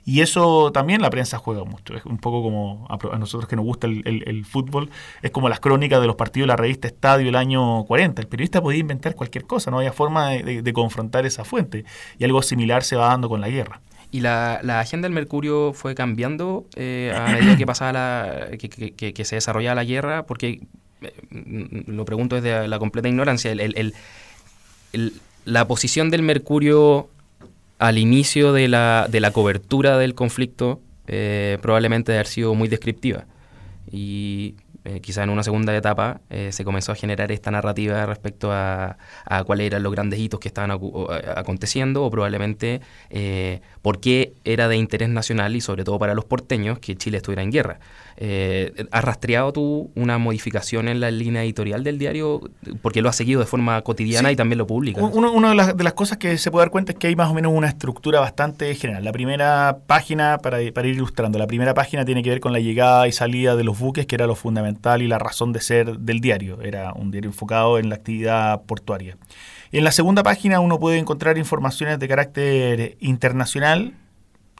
Y 0.06 0.22
eso 0.22 0.72
también 0.72 1.02
la 1.02 1.10
prensa 1.10 1.36
juega 1.36 1.62
mucho. 1.64 1.94
Es 1.94 2.06
un 2.06 2.16
poco 2.16 2.42
como 2.42 2.86
a, 2.88 3.18
nosotros 3.18 3.46
que 3.46 3.56
nos 3.56 3.66
gusta 3.66 3.86
el, 3.86 4.46
fútbol, 4.46 4.88
es 5.20 5.30
como 5.30 5.50
las 5.50 5.60
crónicas 5.60 6.00
de 6.00 6.06
los 6.06 6.16
partidos 6.16 6.46
de 6.46 6.52
la 6.52 6.56
revista 6.56 6.88
Estadio 6.88 7.28
el 7.28 7.36
año 7.36 7.84
40. 7.84 8.22
El 8.22 8.28
periodista 8.28 8.62
podía 8.62 8.80
inventar 8.80 9.14
cualquier 9.14 9.44
cosa, 9.44 9.70
no 9.70 9.76
había 9.76 9.92
forma 9.92 10.30
de 10.30 10.72
confrontar 10.72 11.26
esa 11.26 11.44
fuente. 11.44 11.84
Y 12.18 12.24
algo 12.24 12.40
similar 12.40 12.82
se 12.82 12.96
va 12.96 13.08
dando 13.08 13.28
con 13.28 13.42
la 13.42 13.50
guerra. 13.50 13.82
Y 14.12 14.20
la, 14.20 14.60
agenda 14.80 15.06
del 15.06 15.14
Mercurio 15.14 15.72
fue 15.72 15.94
cambiando 15.94 16.66
eh, 16.74 17.12
a 17.16 17.28
medida 17.28 17.56
que 17.56 17.66
pasaba 17.66 17.92
la, 17.92 18.48
que, 18.58 19.24
se 19.24 19.36
desarrollaba 19.36 19.76
la 19.76 19.84
guerra, 19.84 20.26
porque 20.26 20.60
eh, 21.00 21.12
lo 21.86 22.04
pregunto 22.04 22.40
desde 22.40 22.66
la 22.66 22.78
completa 22.78 23.08
ignorancia. 23.08 23.52
El, 23.52 23.94
la 25.44 25.66
posición 25.68 26.10
del 26.10 26.22
Mercurio 26.22 27.08
al 27.78 27.98
inicio 27.98 28.52
de 28.52 28.68
la, 28.68 29.06
de 29.08 29.20
la 29.20 29.30
cobertura 29.30 29.96
del 29.96 30.14
conflicto 30.14 30.80
eh, 31.06 31.58
probablemente 31.62 32.12
debe 32.12 32.18
haber 32.18 32.26
sido 32.26 32.54
muy 32.54 32.68
descriptiva. 32.68 33.24
Y 33.90 34.54
eh, 34.84 35.00
quizá 35.00 35.22
en 35.22 35.30
una 35.30 35.42
segunda 35.42 35.76
etapa, 35.76 36.20
eh, 36.30 36.52
se 36.52 36.64
comenzó 36.64 36.92
a 36.92 36.94
generar 36.94 37.30
esta 37.32 37.50
narrativa 37.50 38.06
respecto 38.06 38.50
a, 38.52 38.96
cuáles 39.46 39.66
eran 39.66 39.82
los 39.82 39.92
grandes 39.92 40.18
hitos 40.18 40.40
que 40.40 40.48
estaban 40.48 40.70
aconteciendo 40.70 42.04
o 42.04 42.10
probablemente 42.10 42.80
eh, 43.10 43.60
por 43.82 44.00
qué 44.00 44.32
era 44.44 44.68
de 44.68 44.76
interés 44.76 45.08
nacional 45.08 45.54
y 45.56 45.60
sobre 45.60 45.84
todo 45.84 45.98
para 45.98 46.14
los 46.14 46.24
porteños 46.24 46.78
que 46.78 46.96
Chile 46.96 47.18
estuviera 47.18 47.42
en 47.42 47.50
guerra. 47.50 47.80
Eh, 48.16 48.86
¿Has 48.90 49.04
rastreado 49.04 49.52
tú 49.52 49.90
una 49.94 50.18
modificación 50.18 50.88
en 50.88 51.00
la 51.00 51.10
línea 51.10 51.42
editorial 51.42 51.84
del 51.84 51.98
diario? 51.98 52.40
Porque 52.82 53.02
lo 53.02 53.08
has 53.08 53.16
seguido 53.16 53.40
de 53.40 53.46
forma 53.46 53.80
cotidiana 53.82 54.30
y 54.30 54.36
también 54.36 54.58
lo 54.58 54.66
publica. 54.66 55.00
Una, 55.00 55.50
de, 55.50 55.84
las, 55.84 55.92
cosas 55.94 56.18
que 56.18 56.36
se 56.36 56.50
puede 56.50 56.64
dar 56.64 56.70
cuenta 56.70 56.92
es 56.92 56.98
que 56.98 57.06
hay 57.06 57.16
más 57.16 57.30
o 57.30 57.34
menos 57.34 57.52
una 57.54 57.68
estructura 57.68 58.20
bastante 58.20 58.74
general. 58.74 59.04
La 59.04 59.12
primera 59.12 59.78
página, 59.86 60.38
para, 60.38 60.60
ir 60.60 60.76
ilustrando, 60.86 61.38
la 61.38 61.46
primera 61.46 61.72
página 61.72 62.04
tiene 62.04 62.22
que 62.22 62.30
ver 62.30 62.40
con 62.40 62.52
la 62.52 62.60
llegada 62.60 63.08
y 63.08 63.12
salida 63.12 63.56
de 63.56 63.64
los 63.64 63.78
buques, 63.78 64.06
que 64.06 64.16
era 64.16 64.26
lo 64.26 64.34
fundamental 64.34 64.69
y 64.72 65.06
la 65.06 65.18
razón 65.18 65.52
de 65.52 65.60
ser 65.60 65.98
del 65.98 66.20
diario. 66.20 66.60
Era 66.62 66.92
un 66.92 67.10
diario 67.10 67.30
enfocado 67.30 67.78
en 67.78 67.88
la 67.88 67.96
actividad 67.96 68.62
portuaria. 68.62 69.16
En 69.72 69.84
la 69.84 69.92
segunda 69.92 70.22
página 70.22 70.60
uno 70.60 70.78
puede 70.78 70.98
encontrar 70.98 71.38
informaciones 71.38 71.98
de 71.98 72.08
carácter 72.08 72.96
internacional, 73.00 73.94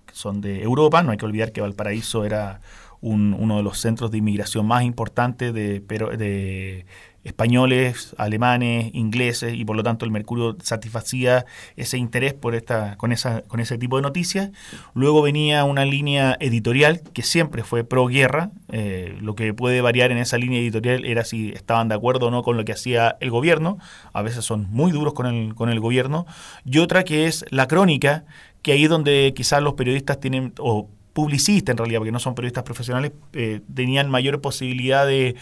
que 0.06 0.14
son 0.14 0.40
de 0.40 0.62
Europa. 0.62 1.02
No 1.02 1.10
hay 1.10 1.18
que 1.18 1.26
olvidar 1.26 1.52
que 1.52 1.60
Valparaíso 1.60 2.24
era 2.24 2.60
uno 3.02 3.56
de 3.56 3.62
los 3.62 3.78
centros 3.78 4.10
de 4.10 4.18
inmigración 4.18 4.66
más 4.66 4.82
importantes 4.82 5.54
de, 5.54 5.80
de 5.80 6.84
españoles, 7.24 8.14
alemanes, 8.16 8.90
ingleses 8.94 9.54
y 9.54 9.64
por 9.64 9.76
lo 9.76 9.82
tanto 9.82 10.04
el 10.04 10.10
Mercurio 10.10 10.56
satisfacía 10.62 11.44
ese 11.76 11.98
interés 11.98 12.34
por 12.34 12.54
esta 12.54 12.96
con 12.96 13.12
esa 13.12 13.42
con 13.42 13.60
ese 13.60 13.78
tipo 13.78 13.96
de 13.96 14.02
noticias. 14.02 14.50
Luego 14.94 15.22
venía 15.22 15.64
una 15.64 15.84
línea 15.84 16.36
editorial 16.40 17.02
que 17.12 17.22
siempre 17.22 17.62
fue 17.62 17.84
pro 17.84 18.06
guerra. 18.06 18.50
Eh, 18.72 19.16
lo 19.20 19.34
que 19.34 19.52
puede 19.52 19.80
variar 19.80 20.12
en 20.12 20.18
esa 20.18 20.38
línea 20.38 20.60
editorial 20.60 21.04
era 21.04 21.24
si 21.24 21.50
estaban 21.50 21.88
de 21.88 21.94
acuerdo 21.94 22.28
o 22.28 22.30
no 22.30 22.42
con 22.42 22.56
lo 22.56 22.64
que 22.64 22.72
hacía 22.72 23.16
el 23.20 23.30
gobierno. 23.30 23.78
A 24.12 24.22
veces 24.22 24.44
son 24.44 24.66
muy 24.70 24.92
duros 24.92 25.12
con 25.14 25.26
el 25.26 25.54
con 25.54 25.68
el 25.68 25.80
gobierno. 25.80 26.26
Y 26.64 26.78
otra 26.78 27.04
que 27.04 27.26
es 27.26 27.44
la 27.50 27.68
crónica, 27.68 28.24
que 28.62 28.72
ahí 28.72 28.84
es 28.84 28.90
donde 28.90 29.32
quizás 29.34 29.62
los 29.62 29.74
periodistas 29.74 30.20
tienen 30.20 30.52
o 30.58 30.88
publicistas 31.12 31.72
en 31.72 31.78
realidad, 31.78 32.00
porque 32.00 32.12
no 32.12 32.20
son 32.20 32.34
periodistas 32.34 32.64
profesionales, 32.64 33.12
eh, 33.32 33.60
tenían 33.74 34.10
mayor 34.10 34.40
posibilidad 34.40 35.06
de, 35.06 35.36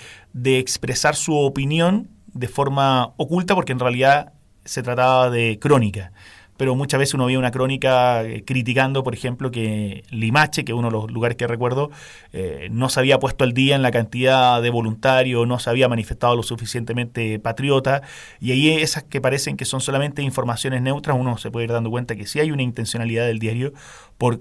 expresar 0.44 1.16
su 1.16 1.36
opinión 1.36 2.08
de 2.32 2.48
forma 2.48 3.12
oculta, 3.16 3.54
porque 3.54 3.72
en 3.72 3.78
realidad 3.78 4.32
se 4.64 4.82
trataba 4.82 5.30
de 5.30 5.58
crónica. 5.60 6.12
Pero 6.56 6.74
muchas 6.74 6.98
veces 6.98 7.14
uno 7.14 7.26
veía 7.26 7.38
una 7.38 7.52
crónica 7.52 8.24
eh, 8.24 8.42
criticando, 8.44 9.04
por 9.04 9.14
ejemplo, 9.14 9.52
que 9.52 10.02
Limache, 10.10 10.64
que 10.64 10.72
es 10.72 10.78
uno 10.78 10.88
de 10.88 10.92
los 10.92 11.10
lugares 11.10 11.36
que 11.36 11.46
recuerdo, 11.46 11.90
eh, 12.32 12.68
no 12.72 12.88
se 12.88 12.98
había 12.98 13.20
puesto 13.20 13.44
al 13.44 13.52
día 13.52 13.76
en 13.76 13.82
la 13.82 13.92
cantidad 13.92 14.60
de 14.60 14.70
voluntarios, 14.70 15.46
no 15.46 15.60
se 15.60 15.70
había 15.70 15.88
manifestado 15.88 16.34
lo 16.34 16.42
suficientemente 16.42 17.38
patriota, 17.38 18.02
y 18.40 18.50
ahí 18.50 18.70
esas 18.70 19.04
que 19.04 19.20
parecen 19.20 19.56
que 19.56 19.64
son 19.64 19.80
solamente 19.80 20.22
informaciones 20.22 20.82
neutras, 20.82 21.16
uno 21.18 21.38
se 21.38 21.52
puede 21.52 21.66
ir 21.66 21.72
dando 21.72 21.90
cuenta 21.90 22.16
que 22.16 22.26
sí 22.26 22.40
hay 22.40 22.50
una 22.50 22.62
intencionalidad 22.62 23.26
del 23.26 23.38
diario 23.38 23.72
por 24.18 24.40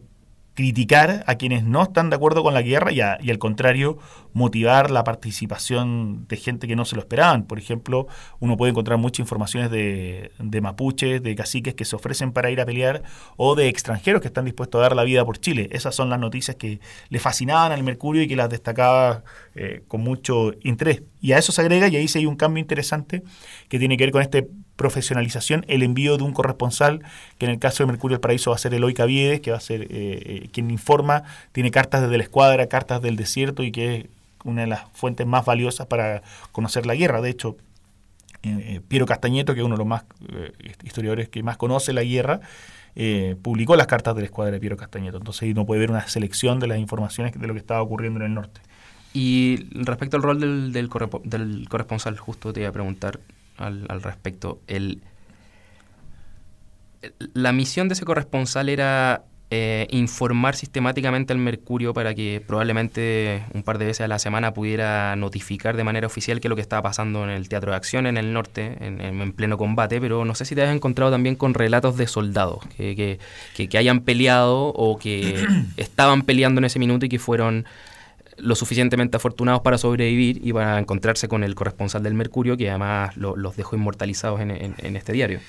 criticar 0.57 1.23
a 1.27 1.35
quienes 1.35 1.65
no 1.65 1.83
están 1.83 2.09
de 2.09 2.15
acuerdo 2.15 2.41
con 2.41 2.55
la 2.55 2.63
guerra 2.63 2.91
y, 2.91 2.99
al 2.99 3.37
contrario, 3.37 3.99
motivar 4.33 4.89
la 4.89 5.03
participación 5.03 6.25
de 6.27 6.35
gente 6.35 6.67
que 6.67 6.75
no 6.75 6.83
se 6.83 6.95
lo 6.95 7.01
esperaban. 7.01 7.43
Por 7.45 7.59
ejemplo, 7.59 8.07
uno 8.39 8.57
puede 8.57 8.71
encontrar 8.71 8.97
muchas 8.97 9.19
informaciones 9.19 9.69
de, 9.69 10.31
de 10.39 10.61
mapuches, 10.61 11.21
de 11.21 11.35
caciques 11.35 11.75
que 11.75 11.85
se 11.85 11.95
ofrecen 11.95 12.31
para 12.31 12.49
ir 12.49 12.59
a 12.59 12.65
pelear 12.65 13.03
o 13.35 13.53
de 13.53 13.67
extranjeros 13.67 14.19
que 14.19 14.29
están 14.29 14.45
dispuestos 14.45 14.79
a 14.79 14.81
dar 14.81 14.95
la 14.95 15.03
vida 15.03 15.23
por 15.23 15.37
Chile. 15.37 15.69
Esas 15.71 15.93
son 15.93 16.09
las 16.09 16.19
noticias 16.19 16.57
que 16.57 16.79
le 17.09 17.19
fascinaban 17.19 17.71
al 17.71 17.83
Mercurio 17.83 18.23
y 18.23 18.27
que 18.27 18.35
las 18.35 18.49
destacaba 18.49 19.23
eh, 19.53 19.83
con 19.87 20.01
mucho 20.01 20.53
interés. 20.63 21.03
Y 21.21 21.33
a 21.33 21.37
eso 21.37 21.51
se 21.51 21.61
agrega, 21.61 21.87
y 21.87 21.97
ahí 21.97 22.07
sí 22.07 22.17
hay 22.17 22.25
un 22.25 22.35
cambio 22.35 22.61
interesante 22.61 23.21
que 23.69 23.77
tiene 23.77 23.95
que 23.95 24.05
ver 24.05 24.11
con 24.11 24.23
esta 24.23 24.39
profesionalización, 24.77 25.65
el 25.67 25.83
envío 25.83 26.17
de 26.17 26.23
un 26.23 26.31
corresponsal, 26.31 27.01
que 27.37 27.45
en 27.45 27.51
el 27.51 27.59
caso 27.59 27.83
de 27.83 27.87
Mercurio 27.87 28.15
del 28.15 28.21
Paraíso 28.21 28.51
va 28.51 28.55
a 28.55 28.59
ser 28.59 28.73
Eloy 28.73 28.93
Caviedes, 28.93 29.41
que 29.41 29.51
va 29.51 29.57
a 29.57 29.61
ser 29.61 29.81
eh, 29.81 29.87
eh, 29.89 30.49
quien 30.53 30.71
informa, 30.71 31.23
tiene 31.51 31.71
cartas 31.71 32.03
desde 32.03 32.17
la 32.17 32.23
escuadra, 32.23 32.67
cartas 32.67 33.01
del 33.01 33.17
desierto 33.17 33.63
y 33.63 33.71
que 33.71 33.95
es 33.95 34.05
una 34.45 34.61
de 34.61 34.67
las 34.67 34.83
fuentes 34.93 35.27
más 35.27 35.43
valiosas 35.43 35.87
para 35.87 36.21
conocer 36.53 36.85
la 36.85 36.95
guerra. 36.95 37.19
De 37.21 37.29
hecho, 37.29 37.57
Piero 38.87 39.05
Castañeto, 39.05 39.53
que 39.53 39.59
es 39.59 39.65
uno 39.65 39.75
de 39.75 39.79
los 39.79 39.87
más 39.87 40.05
historiadores 40.83 41.27
que 41.27 41.43
más 41.43 41.57
conoce 41.57 41.91
la 41.91 42.03
guerra, 42.03 42.39
publicó 43.41 43.75
las 43.75 43.87
cartas 43.87 44.15
de 44.15 44.21
la 44.21 44.25
escuadra 44.25 44.53
de 44.53 44.59
Piero 44.61 44.77
Castañeto. 44.77 45.17
Entonces 45.17 45.41
ahí 45.41 45.51
uno 45.51 45.65
puede 45.65 45.81
ver 45.81 45.91
una 45.91 46.07
selección 46.07 46.59
de 46.59 46.67
las 46.67 46.77
informaciones 46.77 47.33
de 47.37 47.45
lo 47.45 47.53
que 47.53 47.59
estaba 47.59 47.81
ocurriendo 47.81 48.21
en 48.21 48.27
el 48.27 48.33
norte. 48.35 48.61
Y 49.13 49.67
respecto 49.71 50.15
al 50.15 50.23
rol 50.23 50.39
del, 50.39 50.71
del, 50.71 50.89
corresponsal, 51.67 52.17
justo 52.17 52.53
te 52.53 52.61
iba 52.61 52.69
a 52.69 52.71
preguntar 52.71 53.19
al, 53.57 53.85
al 53.89 54.01
respecto. 54.01 54.61
El, 54.67 55.01
la 57.33 57.51
misión 57.51 57.87
de 57.87 57.93
ese 57.93 58.05
corresponsal 58.05 58.69
era 58.69 59.23
eh, 59.49 59.87
informar 59.91 60.57
sistemáticamente 60.57 61.31
al 61.31 61.39
Mercurio 61.39 61.93
para 61.93 62.13
que 62.13 62.43
probablemente 62.45 63.45
un 63.53 63.63
par 63.63 63.77
de 63.77 63.85
veces 63.85 64.01
a 64.01 64.07
la 64.09 64.19
semana 64.19 64.53
pudiera 64.53 65.15
notificar 65.15 65.77
de 65.77 65.85
manera 65.85 66.05
oficial 66.05 66.41
qué 66.41 66.47
es 66.47 66.49
lo 66.49 66.57
que 66.57 66.61
estaba 66.61 66.81
pasando 66.81 67.23
en 67.23 67.29
el 67.29 67.47
teatro 67.47 67.71
de 67.71 67.77
acción 67.77 68.07
en 68.07 68.17
el 68.17 68.33
norte, 68.33 68.75
en, 68.81 69.31
pleno 69.31 69.57
combate, 69.57 70.01
pero 70.01 70.25
no 70.25 70.35
sé 70.35 70.43
si 70.43 70.53
te 70.53 70.63
has 70.63 70.75
encontrado 70.75 71.11
también 71.11 71.37
con 71.37 71.53
relatos 71.53 71.95
de 71.95 72.07
soldados 72.07 72.65
que, 72.75 73.19
que, 73.55 73.69
que 73.69 73.77
hayan 73.77 74.01
peleado 74.01 74.67
o 74.67 74.97
que 74.97 75.45
estaban 75.77 76.23
peleando 76.23 76.59
en 76.59 76.65
ese 76.65 76.79
minuto 76.79 77.05
y 77.05 77.09
que 77.09 77.19
fueron 77.19 77.65
lo 78.37 78.55
suficientemente 78.55 79.17
afortunados 79.17 79.61
para 79.61 79.77
sobrevivir 79.77 80.39
y 80.43 80.53
para 80.53 80.79
encontrarse 80.79 81.27
con 81.27 81.43
el 81.43 81.55
corresponsal 81.55 82.03
del 82.03 82.13
Mercurio, 82.13 82.57
que 82.57 82.69
además 82.69 83.17
los 83.17 83.55
dejó 83.55 83.75
inmortalizados 83.75 84.41
en, 84.41 84.95
este 84.95 85.13
diario. 85.13 85.39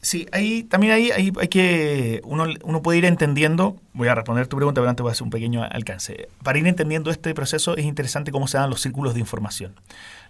Sí, 0.00 0.28
ahí 0.30 0.62
también 0.62 0.92
ahí, 0.92 1.10
hay 1.10 1.48
que 1.48 2.20
uno, 2.24 2.46
uno 2.62 2.82
puede 2.82 2.98
ir 2.98 3.04
entendiendo, 3.04 3.76
voy 3.94 4.06
a 4.06 4.14
responder 4.14 4.46
tu 4.46 4.56
pregunta, 4.56 4.80
pero 4.80 4.88
antes 4.88 5.02
voy 5.02 5.10
a 5.10 5.12
hacer 5.12 5.24
un 5.24 5.30
pequeño 5.30 5.64
alcance. 5.64 6.28
Para 6.44 6.58
ir 6.58 6.66
entendiendo 6.68 7.10
este 7.10 7.34
proceso 7.34 7.76
es 7.76 7.84
interesante 7.84 8.30
cómo 8.30 8.46
se 8.46 8.58
dan 8.58 8.70
los 8.70 8.80
círculos 8.80 9.14
de 9.14 9.20
información. 9.20 9.74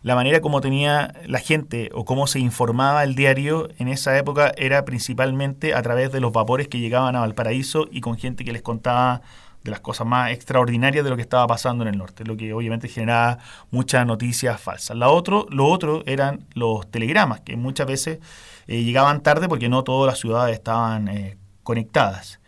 La 0.03 0.15
manera 0.15 0.41
como 0.41 0.63
tenía 0.63 1.13
la 1.27 1.39
gente 1.39 1.91
o 1.93 2.07
cómo 2.07 2.27
se 2.27 2.39
informaba 2.39 3.05
el 3.05 3.15
diario 3.15 3.69
en 3.79 3.89
esa 3.89 4.17
época 4.17 4.53
era 4.57 4.87
principalmente 4.87 5.75
a 5.75 5.83
través 5.83 6.13
de 6.13 6.21
los 6.21 6.33
vapores 6.33 6.69
que 6.69 6.79
llegaban 6.79 7.15
a 7.15 7.21
Valparaíso 7.21 7.89
y 7.91 8.01
con 8.01 8.17
gente 8.17 8.45
que 8.45 8.53
les 8.53 8.63
contaba 8.63 9.21
de 9.63 9.71
las 9.71 9.81
cosas 9.81 10.07
más 10.07 10.31
extraordinarias 10.31 11.05
de 11.05 11.11
lo 11.11 11.17
que 11.17 11.23
estaba 11.23 11.47
pasando 11.47 11.85
en 11.85 11.89
el 11.89 11.99
norte, 11.99 12.25
lo 12.25 12.37
que 12.37 12.53
obviamente 12.53 12.89
generaba 12.89 13.39
muchas 13.71 14.07
noticias 14.07 14.61
falsas. 14.61 14.97
La 14.97 15.09
otro, 15.09 15.47
lo 15.51 15.67
otro 15.67 16.03
eran 16.07 16.47
los 16.55 16.91
telegramas, 16.91 17.41
que 17.41 17.57
muchas 17.57 17.87
veces 17.87 18.19
eh, 18.67 18.83
llegaban 18.83 19.23
tarde 19.23 19.49
porque 19.49 19.69
no 19.69 19.85
todas 19.85 20.11
las 20.11 20.19
ciudades 20.19 20.55
estaban 20.55 21.09
eh, 21.09 21.37
conectadas. 21.63 22.41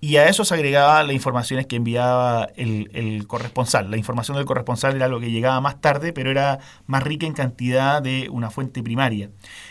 Y 0.00 0.16
a 0.16 0.28
eso 0.28 0.44
se 0.44 0.54
agregaba 0.54 1.04
las 1.04 1.14
informaciones 1.14 1.66
que 1.66 1.76
enviaba 1.76 2.48
el, 2.56 2.90
el, 2.92 3.28
corresponsal. 3.28 3.88
La 3.88 3.96
información 3.96 4.36
del 4.36 4.46
corresponsal 4.46 4.96
era 4.96 5.06
lo 5.06 5.20
que 5.20 5.30
llegaba 5.30 5.60
más 5.60 5.80
tarde, 5.80 6.12
pero 6.12 6.28
era 6.28 6.58
más 6.86 7.04
rica 7.04 7.24
en 7.24 7.34
cantidad 7.34 8.02
de 8.02 8.28
una 8.28 8.50
fuente 8.50 8.82
primaria. 8.82 9.30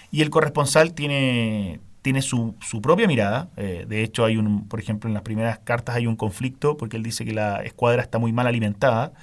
Y 0.10 0.22
el 0.22 0.30
corresponsal 0.30 0.94
tiene, 0.94 1.82
tiene 2.02 2.22
su, 2.22 2.56
su 2.62 2.82
propia 2.82 3.08
mirada. 3.08 3.50
Eh, 3.58 3.86
de 3.88 4.04
hecho, 4.04 4.26
hay 4.26 4.38
un, 4.38 4.68
por 4.68 4.80
ejemplo, 4.80 5.08
en 5.08 5.14
las 5.14 5.24
primeras 5.24 5.60
cartas 5.60 5.96
hay 5.96 6.08
un 6.08 6.16
conflicto 6.16 6.78
porque 6.78 6.98
él 6.98 7.04
dice 7.04 7.26
que 7.26 7.34
la 7.34 7.62
escuadra 7.64 8.02
está 8.02 8.18
muy 8.20 8.32
mal 8.34 8.48
alimentada. 8.48 9.14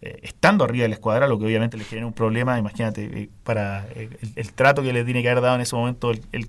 Eh, 0.00 0.18
estando 0.22 0.64
arriba 0.64 0.82
de 0.82 0.88
la 0.88 0.94
escuadra, 0.94 1.26
lo 1.28 1.38
que 1.38 1.44
obviamente 1.44 1.76
le 1.76 1.84
genera 1.84 2.06
un 2.06 2.12
problema, 2.12 2.58
imagínate, 2.58 3.04
eh, 3.04 3.30
para 3.44 3.86
el, 4.34 4.52
trato 4.52 4.82
que 4.82 4.92
le 4.92 5.04
tiene 5.04 5.22
que 5.22 5.30
haber 5.30 5.42
dado 5.42 5.54
en 5.54 5.60
ese 5.60 5.76
momento 5.76 6.10
el, 6.10 6.48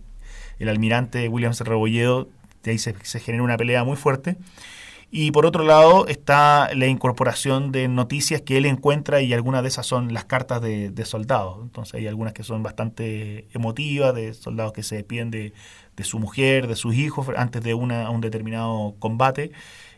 el, 0.58 0.70
almirante 0.70 1.28
Williams 1.28 1.60
Rebolledo, 1.62 2.30
de 2.64 2.72
ahí 2.72 2.78
se, 2.80 2.96
se 3.04 3.20
genera 3.20 3.44
una 3.44 3.58
pelea 3.58 3.84
muy 3.84 3.98
fuerte. 3.98 4.38
Y 5.16 5.30
por 5.30 5.46
otro 5.46 5.64
lado 5.64 6.08
está 6.08 6.74
la 6.74 6.88
incorporación 6.88 7.72
de 7.72 7.88
noticias 7.88 8.42
que 8.42 8.58
él 8.58 8.66
encuentra 8.66 9.22
y 9.22 9.32
algunas 9.32 9.62
de 9.62 9.68
esas 9.68 9.86
son 9.86 10.12
las 10.12 10.26
cartas 10.26 10.60
de, 10.60 11.06
soldados. 11.06 11.60
Entonces 11.62 11.94
hay 11.94 12.08
algunas 12.08 12.34
que 12.34 12.44
son 12.44 12.64
bastante 12.64 13.46
emotivas, 13.54 14.16
de 14.16 14.34
soldados 14.34 14.74
que 14.74 14.82
se 14.82 14.96
despiden 14.96 15.30
de, 15.30 15.54
su 16.02 16.18
mujer, 16.18 16.66
de 16.66 16.76
sus 16.76 16.96
hijos 16.96 17.28
antes 17.38 17.62
de 17.62 17.76
una, 17.76 18.10
un 18.10 18.22
determinado 18.22 18.96
combate. 18.98 19.52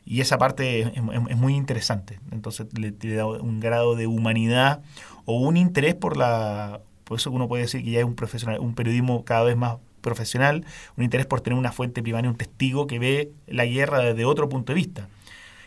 Y 0.03 0.19
esa 0.19 0.37
parte 0.37 0.81
es, 0.81 1.01
muy 1.37 1.55
interesante. 1.55 2.19
Entonces 2.33 2.67
le, 2.77 2.93
le, 2.99 3.15
da 3.15 3.25
un 3.25 3.61
grado 3.61 3.95
de 3.95 4.07
humanidad 4.07 4.83
o 5.23 5.39
un 5.39 5.55
interés 5.55 5.95
por 5.95 6.17
la... 6.17 6.81
Por 7.05 7.19
eso 7.19 7.31
uno 7.31 7.47
puede 7.47 7.63
decir 7.63 7.85
que 7.85 7.91
ya 7.91 7.99
es 7.99 8.05
un 8.05 8.15
profesional, 8.15 8.59
un 8.59 8.75
periodismo 8.75 9.23
cada 9.23 9.43
vez 9.43 9.55
más 9.55 9.77
profesional, 10.05 10.63
un 10.95 11.03
interés 11.03 11.25
por 11.25 11.41
tener 11.41 11.59
una 11.59 11.71
fuente 11.71 12.01
primaria, 12.03 12.29
un 12.29 12.37
testigo 12.37 12.85
que 12.87 12.99
ve 12.99 13.31
la 13.47 13.65
guerra 13.65 13.99
desde 13.99 14.23
otro 14.23 14.47
punto 14.47 14.71
de 14.71 14.75
vista. 14.75 15.09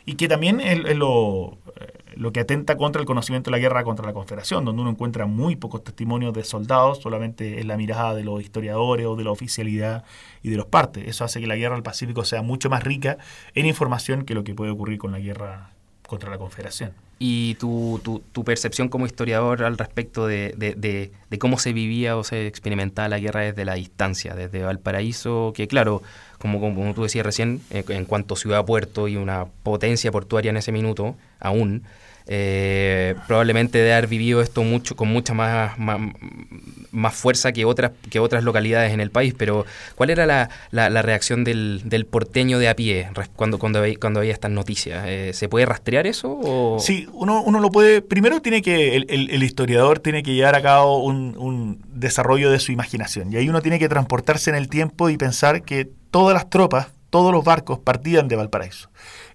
Y 0.07 0.15
que 0.15 0.27
también 0.27 0.61
es, 0.61 0.97
lo, 0.97 1.59
eh, 1.77 1.93
lo, 2.15 2.33
que 2.33 2.41
atenta 2.41 2.79
contra 2.79 3.01
el 3.03 3.07
conocimiento 3.07 3.51
de 3.51 3.57
la 3.57 3.59
guerra 3.59 3.85
contra 3.85 4.07
la 4.07 4.15
Confederación, 4.15 4.65
donde 4.65 4.81
uno 4.81 4.91
encuentra 4.91 5.27
muy 5.27 5.57
pocos 5.57 5.85
testimonios 5.85 6.33
de 6.33 6.45
soldados, 6.45 7.03
solamente 7.03 7.59
es 7.59 7.67
la 7.67 7.77
mirada 7.77 8.15
de 8.15 8.25
los 8.25 8.41
historiadores 8.41 9.05
o 9.05 9.17
de 9.17 9.25
la 9.25 9.33
oficialidad 9.33 10.05
y 10.43 10.49
de 10.49 10.57
los 10.57 10.65
partes. 10.65 11.07
Eso 11.07 11.25
hace 11.25 11.41
que 11.41 11.47
la 11.47 11.57
guerra 11.57 11.75
del 11.75 11.83
Pacífico 11.83 12.25
sea 12.25 12.41
mucho 12.41 12.71
más 12.71 12.85
rica 12.85 13.19
en 13.55 13.67
información 13.67 14.25
que 14.25 14.33
lo 14.33 14.45
que 14.45 14.55
puede 14.55 14.71
ocurrir 14.71 14.99
con 14.99 15.13
la 15.13 15.19
guerra 15.19 15.73
contra 16.07 16.31
la 16.31 16.39
Confederación 16.39 17.08
y 17.19 17.57
tu, 17.57 18.01
tu, 18.05 18.21
tu, 18.33 18.45
percepción 18.45 18.89
como 18.89 19.07
historiador 19.07 19.65
al 19.65 19.77
respecto 19.77 20.27
de, 20.27 20.55
de, 20.57 21.11
de, 21.29 21.39
cómo 21.39 21.59
se 21.59 21.73
vivía 21.73 22.17
o 22.17 22.23
se 22.23 22.47
experimentaba 22.47 23.09
la 23.09 23.19
guerra 23.19 23.41
desde 23.41 23.65
la 23.65 23.75
distancia, 23.75 24.35
desde 24.35 24.63
Valparaíso, 24.63 25.53
que 25.55 25.67
claro, 25.67 26.03
como, 26.39 26.61
como 26.61 26.95
tú 26.95 27.03
decías 27.03 27.27
recién, 27.27 27.61
eh, 27.71 27.85
en 27.89 28.05
cuanto 28.05 28.37
ciudad-puerto 28.37 29.09
y 29.09 29.17
una 29.17 29.47
potencia 29.65 30.13
portuaria 30.13 30.51
en 30.51 30.59
ese 30.59 30.71
minuto, 30.71 31.17
aún, 31.41 31.83
eh, 32.31 33.15
probablemente 33.27 33.79
de 33.79 33.91
haber 33.91 34.07
vivido 34.07 34.43
esto 34.43 34.63
mucho 34.63 34.97
con 34.97 35.09
mucha 35.09 35.33
más, 35.33 35.79
más, 35.79 37.15
fuerza 37.15 37.53
que 37.53 37.65
otras 37.65 37.93
que 38.11 38.21
otras 38.21 38.45
localidades 38.45 38.93
en 38.93 39.01
el 39.01 39.11
país. 39.11 39.35
Pero 39.37 39.65
¿cuál 39.95 40.11
era 40.11 40.27
la, 40.27 40.51
la, 40.71 41.03
reacción 41.03 41.43
del, 41.43 41.81
del, 41.87 42.05
porteño 42.05 42.59
de 42.59 42.69
a 42.69 42.77
pie 42.77 43.09
cuando 43.35 43.59
cuando, 43.59 43.83
cuando 43.99 44.21
había 44.21 44.35
estas 44.35 44.51
noticias? 44.51 45.05
Eh, 45.07 45.31
¿Se 45.33 45.49
puede 45.49 45.65
rastrear 45.65 46.07
eso? 46.07 46.39
O? 46.43 46.79
Sí, 46.81 47.09
uno, 47.13 47.43
uno 47.43 47.61
lo 47.61 47.71
puede. 47.71 48.03
Primero 48.03 48.43
tiene 48.43 48.61
que 48.61 48.97
el, 48.97 49.07
el, 49.09 49.43
historiador 49.43 49.99
tiene 49.99 50.23
que 50.23 50.35
llevar 50.35 50.55
a 50.55 50.61
cabo 50.61 51.03
un, 51.03 51.35
un 51.39 51.81
desarrollo 51.89 52.51
de 52.51 52.59
su 52.59 52.73
imaginación 52.73 53.33
y 53.33 53.37
ahí 53.37 53.49
uno 53.49 53.63
tiene 53.63 53.79
que 53.79 53.89
transportarse 53.89 54.51
en 54.51 54.57
el 54.57 54.69
tiempo 54.69 55.09
y 55.09 55.17
pensar 55.17 55.63
que 55.63 55.89
todas 56.11 56.35
las 56.35 56.51
tropas, 56.51 56.89
todos 57.09 57.33
los 57.33 57.43
barcos 57.43 57.79
partían 57.79 58.29
de 58.29 58.37
Valparaíso. 58.37 58.91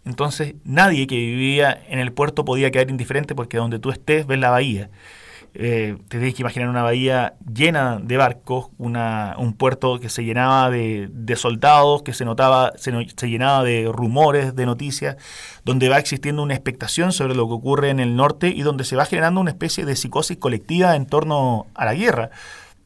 Entonces 0.05 0.55
nadie 0.63 1.07
que 1.07 1.15
vivía 1.15 1.81
en 1.87 1.99
el 1.99 2.11
puerto 2.11 2.45
podía 2.45 2.71
quedar 2.71 2.89
indiferente 2.89 3.35
porque 3.35 3.57
donde 3.57 3.79
tú 3.79 3.89
estés 3.91 4.27
ves 4.27 4.39
la 4.39 4.49
bahía. 4.49 4.89
Eh, 5.55 5.97
te 6.07 6.17
tienes 6.17 6.33
que 6.33 6.41
imaginar 6.41 6.67
una 6.67 6.81
bahía 6.81 7.35
llena 7.53 7.99
de 8.01 8.17
barcos, 8.17 8.69
una, 8.79 9.35
un 9.37 9.53
puerto 9.53 9.99
que 9.99 10.09
se 10.09 10.23
llenaba 10.23 10.71
de, 10.71 11.35
soldados, 11.35 12.01
que 12.01 12.13
se 12.13 12.25
notaba, 12.25 12.73
se, 12.75 12.91
se, 13.15 13.29
llenaba 13.29 13.63
de 13.63 13.87
rumores, 13.93 14.55
de 14.55 14.65
noticias, 14.65 15.15
donde 15.63 15.89
va 15.89 15.99
existiendo 15.99 16.41
una 16.41 16.55
expectación 16.55 17.11
sobre 17.11 17.35
lo 17.35 17.47
que 17.47 17.53
ocurre 17.53 17.89
en 17.91 17.99
el 17.99 18.15
norte 18.15 18.47
y 18.47 18.63
donde 18.63 18.83
se 18.83 18.95
va 18.95 19.05
generando 19.05 19.41
una 19.41 19.51
especie 19.51 19.85
de 19.85 19.95
psicosis 19.95 20.37
colectiva 20.37 20.95
en 20.95 21.05
torno 21.05 21.67
a 21.75 21.85
la 21.85 21.93
guerra 21.93 22.31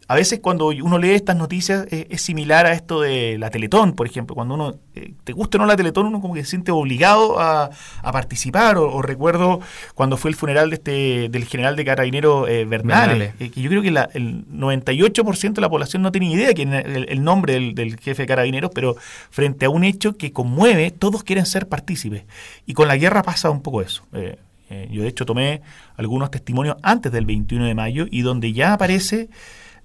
a 0.09 0.15
veces 0.15 0.39
cuando 0.39 0.67
uno 0.67 0.97
lee 0.97 1.11
estas 1.11 1.35
noticias 1.35 1.85
es, 1.91 2.21
similar 2.21 2.65
a 2.65 2.71
esto 2.71 3.01
de 3.01 3.37
la 3.37 3.49
Teletón, 3.49 3.91
por 3.93 4.07
ejemplo. 4.07 4.35
Cuando 4.35 4.53
uno, 4.53 4.75
eh, 4.95 5.13
te 5.25 5.33
gusta 5.33 5.57
o 5.57 5.61
no 5.61 5.67
la 5.67 5.75
Teletón, 5.75 6.05
uno 6.05 6.21
como 6.21 6.33
que 6.33 6.45
se 6.45 6.51
siente 6.51 6.71
obligado 6.71 7.39
a, 7.39 7.71
participar. 8.03 8.77
O, 8.77 9.01
recuerdo 9.01 9.59
cuando 9.95 10.15
fue 10.15 10.31
el 10.31 10.37
funeral 10.37 10.69
de 10.69 10.75
este, 10.75 11.29
del 11.29 11.43
general 11.43 11.75
de 11.75 11.83
carabinero 11.83 12.47
eh, 12.47 12.63
Bernales, 12.63 13.33
eh, 13.39 13.49
que 13.49 13.61
yo 13.61 13.69
creo 13.69 13.81
que 13.81 13.89
el 13.89 14.47
98% 14.47 15.53
de 15.53 15.61
la 15.61 15.69
población 15.69 16.01
no 16.01 16.11
tiene 16.13 16.31
idea 16.31 16.53
quién 16.53 16.73
el, 16.73 17.09
el 17.09 17.23
nombre 17.23 17.73
del, 17.73 17.99
jefe 17.99 18.23
de 18.23 18.27
carabineros, 18.27 18.71
pero 18.73 18.95
frente 19.29 19.65
a 19.65 19.69
un 19.69 19.83
hecho 19.83 20.15
que 20.15 20.31
conmueve, 20.31 20.91
todos 20.91 21.23
quieren 21.23 21.45
ser 21.45 21.67
partícipes. 21.67 22.23
Y 22.65 22.73
con 22.73 22.87
la 22.87 22.95
guerra 22.95 23.23
pasa 23.23 23.49
un 23.49 23.61
poco 23.61 23.81
eso. 23.81 24.03
yo 24.13 25.01
de 25.01 25.07
hecho 25.07 25.25
tomé 25.25 25.61
algunos 25.97 26.31
testimonios 26.31 26.77
antes 26.81 27.11
del 27.11 27.25
21 27.25 27.65
de 27.65 27.75
mayo 27.75 28.05
y 28.09 28.21
donde 28.21 28.53
ya 28.53 28.71
aparece 28.71 29.29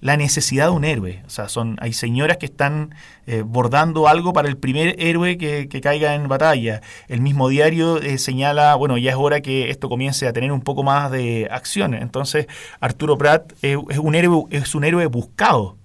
la 0.03 0.17
necesidad 0.17 0.65
de 0.65 0.71
un 0.71 0.83
héroe. 0.83 1.23
O 1.25 1.29
sea, 1.29 1.47
son, 1.47 1.77
hay 1.79 1.93
señoras 1.93 2.35
que 2.35 2.45
están 2.45 2.93
eh, 3.25 3.41
bordando 3.41 4.09
algo 4.09 4.33
para 4.33 4.49
el 4.49 4.57
primer 4.57 5.01
héroe 5.01 5.37
que, 5.37 5.81
caiga 5.81 6.13
en 6.13 6.27
batalla. 6.27 6.81
El 7.07 7.21
mismo 7.21 7.47
diario 7.47 8.01
eh, 8.01 8.17
señala, 8.17 8.75
bueno, 8.75 8.97
ya 8.97 9.11
es 9.11 9.15
hora 9.15 9.39
que 9.39 9.69
esto 9.69 9.87
comience 9.87 10.27
a 10.27 10.33
tener 10.33 10.51
un 10.51 10.59
poco 10.59 10.83
más 10.83 11.09
de 11.09 11.47
acción. 11.49 11.93
Entonces, 11.93 12.47
Arturo 12.81 13.17
Prat 13.17 13.53
es, 13.61 13.77
un, 13.77 14.15
héroe, 14.15 14.43
es 14.49 14.75
un 14.75 14.83
héroe 14.83 15.05
buscado. 15.05 15.77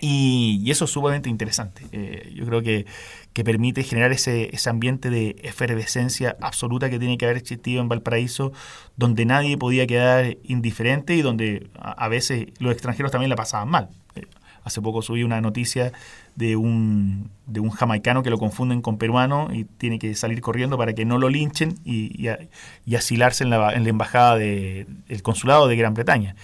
Y, 0.00 0.70
eso 0.70 0.86
es 0.86 0.90
sumamente 0.90 1.28
interesante. 1.28 1.82
Eh, 1.92 2.32
yo 2.34 2.46
creo 2.46 2.62
que 2.62 2.86
que 3.32 3.44
permite 3.44 3.82
generar 3.82 4.12
ese, 4.12 4.54
ese 4.54 4.70
ambiente 4.70 5.10
de 5.10 5.36
efervescencia 5.42 6.36
absoluta 6.40 6.90
que 6.90 6.98
tiene 6.98 7.16
que 7.18 7.24
haber 7.24 7.36
existido 7.36 7.80
en 7.80 7.88
Valparaíso, 7.88 8.52
donde 8.96 9.24
nadie 9.24 9.56
podía 9.56 9.86
quedar 9.86 10.36
indiferente 10.44 11.14
y 11.14 11.22
donde 11.22 11.68
a, 11.78 12.08
veces 12.08 12.46
los 12.58 12.72
extranjeros 12.72 13.10
también 13.10 13.30
la 13.30 13.36
pasaban 13.36 13.68
mal. 13.68 13.88
Eh, 14.14 14.26
hace 14.64 14.82
poco 14.82 15.02
subí 15.02 15.22
una 15.22 15.40
noticia 15.40 15.92
de 16.36 16.56
un, 16.56 17.30
de 17.46 17.60
un 17.60 17.70
jamaicano 17.70 18.22
que 18.22 18.30
lo 18.30 18.38
confunden 18.38 18.82
con 18.82 18.98
peruano 18.98 19.48
y 19.52 19.64
tiene 19.64 19.98
que 19.98 20.14
salir 20.14 20.40
corriendo 20.40 20.76
para 20.76 20.92
que 20.92 21.04
no 21.04 21.18
lo 21.18 21.28
linchen 21.28 21.78
y, 21.84 22.28
y, 22.84 22.94
asilarse 22.94 23.44
en 23.44 23.50
la, 23.50 23.72
en 23.72 23.84
la 23.84 23.90
embajada 23.90 24.36
del 24.36 25.22
consulado 25.22 25.68
de 25.68 25.76
Gran 25.76 25.94
Bretaña 25.94 26.36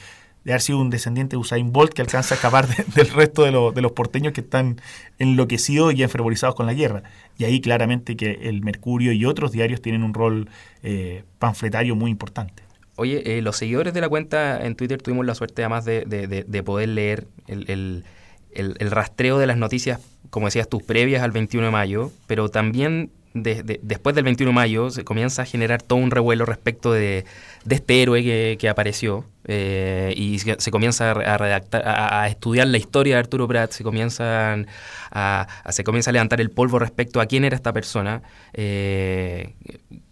de 0.49 0.55
haber 0.55 0.63
sido 0.63 0.79
un 0.79 0.89
descendiente 0.89 1.37
de 1.37 1.37
Usain 1.37 1.75
Bolt 1.75 1.93
que 1.93 2.01
alcanza 2.01 2.35
a 2.35 2.37
escapar 2.37 2.67
del 2.95 3.11
resto 3.11 3.45
de, 3.45 3.83
los 3.83 3.93
porteños 3.93 4.33
que 4.33 4.41
están 4.41 4.81
enloquecidos 5.19 5.93
y 5.93 6.03
enfervorizados 6.03 6.55
con 6.55 6.65
la 6.65 6.73
guerra. 6.73 7.03
Y 7.37 7.45
ahí 7.45 7.61
claramente 7.61 8.17
que 8.17 8.31
el 8.45 8.63
Mercurio 8.63 9.13
y 9.13 9.27
otros 9.27 9.53
diarios 9.53 9.83
tienen 9.83 10.03
un 10.03 10.15
rol 10.15 10.49
eh, 10.83 11.25
panfletario 11.39 11.97
muy 11.97 12.11
importante. 12.11 12.63
Oye, 12.97 13.37
eh, 13.37 13.43
los 13.43 13.59
seguidores 13.59 13.93
de 13.93 14.01
la 14.01 14.09
cuenta 14.09 14.65
en 14.65 14.75
Twitter 14.75 15.03
tuvimos 15.03 15.27
la 15.27 15.35
suerte 15.35 15.61
además 15.61 15.85
de, 15.85 16.07
de, 16.07 16.63
poder 16.63 16.89
leer 16.89 17.27
el, 17.47 18.05
el, 18.51 18.91
rastreo 18.91 19.37
de 19.39 19.47
las 19.47 19.59
noticias, 19.59 20.01
como 20.31 20.47
decías 20.47 20.67
tú, 20.67 20.81
previas 20.81 21.23
al 21.23 21.31
21 21.31 21.67
de 21.67 21.73
mayo, 21.73 22.11
pero 22.27 22.49
también 22.49 23.11
después 23.35 24.15
del 24.15 24.25
21 24.25 24.51
de 24.51 24.55
mayo 24.55 24.91
se 24.91 25.05
comienza 25.05 25.43
a 25.43 25.45
generar 25.45 25.83
todo 25.83 25.99
un 25.99 26.11
revuelo 26.11 26.45
respecto 26.47 26.93
de, 26.93 27.25
este 27.69 28.03
héroe 28.03 28.57
que, 28.59 28.69
apareció 28.69 29.25
eh, 29.47 30.15
y 30.17 30.39
se, 30.39 30.71
comienza 30.71 31.11
a 31.11 31.39
redactar, 31.39 31.83
a, 31.87 32.27
estudiar 32.29 32.67
la 32.69 32.79
historia 32.79 33.15
de 33.15 33.21
Arturo 33.21 33.47
Prat, 33.47 33.73
se 33.73 33.85
comienzan 33.85 34.67
a, 35.11 35.47
se 35.71 35.85
comienza 35.85 36.11
a 36.11 36.13
levantar 36.13 36.41
el 36.41 36.51
polvo 36.51 36.79
respecto 36.79 37.21
a 37.21 37.27
quién 37.27 37.45
era 37.45 37.57
esta 37.57 37.73
persona, 37.73 38.23
eh, 38.55 39.55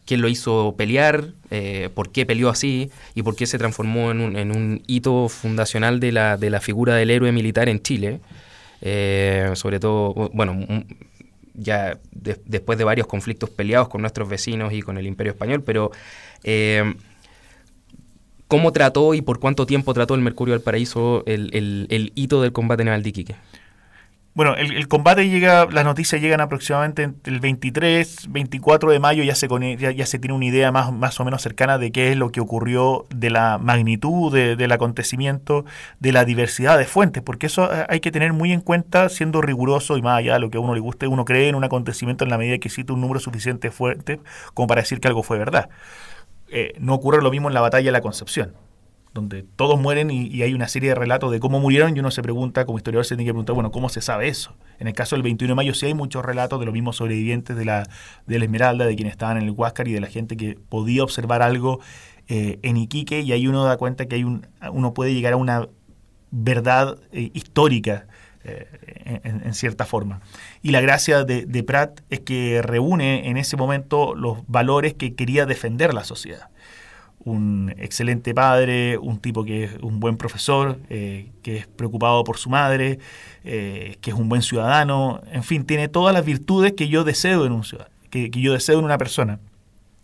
quién 0.05 0.21
lo 0.21 0.29
hizo 0.29 0.75
pelear, 0.77 1.33
eh, 1.51 1.89
por 1.95 2.13
qué 2.13 2.27
peleó 2.27 2.51
así 2.51 2.91
y 3.15 3.23
por 3.23 3.35
qué 3.35 3.47
se 3.47 3.59
transformó 3.59 4.11
en 4.11 4.21
un, 4.21 4.37
en 4.37 4.55
un 4.55 4.83
hito 4.87 5.29
fundacional 5.29 6.01
de 6.01 6.13
la, 6.13 6.37
de 6.37 6.51
la 6.51 6.61
figura 6.61 6.95
del 6.95 7.11
héroe 7.11 7.33
militar 7.33 7.69
en 7.69 7.83
Chile. 7.83 8.21
sobre 9.55 9.81
todo, 9.81 10.31
bueno, 10.33 10.67
ya 11.57 11.99
después 12.13 12.79
de 12.79 12.85
varios 12.85 13.07
conflictos 13.07 13.51
peleados 13.51 13.89
con 13.89 14.01
nuestros 14.01 14.29
vecinos 14.29 14.73
y 14.73 14.83
con 14.83 14.99
el 14.99 15.07
imperio 15.07 15.33
español, 15.33 15.63
pero 15.63 15.91
¿cómo 18.49 18.73
trató 18.73 19.15
y 19.15 19.23
por 19.23 19.41
cuánto 19.41 19.67
tiempo 19.67 19.95
trató 19.95 20.15
el 20.15 20.21
Mercurio 20.21 20.55
del 20.55 20.63
Paraíso 20.63 21.25
el, 21.27 21.51
el 21.91 22.13
hito 22.15 22.43
del 22.43 22.53
combate 22.53 22.85
naval 22.85 23.03
de 23.03 23.09
Iquique? 23.09 23.37
Bueno, 24.37 24.55
el, 24.55 24.87
combate 24.87 25.31
llega, 25.31 25.65
las 25.65 25.87
noticias 25.87 26.21
llegan 26.21 26.43
aproximadamente 26.43 27.11
el 27.25 27.41
23, 27.41 28.27
24 28.29 28.91
de 28.91 28.99
mayo, 28.99 29.25
ya 29.25 29.35
se, 29.35 29.49
ya, 29.79 30.07
se 30.07 30.19
tiene 30.19 30.35
una 30.35 30.45
idea 30.45 30.71
más, 30.71 30.93
más 30.93 31.19
o 31.19 31.25
menos 31.25 31.41
cercana 31.41 31.79
de 31.79 31.91
qué 31.91 32.11
es 32.11 32.19
lo 32.19 32.31
que 32.31 32.43
ocurrió, 32.43 33.07
de 33.09 33.31
la 33.31 33.57
magnitud 33.57 34.31
del 34.35 34.73
acontecimiento, 34.73 35.65
de 36.01 36.13
la 36.13 36.27
diversidad 36.27 36.77
de 36.77 36.85
fuentes, 36.85 37.23
porque 37.23 37.47
eso 37.47 37.73
eh, 37.73 37.87
hay 37.89 38.01
que 38.01 38.13
tener 38.13 38.35
muy 38.35 38.53
en 38.53 38.61
cuenta 38.61 39.09
siendo 39.09 39.41
riguroso 39.41 39.97
y 39.97 40.03
más 40.03 40.19
allá 40.19 40.35
de 40.35 40.41
lo 40.41 40.51
que 40.51 40.59
a 40.59 40.61
uno 40.61 40.75
le 40.75 40.81
guste, 40.81 41.07
uno 41.07 41.25
cree 41.25 41.49
en 41.49 41.55
un 41.55 41.65
acontecimiento 41.65 42.25
en 42.25 42.29
la 42.29 42.37
medida 42.37 42.59
que 42.59 42.69
existe 42.69 42.93
un 42.93 43.01
número 43.01 43.21
suficiente 43.21 43.69
de 43.69 43.73
fuentes 43.73 44.19
como 44.53 44.67
para 44.67 44.83
decir 44.83 45.01
que 45.01 45.09
algo 45.09 45.23
fue 45.23 45.39
verdad. 45.39 45.71
Eh, 46.49 46.75
no 46.79 46.93
ocurre 46.93 47.23
lo 47.23 47.31
mismo 47.31 47.49
en 47.49 47.55
la 47.55 47.63
batalla 47.63 47.87
de 47.87 47.93
la 47.93 48.03
Concepción 48.03 48.66
donde 49.17 49.43
todos 49.43 49.81
mueren 49.81 50.11
y, 50.11 50.43
hay 50.43 50.55
una 50.55 50.69
serie 50.69 50.91
de 50.91 50.95
relatos 50.95 51.33
de 51.33 51.41
cómo 51.41 51.59
murieron 51.59 51.97
y 51.97 52.01
uno 52.01 52.11
se 52.11 52.23
pregunta, 52.23 52.65
como 52.65 52.79
historiador 52.79 53.05
se 53.05 53.17
tiene 53.17 53.25
que 53.25 53.33
preguntar, 53.33 53.55
bueno, 53.55 53.73
¿cómo 53.73 53.89
se 53.89 54.01
sabe 54.01 54.29
eso? 54.29 54.55
En 54.79 54.87
el 54.87 54.93
caso 54.93 55.17
del 55.17 55.23
21 55.23 55.53
de 55.53 55.55
mayo 55.57 55.75
sí 55.75 55.87
hay 55.87 55.95
muchos 55.95 56.25
relatos 56.25 56.61
de 56.61 56.67
los 56.67 56.73
mismos 56.73 56.97
sobrevivientes 56.97 57.57
de 57.57 57.65
la, 57.65 57.89
de 58.27 58.37
Esmeralda, 58.37 58.87
de 58.87 58.95
quienes 58.95 59.13
estaban 59.13 59.39
en 59.39 59.45
el 59.45 59.51
Huáscar 59.51 59.89
y 59.89 59.93
de 59.93 60.01
la 60.01 60.07
gente 60.07 60.37
que 60.37 60.57
podía 60.69 61.03
observar 61.03 61.43
algo 61.43 61.81
eh, 62.29 62.59
en 62.63 62.77
Iquique 62.77 63.21
y 63.21 63.33
ahí 63.33 63.49
uno 63.49 63.65
da 63.65 63.77
cuenta 63.77 64.07
que 64.07 64.17
hay 64.17 64.25
un, 64.25 64.47
uno 64.71 64.95
puede 64.95 65.15
llegar 65.15 65.33
a 65.33 65.37
una 65.37 65.69
verdad 66.31 66.99
eh, 67.13 67.31
histórica 67.33 68.07
eh, 68.45 69.21
en, 69.25 69.55
cierta 69.55 69.87
forma. 69.87 70.21
Y 70.63 70.71
la 70.71 70.81
gracia 70.81 71.25
de, 71.25 71.47
de 71.47 71.63
Pratt 71.63 72.03
es 72.11 72.21
que 72.21 72.61
reúne 72.63 73.29
en 73.29 73.39
ese 73.39 73.57
momento 73.57 74.15
los 74.15 74.39
valores 74.47 74.95
que 74.95 75.15
quería 75.15 75.47
defender 75.47 75.95
la 75.95 76.05
sociedad 76.05 76.51
un 77.27 77.75
excelente 77.77 78.35
padre, 78.35 78.99
un 78.99 79.19
tipo 79.19 79.45
que 79.45 79.65
es 79.65 79.73
un 79.83 79.99
buen 79.99 80.17
profesor, 80.17 80.79
eh, 80.89 81.33
que 81.43 81.57
es 81.57 81.67
preocupado 81.67 82.23
por 82.23 82.39
su 82.39 82.49
madre, 82.49 83.01
eh, 83.43 83.99
que 84.01 84.13
es 84.13 84.17
un 84.17 84.29
buen 84.29 84.43
ciudadano, 84.43 85.21
en 85.33 85.43
fin, 85.43 85.65
tiene 85.65 85.89
todas 85.89 86.15
las 86.15 86.25
virtudes 86.25 86.75
que 86.75 86.87
yo 86.87 87.03
deseo 87.03 87.45
en 87.45 87.51
un 87.51 87.65
ciudadano, 87.65 87.93
que, 88.11 88.31
yo 88.31 88.53
deseo 88.53 88.79
en 88.79 88.85
una 88.85 88.97
persona. 88.97 89.41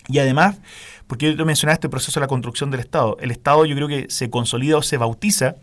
Y 0.09 0.19
además, 0.19 0.61
porque 1.07 1.37
yo 1.37 1.47
mencionaste 1.47 1.87
el 1.87 1.93
proceso 1.93 2.19
de 2.19 2.25
la 2.25 2.29
construcción 2.29 2.73
del 2.73 2.81
Estado, 2.81 3.17
el 3.21 3.31
Estado 3.31 3.65
yo 3.67 3.77
creo 3.77 3.87
que 3.87 4.07
se 4.11 4.29
consolida 4.29 4.77
o 4.77 4.83
se 4.83 4.97
bautiza 4.97 5.55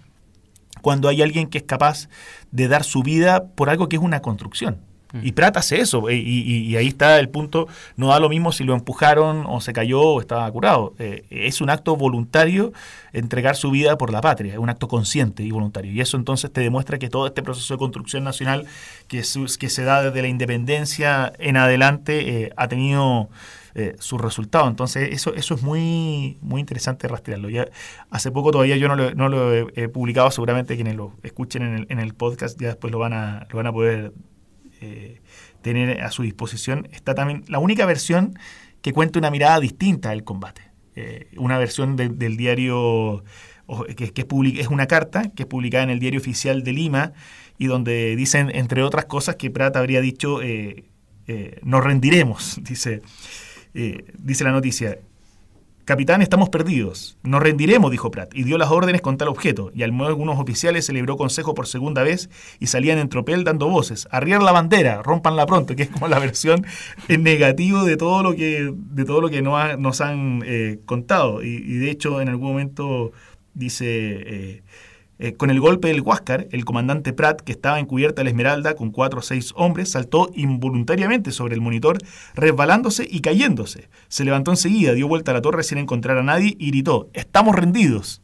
cuando 0.81 1.09
hay 1.09 1.21
alguien 1.21 1.47
que 1.47 1.57
es 1.57 1.65
capaz 1.65 2.07
de 2.51 2.69
dar 2.69 2.85
su 2.85 3.03
vida 3.03 3.47
por 3.55 3.69
algo 3.69 3.89
que 3.89 3.97
es 3.97 4.01
una 4.01 4.21
construcción. 4.21 4.77
Y 5.23 5.31
Prat 5.31 5.57
eso, 5.71 6.07
eh, 6.09 6.15
y, 6.15 6.75
ahí 6.75 6.87
está 6.87 7.19
el 7.19 7.29
punto, 7.29 7.67
no 7.95 8.09
da 8.09 8.19
lo 8.19 8.29
mismo 8.29 8.51
si 8.51 8.63
lo 8.63 8.75
empujaron 8.75 9.45
o 9.47 9.59
se 9.59 9.73
cayó 9.73 10.01
o 10.01 10.21
estaba 10.21 10.49
curado. 10.51 10.93
Eh, 10.99 11.25
es 11.31 11.61
un 11.61 11.69
acto 11.71 11.95
voluntario 11.95 12.73
entregar 13.11 13.55
su 13.55 13.71
vida 13.71 13.97
por 13.97 14.11
la 14.11 14.21
patria, 14.21 14.53
es 14.53 14.59
un 14.59 14.69
acto 14.69 14.87
consciente 14.87 15.41
y 15.43 15.51
voluntario. 15.51 15.91
Y 15.91 16.01
eso 16.01 16.15
entonces 16.15 16.51
te 16.51 16.61
demuestra 16.61 16.99
que 16.99 17.09
todo 17.09 17.25
este 17.25 17.41
proceso 17.41 17.73
de 17.73 17.79
construcción 17.79 18.23
nacional 18.23 18.67
que, 19.07 19.23
que 19.59 19.69
se 19.69 19.83
da 19.83 20.03
desde 20.03 20.21
la 20.21 20.27
independencia 20.27 21.33
en 21.39 21.57
adelante 21.57 22.43
eh, 22.43 22.53
ha 22.55 22.67
tenido 22.67 23.29
su 23.99 24.17
resultado. 24.17 24.67
Entonces 24.67 25.07
eso, 25.13 25.33
eso 25.35 25.55
es 25.55 25.61
muy, 25.63 26.37
muy 26.41 26.59
interesante 26.59 27.07
rastrearlo. 27.07 27.49
Ya 27.49 27.69
hace 28.09 28.29
poco 28.29 28.51
todavía 28.51 28.75
yo 28.75 28.89
no 28.89 28.97
lo, 28.97 29.13
no 29.15 29.29
lo 29.29 29.69
he, 29.69 29.87
publicado, 29.87 30.31
seguramente 30.31 30.75
quienes 30.75 30.97
lo 30.97 31.13
escuchen 31.23 31.61
en 31.61 31.73
el, 31.75 31.87
en 31.87 31.99
el 31.99 32.13
podcast 32.13 32.59
ya 32.59 32.67
después 32.67 32.91
lo 32.91 32.99
van 32.99 33.13
a, 33.13 33.47
lo 33.49 33.55
van 33.55 33.67
a 33.67 33.71
poder 33.71 34.11
eh, 34.81 35.21
tener 35.61 36.01
a 36.01 36.11
su 36.11 36.23
disposición. 36.23 36.87
Está 36.91 37.15
también 37.15 37.43
la 37.47 37.59
única 37.59 37.85
versión 37.85 38.37
que 38.81 38.93
cuenta 38.93 39.19
una 39.19 39.31
mirada 39.31 39.59
distinta 39.59 40.11
del 40.11 40.23
combate. 40.23 40.61
Eh, 40.95 41.27
una 41.37 41.57
versión 41.57 41.95
del 41.95 42.37
diario 42.37 43.23
que, 43.95 44.05
es, 44.05 44.13
es 44.57 44.67
una 44.67 44.87
carta 44.87 45.31
que 45.35 45.43
es 45.43 45.47
publicada 45.47 45.83
en 45.83 45.89
el 45.89 45.99
diario 45.99 46.19
oficial 46.19 46.63
de 46.63 46.73
Lima 46.73 47.13
y 47.57 47.67
donde 47.67 48.15
dicen, 48.15 48.49
entre 48.53 48.83
otras 48.83 49.05
cosas, 49.05 49.35
que 49.35 49.51
Prat 49.51 49.75
habría 49.75 50.01
dicho, 50.01 50.41
eh, 50.41 50.85
nos 51.63 51.83
rendiremos, 51.83 52.59
dice, 52.63 53.01
dice 53.73 54.43
la 54.43 54.51
noticia. 54.51 54.97
Capitán, 55.89 56.21
estamos 56.21 56.49
perdidos. 56.49 57.17
Nos 57.23 57.41
rendiremos, 57.41 57.89
dijo 57.89 58.11
Pratt, 58.11 58.35
y 58.35 58.43
dio 58.43 58.59
las 58.59 58.69
órdenes 58.69 59.01
con 59.01 59.17
tal 59.17 59.27
objeto, 59.27 59.71
y 59.73 59.81
al 59.81 59.91
modo 59.91 60.09
algunos 60.09 60.37
oficiales 60.37 60.85
celebró 60.85 61.17
consejo 61.17 61.55
por 61.55 61.65
segunda 61.65 62.03
vez 62.03 62.29
y 62.59 62.67
salían 62.67 62.99
en 62.99 63.09
tropel 63.09 63.43
dando 63.43 63.67
voces. 63.69 64.07
Arriar 64.11 64.43
la 64.43 64.51
bandera, 64.51 65.01
rompanla 65.01 65.47
pronto, 65.47 65.75
que 65.75 65.81
es 65.81 65.89
como 65.89 66.07
la 66.07 66.19
versión 66.19 66.63
en 67.07 67.23
negativo 67.23 67.85
de 67.85 67.97
todo 67.97 68.21
lo 68.21 68.35
que, 68.35 68.71
de 68.71 69.03
todo 69.03 69.19
lo 69.19 69.31
que 69.31 69.41
nos 69.41 70.01
han 70.01 70.43
eh, 70.45 70.79
contado. 70.85 71.41
Y, 71.41 71.79
de 71.79 71.89
hecho, 71.89 72.21
en 72.21 72.29
algún 72.29 72.49
momento 72.49 73.11
dice... 73.55 73.87
Eh, 73.87 74.63
eh, 75.19 75.33
con 75.33 75.49
el 75.49 75.59
golpe 75.59 75.89
del 75.89 75.99
Huáscar, 75.99 76.47
el 76.51 76.63
comandante 76.63 77.11
Pratt, 77.11 77.41
que 77.41 77.51
estaba 77.51 77.79
encubierta 77.79 78.23
la 78.23 78.29
Esmeralda 78.29 78.75
con 78.75 78.91
cuatro 78.91 79.19
o 79.19 79.21
seis 79.21 79.51
hombres, 79.55 79.91
saltó 79.91 80.29
involuntariamente 80.33 81.33
sobre 81.33 81.55
el 81.55 81.61
monitor, 81.61 81.97
resbalándose 82.35 83.05
y 83.09 83.19
cayéndose. 83.19 83.89
Se 84.07 84.23
levantó 84.23 84.51
enseguida, 84.51 84.93
dio 84.93 85.09
vuelta 85.09 85.31
a 85.31 85.33
la 85.33 85.41
torre 85.41 85.63
sin 85.63 85.77
encontrar 85.77 86.17
a 86.17 86.23
nadie 86.23 86.55
y 86.57 86.71
gritó, 86.71 87.09
¡Estamos 87.13 87.53
rendidos! 87.55 88.21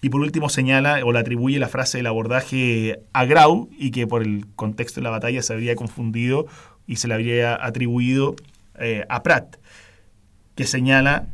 Y 0.00 0.08
por 0.08 0.22
último 0.22 0.48
señala 0.48 1.04
o 1.04 1.12
le 1.12 1.18
atribuye 1.18 1.58
la 1.58 1.68
frase 1.68 1.98
del 1.98 2.06
abordaje 2.06 3.00
a 3.12 3.24
Grau 3.26 3.68
y 3.76 3.90
que 3.90 4.06
por 4.06 4.22
el 4.22 4.46
contexto 4.54 5.00
de 5.00 5.04
la 5.04 5.10
batalla 5.10 5.42
se 5.42 5.52
habría 5.52 5.76
confundido 5.76 6.46
y 6.86 6.96
se 6.96 7.08
le 7.08 7.14
habría 7.14 7.62
atribuido 7.62 8.34
eh, 8.78 9.04
a 9.10 9.22
Pratt, 9.22 9.56
que 10.54 10.64
señala, 10.64 11.26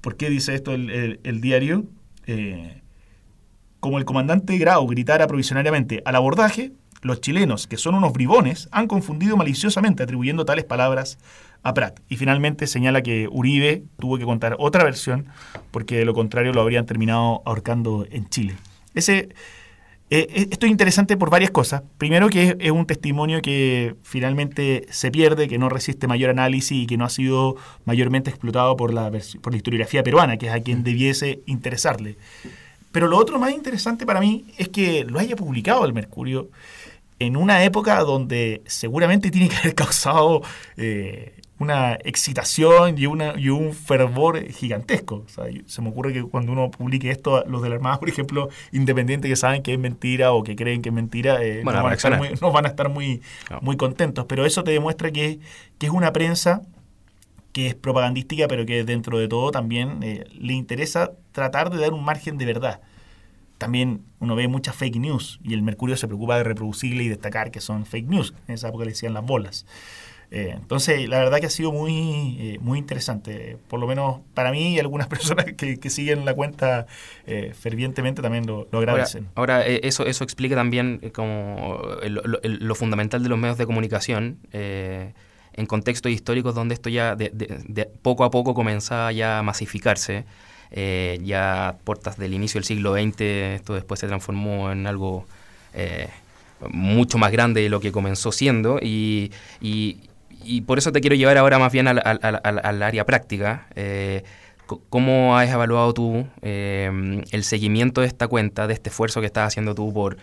¿por 0.00 0.16
qué 0.16 0.30
dice 0.30 0.54
esto 0.54 0.72
el, 0.72 1.40
diario? 1.40 1.84
Eh, 2.26 2.82
como 3.86 3.98
el 3.98 4.04
comandante 4.04 4.58
Grau 4.58 4.84
gritara 4.88 5.28
provisionariamente 5.28 6.02
al 6.04 6.16
abordaje, 6.16 6.72
los 7.02 7.20
chilenos, 7.20 7.68
que 7.68 7.76
son 7.76 7.94
unos 7.94 8.12
bribones, 8.12 8.68
han 8.72 8.88
confundido 8.88 9.36
maliciosamente 9.36 10.02
atribuyendo 10.02 10.44
tales 10.44 10.64
palabras 10.64 11.18
a 11.62 11.72
Prat. 11.72 12.00
Y 12.08 12.16
finalmente 12.16 12.66
señala 12.66 13.00
que 13.00 13.28
Uribe 13.30 13.84
tuvo 14.00 14.18
que 14.18 14.24
contar 14.24 14.56
otra 14.58 14.82
versión 14.82 15.26
porque 15.70 15.98
de 15.98 16.04
lo 16.04 16.14
contrario 16.14 16.52
lo 16.52 16.62
habrían 16.62 16.84
terminado 16.84 17.42
ahorcando 17.44 18.08
en 18.10 18.28
Chile. 18.28 18.56
Ese, 18.92 19.28
eh, 20.10 20.26
eh, 20.30 20.48
esto 20.50 20.66
es 20.66 20.72
interesante 20.72 21.16
por 21.16 21.30
varias 21.30 21.52
cosas. 21.52 21.84
Primero 21.96 22.28
que 22.28 22.56
es, 22.58 22.72
un 22.72 22.86
testimonio 22.86 23.40
que 23.40 23.94
finalmente 24.02 24.84
se 24.90 25.12
pierde, 25.12 25.46
que 25.46 25.58
no 25.58 25.68
resiste 25.68 26.08
mayor 26.08 26.30
análisis 26.30 26.72
y 26.72 26.86
que 26.86 26.96
no 26.96 27.04
ha 27.04 27.10
sido 27.10 27.54
mayormente 27.84 28.30
explotado 28.30 28.76
por 28.76 28.92
la, 28.92 29.12
por 29.40 29.52
la 29.52 29.56
historiografía 29.56 30.02
peruana, 30.02 30.38
que 30.38 30.48
es 30.48 30.52
a 30.52 30.58
quien 30.58 30.82
debiese 30.82 31.38
interesarle. 31.46 32.16
Pero 32.96 33.08
lo 33.08 33.18
otro 33.18 33.38
más 33.38 33.52
interesante 33.52 34.06
para 34.06 34.20
mí 34.20 34.46
es 34.56 34.70
que 34.70 35.04
lo 35.04 35.18
haya 35.18 35.36
publicado 35.36 35.84
el 35.84 35.92
Mercurio 35.92 36.48
en 37.18 37.36
una 37.36 37.62
época 37.62 38.00
donde 38.00 38.62
seguramente 38.64 39.30
tiene 39.30 39.50
que 39.50 39.56
haber 39.56 39.74
causado 39.74 40.40
eh, 40.78 41.34
una 41.58 41.98
excitación 42.04 42.96
y, 42.96 43.04
una, 43.04 43.38
y 43.38 43.50
un 43.50 43.74
fervor 43.74 44.50
gigantesco. 44.50 45.26
se 45.66 45.82
me 45.82 45.90
ocurre 45.90 46.14
que 46.14 46.22
cuando 46.22 46.52
uno 46.52 46.70
publique 46.70 47.10
esto, 47.10 47.44
los 47.46 47.60
de 47.60 47.68
la 47.68 47.74
Armada, 47.74 48.00
por 48.00 48.08
ejemplo, 48.08 48.48
independientes 48.72 49.28
que 49.28 49.36
saben 49.36 49.62
que 49.62 49.74
es 49.74 49.78
mentira 49.78 50.32
o 50.32 50.42
que 50.42 50.56
creen 50.56 50.80
que 50.80 50.88
es 50.88 50.94
mentira, 50.94 51.44
eh, 51.44 51.62
no, 51.64 51.74
van 51.74 52.64
a 52.64 52.68
estar 52.70 52.88
muy, 52.88 53.20
muy, 53.60 53.76
contentos. 53.76 54.24
Pero 54.26 54.46
eso 54.46 54.64
te 54.64 54.70
demuestra 54.70 55.10
que, 55.10 55.38
que 55.76 55.84
es 55.84 55.92
una 55.92 56.14
prensa 56.14 56.62
que 57.56 57.68
es 57.68 57.74
propagandística, 57.74 58.48
pero 58.48 58.66
que 58.66 58.84
dentro 58.84 59.18
de 59.18 59.28
todo 59.28 59.50
también 59.50 60.02
eh, 60.02 60.24
le 60.38 60.52
interesa 60.52 61.12
tratar 61.32 61.70
de 61.70 61.78
dar 61.78 61.94
un 61.94 62.04
margen 62.04 62.36
de 62.36 62.44
verdad. 62.44 62.82
También 63.56 64.02
uno 64.20 64.36
ve 64.36 64.46
muchas 64.46 64.76
fake 64.76 64.96
news 64.96 65.40
y 65.42 65.54
el 65.54 65.62
Mercurio 65.62 65.96
se 65.96 66.06
preocupa 66.06 66.36
de 66.36 66.44
reproducirle 66.44 67.04
y 67.04 67.08
destacar 67.08 67.50
que 67.50 67.62
son 67.62 67.86
fake 67.86 68.08
news. 68.08 68.34
En 68.46 68.56
esa 68.56 68.68
época 68.68 68.84
le 68.84 68.90
decían 68.90 69.14
las 69.14 69.24
bolas. 69.24 69.64
Eh, 70.30 70.52
entonces, 70.54 71.08
la 71.08 71.18
verdad 71.18 71.40
que 71.40 71.46
ha 71.46 71.50
sido 71.50 71.72
muy, 71.72 72.36
eh, 72.38 72.58
muy 72.60 72.78
interesante. 72.78 73.56
Por 73.68 73.80
lo 73.80 73.86
menos 73.86 74.20
para 74.34 74.52
mí 74.52 74.74
y 74.74 74.78
algunas 74.78 75.06
personas 75.08 75.46
que, 75.46 75.78
siguen 75.88 76.26
la 76.26 76.34
cuenta 76.34 76.86
fervientemente 77.54 78.20
también 78.20 78.44
lo, 78.46 78.68
agradecen. 78.70 79.28
Ahora, 79.34 79.64
eso, 79.64 80.04
eso 80.04 80.24
explica 80.24 80.56
también 80.56 81.10
como 81.14 81.80
lo, 82.04 82.74
fundamental 82.74 83.22
de 83.22 83.30
los 83.30 83.38
medios 83.38 83.56
de 83.56 83.64
comunicación 83.64 84.40
en 85.56 85.66
contextos 85.66 86.12
históricos 86.12 86.54
donde 86.54 86.74
esto 86.74 86.88
ya 86.88 87.16
de, 87.16 87.90
poco 88.02 88.24
a 88.24 88.30
poco 88.30 88.54
comenzaba 88.54 89.12
ya 89.12 89.38
a 89.38 89.42
masificarse. 89.42 90.24
Eh, 90.72 91.20
ya 91.22 91.76
puertas 91.84 92.18
del 92.18 92.34
inicio 92.34 92.58
del 92.58 92.64
siglo 92.64 92.94
XX, 92.94 93.20
esto 93.20 93.74
después 93.74 94.00
se 94.00 94.08
transformó 94.08 94.72
en 94.72 94.88
algo 94.88 95.24
eh, 95.74 96.08
mucho 96.70 97.18
más 97.18 97.30
grande 97.30 97.62
de 97.62 97.68
lo 97.68 97.78
que 97.78 97.92
comenzó 97.92 98.32
siendo 98.32 98.80
y, 98.82 99.30
por 100.66 100.78
eso 100.78 100.90
te 100.90 101.00
quiero 101.00 101.14
llevar 101.14 101.38
ahora 101.38 101.58
más 101.58 101.72
bien 101.72 101.86
al, 101.88 102.82
área 102.82 103.06
práctica. 103.06 103.66
Eh, 103.76 104.24
¿Cómo 104.90 105.38
has 105.38 105.48
evaluado 105.48 105.94
tú 105.94 106.26
el 106.42 107.44
seguimiento 107.44 108.00
de 108.00 108.08
esta 108.08 108.26
cuenta, 108.26 108.66
de 108.66 108.74
este 108.74 108.90
esfuerzo 108.90 109.20
que 109.20 109.26
estás 109.26 109.46
haciendo 109.46 109.76
tú 109.76 109.92
por 109.92 110.16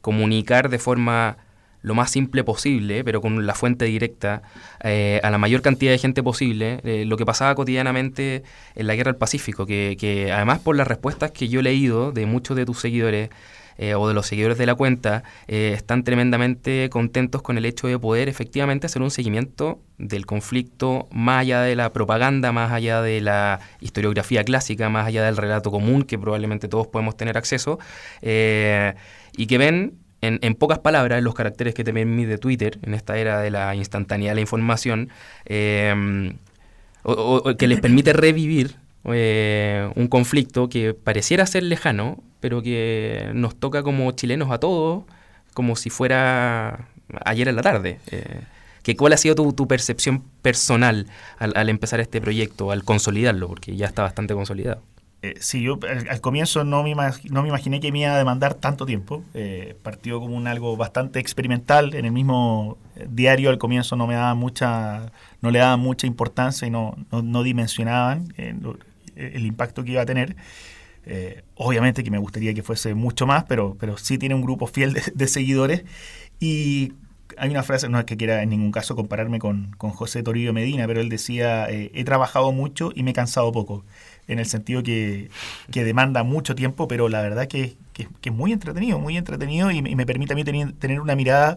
comunicar 0.00 0.68
de 0.68 0.78
forma 0.78 1.38
lo 1.82 1.94
más 1.94 2.10
simple 2.10 2.44
posible, 2.44 3.04
pero 3.04 3.20
con 3.20 3.46
la 3.46 3.54
fuente 3.54 3.84
directa, 3.84 4.42
eh, 4.82 5.20
a 5.22 5.30
la 5.30 5.38
mayor 5.38 5.62
cantidad 5.62 5.92
de 5.92 5.98
gente 5.98 6.22
posible, 6.22 6.80
eh, 6.84 7.04
lo 7.06 7.16
que 7.16 7.24
pasaba 7.24 7.54
cotidianamente 7.54 8.42
en 8.74 8.86
la 8.86 8.94
guerra 8.94 9.12
del 9.12 9.18
Pacífico, 9.18 9.66
que, 9.66 10.30
además 10.32 10.60
por 10.60 10.76
las 10.76 10.88
respuestas 10.88 11.30
que 11.30 11.48
yo 11.48 11.60
he 11.60 11.62
leído 11.62 12.12
de 12.12 12.26
muchos 12.26 12.56
de 12.56 12.66
tus 12.66 12.80
seguidores, 12.80 13.30
eh, 13.80 13.94
o 13.94 14.08
de 14.08 14.14
los 14.14 14.26
seguidores 14.26 14.58
de 14.58 14.66
la 14.66 14.74
cuenta 14.74 15.22
están 15.46 16.02
tremendamente 16.02 16.90
contentos 16.90 17.42
con 17.42 17.58
el 17.58 17.64
hecho 17.64 17.86
de 17.86 17.96
poder 17.96 18.28
efectivamente 18.28 18.86
hacer 18.86 19.02
un 19.02 19.12
seguimiento 19.12 19.80
del 19.98 20.26
conflicto 20.26 21.06
más 21.12 21.42
allá 21.42 21.62
de 21.62 21.76
la 21.76 21.92
propaganda, 21.92 22.50
más 22.50 22.72
allá 22.72 23.02
de 23.02 23.20
la 23.20 23.60
historiografía 23.80 24.42
clásica, 24.42 24.88
más 24.88 25.06
allá 25.06 25.22
del 25.22 25.36
relato 25.36 25.70
común 25.70 26.02
que 26.02 26.18
probablemente 26.18 26.66
todos 26.66 26.88
podemos 26.88 27.16
tener 27.16 27.38
acceso, 27.38 27.78
y 28.20 29.46
que 29.46 29.58
ven 29.58 30.07
en, 30.20 30.54
pocas 30.54 30.80
palabras, 30.80 31.22
los 31.22 31.34
caracteres 31.34 31.74
que 31.74 31.84
te 31.84 31.92
permite 31.92 32.38
Twitter 32.38 32.78
en 32.82 32.94
esta 32.94 33.18
era 33.18 33.40
de 33.40 33.50
la 33.50 33.74
instantaneidad 33.74 34.32
de 34.32 34.34
la 34.36 34.40
información, 34.40 35.10
em, 35.44 36.36
que 37.58 37.66
les 37.68 37.80
permite 37.80 38.12
revivir 38.12 38.76
eh, 39.04 39.90
un 39.94 40.08
conflicto 40.08 40.68
que 40.68 40.92
pareciera 40.92 41.46
ser 41.46 41.62
lejano, 41.62 42.22
pero 42.40 42.62
que 42.62 43.30
nos 43.34 43.56
toca 43.58 43.82
como 43.82 44.10
chilenos 44.12 44.50
a 44.50 44.58
todos, 44.58 45.04
como 45.54 45.76
si 45.76 45.90
fuera 45.90 46.88
ayer 47.24 47.48
en 47.48 47.56
la 47.56 47.62
tarde. 47.62 48.00
Eh, 48.10 48.42
que 48.82 48.96
¿Cuál 48.96 49.12
ha 49.12 49.16
sido 49.16 49.34
tu, 49.34 49.68
percepción 49.68 50.22
personal 50.42 51.06
al, 51.38 51.52
al 51.56 51.68
empezar 51.68 52.00
este 52.00 52.20
proyecto, 52.20 52.70
al 52.70 52.84
consolidarlo? 52.84 53.48
Porque 53.48 53.76
ya 53.76 53.86
está 53.86 54.02
bastante 54.02 54.34
consolidado. 54.34 54.82
Eh, 55.20 55.34
sí, 55.40 55.62
yo 55.62 55.80
al, 55.82 56.20
comienzo 56.20 56.62
no 56.62 56.84
me, 56.84 56.94
no 56.94 57.42
me 57.42 57.48
imaginé 57.48 57.80
que 57.80 57.90
me 57.90 58.00
iba 58.00 58.14
a 58.14 58.18
demandar 58.18 58.54
tanto 58.54 58.86
tiempo. 58.86 59.24
Eh, 59.34 59.76
partió 59.82 60.20
como 60.20 60.36
un 60.36 60.46
algo 60.46 60.76
bastante 60.76 61.18
experimental. 61.18 61.94
En 61.94 62.04
el 62.04 62.12
mismo 62.12 62.78
eh, 62.96 63.06
diario 63.10 63.50
al 63.50 63.58
comienzo 63.58 63.96
no 63.96 64.06
me 64.06 64.14
daba 64.14 64.34
mucha, 64.34 65.12
no 65.40 65.50
le 65.50 65.58
daban 65.58 65.80
mucha 65.80 66.06
importancia 66.06 66.68
y 66.68 66.70
no, 66.70 66.96
no, 67.10 67.42
dimensionaban 67.42 68.32
el 68.36 69.46
impacto 69.46 69.82
que 69.84 69.92
iba 69.92 70.02
a 70.02 70.06
tener. 70.06 70.36
obviamente 71.56 72.04
que 72.04 72.10
me 72.10 72.18
gustaría 72.18 72.54
que 72.54 72.62
fuese 72.62 72.94
mucho 72.94 73.26
más, 73.26 73.44
pero, 73.44 73.76
pero 73.80 73.96
sí 73.96 74.18
tiene 74.18 74.34
un 74.34 74.42
grupo 74.42 74.66
fiel 74.66 74.94
de, 75.14 75.28
seguidores. 75.28 75.84
Y 76.40 76.92
hay 77.36 77.50
una 77.50 77.62
frase, 77.62 77.88
no 77.88 77.98
es 77.98 78.04
que 78.04 78.16
quiera 78.16 78.42
en 78.42 78.50
ningún 78.50 78.72
caso 78.72 78.94
compararme 78.94 79.38
con, 79.40 79.72
con 79.78 79.90
José 79.90 80.22
Torillo 80.22 80.52
Medina, 80.52 80.86
pero 80.86 81.00
él 81.00 81.08
decía, 81.08 81.68
he 81.70 82.04
trabajado 82.04 82.52
mucho 82.52 82.92
y 82.94 83.02
me 83.02 83.10
he 83.10 83.14
cansado 83.14 83.50
poco 83.52 83.84
en 84.28 84.38
el 84.38 84.46
sentido 84.46 84.82
que, 84.82 85.30
demanda 85.72 86.22
mucho 86.22 86.54
tiempo, 86.54 86.86
pero 86.86 87.08
la 87.08 87.22
verdad 87.22 87.48
que, 87.48 87.76
que, 87.92 88.08
es 88.22 88.32
muy 88.32 88.52
entretenido, 88.52 88.98
muy 88.98 89.16
entretenido 89.16 89.70
y, 89.70 89.82
me 89.82 90.06
permite 90.06 90.34
a 90.34 90.36
mí 90.36 90.44
tener, 90.44 91.00
una 91.00 91.16
mirada 91.16 91.56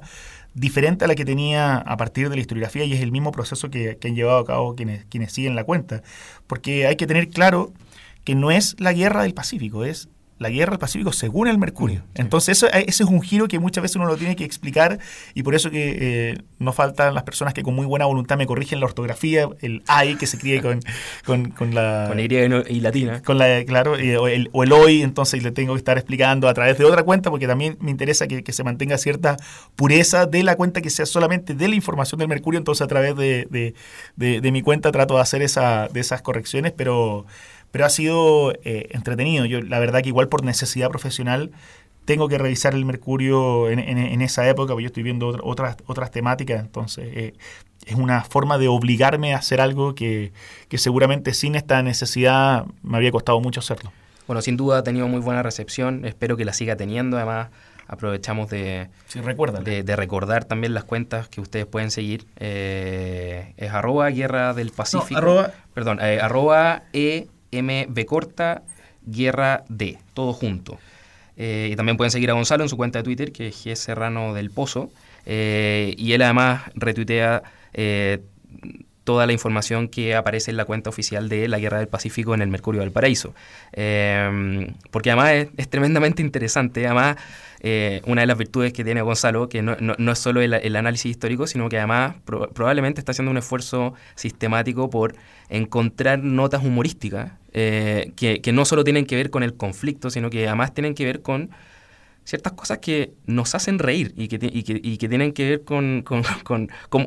diferente 0.53 1.05
a 1.05 1.07
la 1.07 1.15
que 1.15 1.25
tenía 1.25 1.77
a 1.77 1.97
partir 1.97 2.29
de 2.29 2.35
la 2.35 2.41
historiografía 2.41 2.85
y 2.85 2.93
es 2.93 3.01
el 3.01 3.11
mismo 3.11 3.31
proceso 3.31 3.69
que, 3.69 3.97
han 4.03 4.15
llevado 4.15 4.39
a 4.39 4.45
cabo 4.45 4.75
quienes, 4.75 5.05
quienes 5.05 5.33
siguen 5.33 5.55
la 5.55 5.65
cuenta. 5.65 6.01
Porque 6.47 6.87
hay 6.87 6.95
que 6.95 7.07
tener 7.07 7.29
claro 7.29 7.73
que 8.23 8.35
no 8.35 8.51
es 8.51 8.79
la 8.79 8.93
guerra 8.93 9.23
del 9.23 9.33
Pacífico, 9.33 9.83
es 9.83 10.09
la 10.41 10.49
guerra 10.49 10.71
del 10.71 10.79
Pacífico 10.79 11.13
según 11.13 11.47
el 11.47 11.59
Mercurio. 11.59 12.01
Entonces, 12.15 12.57
eso, 12.57 12.67
eh, 12.67 12.85
ese 12.87 13.03
es 13.03 13.09
un 13.09 13.21
giro 13.21 13.47
que 13.47 13.59
muchas 13.59 13.83
veces 13.83 13.97
uno 13.97 14.07
lo 14.07 14.17
tiene 14.17 14.35
que 14.35 14.43
explicar 14.43 14.97
y 15.35 15.43
por 15.43 15.53
eso 15.53 15.69
que 15.69 15.97
eh, 16.01 16.37
no 16.57 16.73
faltan 16.73 17.13
las 17.13 17.23
personas 17.23 17.53
que 17.53 17.61
con 17.61 17.75
muy 17.75 17.85
buena 17.85 18.05
voluntad 18.05 18.37
me 18.37 18.47
corrigen 18.47 18.79
la 18.79 18.87
ortografía, 18.87 19.47
el 19.59 19.83
AI 19.85 20.15
que 20.15 20.25
se 20.25 20.39
críe 20.39 20.59
con, 21.25 21.51
con, 21.51 21.75
la... 21.75 22.05
Con 22.07 22.19
Y 22.19 22.23
y 22.23 22.79
latina. 22.79 23.21
Con 23.21 23.37
la, 23.37 23.63
claro, 23.65 23.91
o, 23.91 24.27
el, 24.27 24.49
o, 24.51 24.63
el, 24.63 24.73
hoy, 24.73 25.03
entonces 25.03 25.43
le 25.43 25.51
tengo 25.51 25.73
que 25.73 25.77
estar 25.77 25.99
explicando 25.99 26.49
a 26.49 26.55
través 26.55 26.75
de 26.79 26.85
otra 26.85 27.03
cuenta 27.03 27.29
porque 27.29 27.45
también 27.45 27.77
me 27.79 27.91
interesa 27.91 28.27
que, 28.27 28.51
se 28.51 28.63
mantenga 28.63 28.97
cierta 28.97 29.37
pureza 29.75 30.25
de 30.25 30.41
la 30.41 30.55
cuenta 30.55 30.81
que 30.81 30.89
sea 30.89 31.05
solamente 31.05 31.53
de 31.53 31.67
la 31.67 31.75
información 31.75 32.17
del 32.17 32.27
Mercurio, 32.27 32.57
entonces 32.57 32.81
a 32.81 32.87
través 32.87 33.15
de, 33.15 33.47
de, 34.15 34.41
de 34.41 34.51
mi 34.51 34.63
cuenta 34.63 34.91
trato 34.91 35.13
de 35.15 35.21
hacer 35.21 35.43
esa, 35.43 35.87
de 35.87 35.99
esas 35.99 36.23
correcciones, 36.23 36.73
pero 36.75 37.27
pero 37.71 37.85
ha 37.85 37.89
sido 37.89 38.53
eh, 38.63 38.89
entretenido. 38.91 39.45
Yo, 39.45 39.61
la 39.61 39.79
verdad 39.79 40.01
que 40.01 40.09
igual 40.09 40.27
por 40.27 40.43
necesidad 40.43 40.89
profesional 40.89 41.51
tengo 42.05 42.27
que 42.27 42.37
revisar 42.37 42.73
el 42.73 42.85
Mercurio 42.85 43.69
en, 43.69 44.21
esa 44.21 44.47
época, 44.49 44.73
porque 44.73 44.83
yo 44.83 44.87
estoy 44.87 45.03
viendo 45.03 45.37
otras, 45.43 45.77
otras 45.85 46.11
temáticas, 46.11 46.59
entonces 46.59 47.07
eh, 47.13 47.33
es 47.85 47.95
una 47.95 48.23
forma 48.23 48.57
de 48.57 48.67
obligarme 48.67 49.33
a 49.33 49.37
hacer 49.37 49.61
algo 49.61 49.93
que, 49.95 50.33
seguramente 50.73 51.33
sin 51.33 51.55
esta 51.55 51.81
necesidad 51.83 52.65
me 52.81 52.97
había 52.97 53.11
costado 53.11 53.39
mucho 53.39 53.59
hacerlo. 53.59 53.91
Bueno, 54.27 54.41
sin 54.41 54.57
duda 54.57 54.79
ha 54.79 54.83
tenido 54.83 55.07
muy 55.07 55.19
buena 55.19 55.43
recepción, 55.43 56.05
espero 56.05 56.37
que 56.37 56.45
la 56.45 56.53
siga 56.53 56.75
teniendo, 56.75 57.17
además 57.17 57.49
aprovechamos 57.87 58.49
de, 58.49 58.89
de, 59.13 59.95
recordar 59.97 60.45
también 60.45 60.73
las 60.73 60.85
cuentas 60.85 61.27
que 61.27 61.41
ustedes 61.41 61.65
pueden 61.65 61.91
seguir. 61.91 62.25
Eh, 62.37 63.53
es 63.57 63.71
arroba 63.71 64.09
guerra 64.09 64.53
del 64.53 64.71
Pacífico. 64.71 65.45
Perdón, 65.73 65.99
arroba 65.99 66.83
e 66.93 67.27
MB 67.51 68.05
corta, 68.05 68.63
Guerra 69.05 69.63
D, 69.69 69.97
todo 70.13 70.33
junto. 70.33 70.79
Eh, 71.37 71.69
y 71.71 71.75
también 71.75 71.97
pueden 71.97 72.11
seguir 72.11 72.29
a 72.29 72.33
Gonzalo 72.33 72.63
en 72.63 72.69
su 72.69 72.77
cuenta 72.77 72.99
de 72.99 73.03
Twitter, 73.03 73.31
que 73.31 73.47
es 73.47 73.65
G. 73.65 73.75
Serrano 73.75 74.33
del 74.33 74.51
Pozo. 74.51 74.91
Eh, 75.25 75.95
y 75.97 76.13
él 76.13 76.21
además 76.21 76.63
retuitea 76.75 77.43
eh, 77.73 78.21
toda 79.03 79.25
la 79.25 79.33
información 79.33 79.87
que 79.87 80.15
aparece 80.15 80.51
en 80.51 80.57
la 80.57 80.65
cuenta 80.65 80.89
oficial 80.89 81.29
de 81.29 81.47
la 81.47 81.59
Guerra 81.59 81.79
del 81.79 81.87
Pacífico 81.87 82.33
en 82.33 82.41
el 82.41 82.49
Mercurio 82.49 82.81
del 82.81 82.91
Paraíso. 82.91 83.33
porque 83.71 85.11
además 85.11 85.47
es, 85.57 85.69
tremendamente 85.69 86.21
interesante. 86.21 86.85
Además, 86.85 87.17
una 88.05 88.21
de 88.21 88.27
las 88.27 88.37
virtudes 88.37 88.73
que 88.73 88.83
tiene 88.83 89.01
Gonzalo, 89.01 89.49
que 89.49 89.61
no, 89.61 89.75
no, 89.79 90.11
es 90.11 90.19
solo 90.19 90.41
el, 90.41 90.75
análisis 90.75 91.11
histórico, 91.11 91.47
sino 91.47 91.69
que 91.69 91.77
además 91.77 92.15
probablemente 92.25 93.01
está 93.01 93.11
haciendo 93.11 93.31
un 93.31 93.37
esfuerzo 93.37 93.93
sistemático 94.15 94.89
por 94.89 95.15
encontrar 95.49 96.19
notas 96.19 96.63
humorísticas 96.63 97.31
eh, 97.53 98.13
que, 98.15 98.51
no 98.53 98.65
solo 98.65 98.83
tienen 98.83 99.05
que 99.05 99.15
ver 99.15 99.29
con 99.29 99.43
el 99.43 99.55
conflicto, 99.55 100.09
sino 100.09 100.29
que 100.29 100.47
además 100.47 100.73
tienen 100.73 100.95
que 100.95 101.05
ver 101.05 101.21
con 101.21 101.49
ciertas 102.23 102.53
cosas 102.53 102.77
que 102.79 103.13
nos 103.25 103.55
hacen 103.55 103.79
reír 103.79 104.13
y 104.15 104.27
que, 104.27 104.39
y 104.41 104.63
que, 104.63 104.79
y 104.81 104.97
que 104.97 105.09
tienen 105.09 105.33
que 105.33 105.49
ver 105.49 105.63
con, 105.65 106.03
con, 106.03 106.23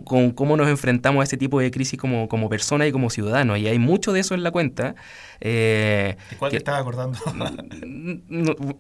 con, 0.02 0.30
cómo 0.32 0.56
nos 0.56 0.68
enfrentamos 0.68 1.20
a 1.20 1.24
ese 1.24 1.36
tipo 1.36 1.60
de 1.60 1.70
crisis 1.70 1.98
como, 1.98 2.28
como 2.28 2.48
personas 2.48 2.88
y 2.88 2.92
como 2.92 3.10
ciudadanos. 3.10 3.58
Y 3.58 3.68
hay 3.68 3.78
mucho 3.78 4.12
de 4.12 4.20
eso 4.20 4.34
en 4.34 4.42
la 4.42 4.50
cuenta. 4.50 4.94
Eh, 5.40 6.16
¿De 6.30 6.36
cuál 6.36 6.50
te 6.50 6.56
estaba 6.56 6.78
acordando? 6.78 7.18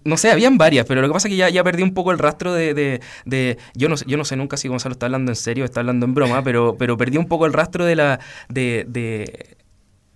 no, 0.04 0.16
sé, 0.16 0.30
habían 0.30 0.58
varias, 0.58 0.86
pero 0.86 1.00
lo 1.00 1.08
que 1.08 1.12
pasa 1.12 1.28
es 1.28 1.32
que 1.32 1.36
ya, 1.36 1.48
ya 1.48 1.62
perdí 1.64 1.82
un 1.82 1.94
poco 1.94 2.12
el 2.12 2.18
rastro 2.18 2.52
de... 2.52 2.74
de, 2.74 3.58
yo, 3.74 3.88
no, 3.88 3.96
yo 4.06 4.16
no 4.16 4.24
sé 4.24 4.36
nunca 4.36 4.56
si 4.56 4.68
Gonzalo 4.68 4.92
está 4.92 5.06
hablando 5.06 5.30
en 5.30 5.36
serio 5.36 5.64
o 5.64 5.66
está 5.66 5.80
hablando 5.80 6.06
en 6.06 6.14
broma, 6.14 6.42
pero, 6.42 6.76
pero 6.78 6.96
perdí 6.96 7.16
un 7.16 7.26
poco 7.26 7.46
el 7.46 7.52
rastro 7.52 7.84
de 7.84 7.96
la... 7.96 8.20
de, 8.48 8.84
de 8.88 9.53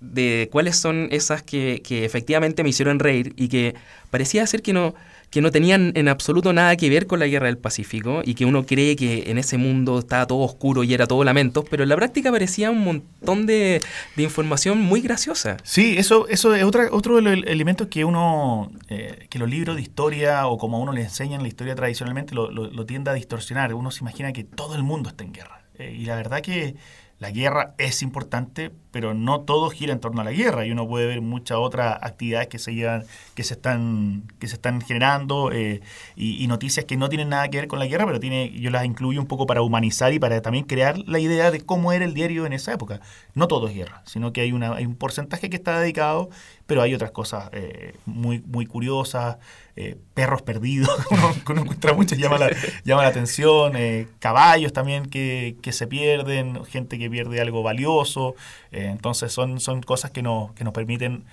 de 0.01 0.49
cuáles 0.53 0.77
son 0.77 1.09
esas 1.11 1.43
que, 1.43 1.83
que, 1.83 2.05
efectivamente 2.05 2.63
me 2.63 2.69
hicieron 2.69 2.99
reír 2.99 3.33
y 3.37 3.49
que 3.49 3.75
parecía 4.11 4.47
ser 4.47 4.63
que 4.63 4.73
no, 4.73 4.95
que 5.31 5.43
no 5.43 5.51
tenían 5.51 5.93
en 5.95 6.09
absoluto 6.09 6.53
nada 6.53 6.77
que 6.77 6.89
ver 6.89 7.07
con 7.07 7.19
la 7.19 7.27
guerra 7.27 7.47
del 7.47 7.59
Pacífico 7.59 8.23
y 8.25 8.35
que 8.35 8.47
uno 8.47 8.65
cree 8.65 8.97
que 8.97 9.31
en 9.31 9.39
ese 9.39 9.59
mundo 9.59 9.99
estaba 9.99 10.27
todo 10.27 10.39
oscuro 10.41 10.85
y 10.85 10.95
era 10.95 11.07
todo 11.07 11.23
lamentos, 11.25 11.65
pero 11.71 11.83
en 11.83 11.91
la 11.91 11.97
práctica 11.97 12.31
parecía 12.31 12.71
un 12.71 12.85
montón 12.85 13.47
de, 13.47 13.83
información 14.17 14.81
muy 14.81 15.01
graciosa. 15.01 15.59
Sí, 15.65 15.97
eso, 15.99 16.29
eso 16.29 16.55
es 16.55 16.65
otra, 16.65 16.89
otro 16.91 17.17
de 17.17 17.23
los 17.23 17.45
elementos 17.47 17.89
que 17.89 18.05
uno, 18.05 18.71
eh, 18.89 19.27
que 19.29 19.39
los 19.39 19.49
libros 19.49 19.77
de 19.77 19.83
historia 19.83 20.47
o 20.47 20.59
como 20.59 20.79
a 20.79 20.81
uno 20.81 20.93
le 20.93 21.03
enseñan 21.03 21.43
la 21.43 21.49
historia 21.49 21.75
tradicionalmente 21.75 22.35
lo, 22.35 22.51
lo, 22.51 22.87
tiende 22.87 23.11
a 23.11 23.15
distorsionar. 23.15 23.75
Uno 23.75 23.91
se 23.91 24.01
imagina 24.01 24.33
que 24.33 24.45
todo 24.45 24.77
el 24.77 24.83
mundo 24.83 25.11
está 25.11 25.25
en 25.25 25.33
guerra. 25.33 25.63
Eh, 25.79 25.95
y 25.99 26.07
la 26.07 26.17
verdad 26.17 26.41
que 26.41 26.77
la 27.19 27.31
guerra 27.31 27.75
es 27.79 28.03
importante, 28.03 28.71
pero 28.91 29.15
no 29.15 29.41
todo 29.41 29.71
gira 29.71 29.93
en 29.93 30.01
torno 30.01 30.21
a 30.21 30.25
la 30.25 30.33
guerra 30.33 30.67
y 30.67 30.73
uno 30.73 30.87
puede 30.89 31.07
ver 31.07 31.21
muchas 31.21 31.59
otras 31.59 31.99
actividades 32.01 32.49
que 32.49 32.59
se 32.59 32.75
llevan, 32.75 33.05
que 33.35 33.45
se 33.45 33.55
están, 33.55 34.25
que 34.39 34.49
se 34.49 34.55
están 34.55 34.81
generando 34.81 35.53
eh, 35.53 35.81
y, 36.17 36.47
noticias 36.49 36.87
que 36.87 36.97
no 36.97 37.09
tienen 37.09 37.29
nada 37.29 37.49
que 37.49 37.59
ver 37.59 37.69
con 37.69 37.79
la 37.79 37.87
guerra, 37.87 38.07
pero 38.07 38.21
tiene, 38.21 38.51
yo 38.59 38.71
las 38.71 38.85
incluyo 38.85 39.21
un 39.21 39.27
poco 39.27 39.47
para 39.47 39.61
humanizar 39.61 40.13
y 40.13 40.19
para 40.19 40.41
también 40.41 40.65
crear 40.65 40.99
la 40.99 41.19
idea 41.19 41.51
de 41.51 41.61
cómo 41.61 41.93
era 41.93 42.05
el 42.05 42.15
diario 42.15 42.47
en 42.47 42.55
esa 42.55 42.73
época. 42.73 43.01
No 43.35 43.49
todo 43.49 43.69
es 43.69 43.75
guerra, 43.75 44.03
sino 44.07 44.33
que 44.33 44.41
hay, 44.41 44.53
una, 44.53 44.75
hay 44.75 44.87
un 44.87 44.97
porcentaje 44.97 45.51
que 45.51 45.57
está 45.57 45.79
dedicado, 45.79 46.31
pero 46.67 46.81
hay 46.81 46.95
otras 46.95 47.11
cosas 47.11 47.51
eh, 47.53 47.95
muy, 48.07 48.41
muy 48.41 48.67
curiosas. 48.67 49.37
Eh, 49.81 49.97
perros 50.13 50.43
perdidos, 50.43 50.91
que 51.47 51.53
uno 51.53 51.63
encuentra 51.63 51.93
muchos, 51.93 52.19
llama 52.19 52.37
la, 52.37 52.51
llama 52.83 53.05
la 53.05 53.11
atención, 53.11 53.75
caballos 54.19 54.73
también 54.73 55.07
que, 55.07 55.57
se 55.71 55.87
pierden, 55.87 56.65
gente 56.65 56.99
que 56.99 57.09
pierde 57.09 57.41
algo 57.41 57.63
valioso. 57.63 58.35
Eh, 58.73 58.87
entonces 58.87 59.33
son, 59.33 59.61
son 59.61 59.83
cosas 59.83 60.11
que, 60.11 60.23
nos, 60.23 60.53
que 60.53 60.65
nos 60.65 60.73
permiten 60.73 61.25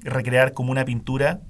recrear 0.00 0.52
como 0.52 0.70
una 0.72 0.84
pintura 0.84 1.40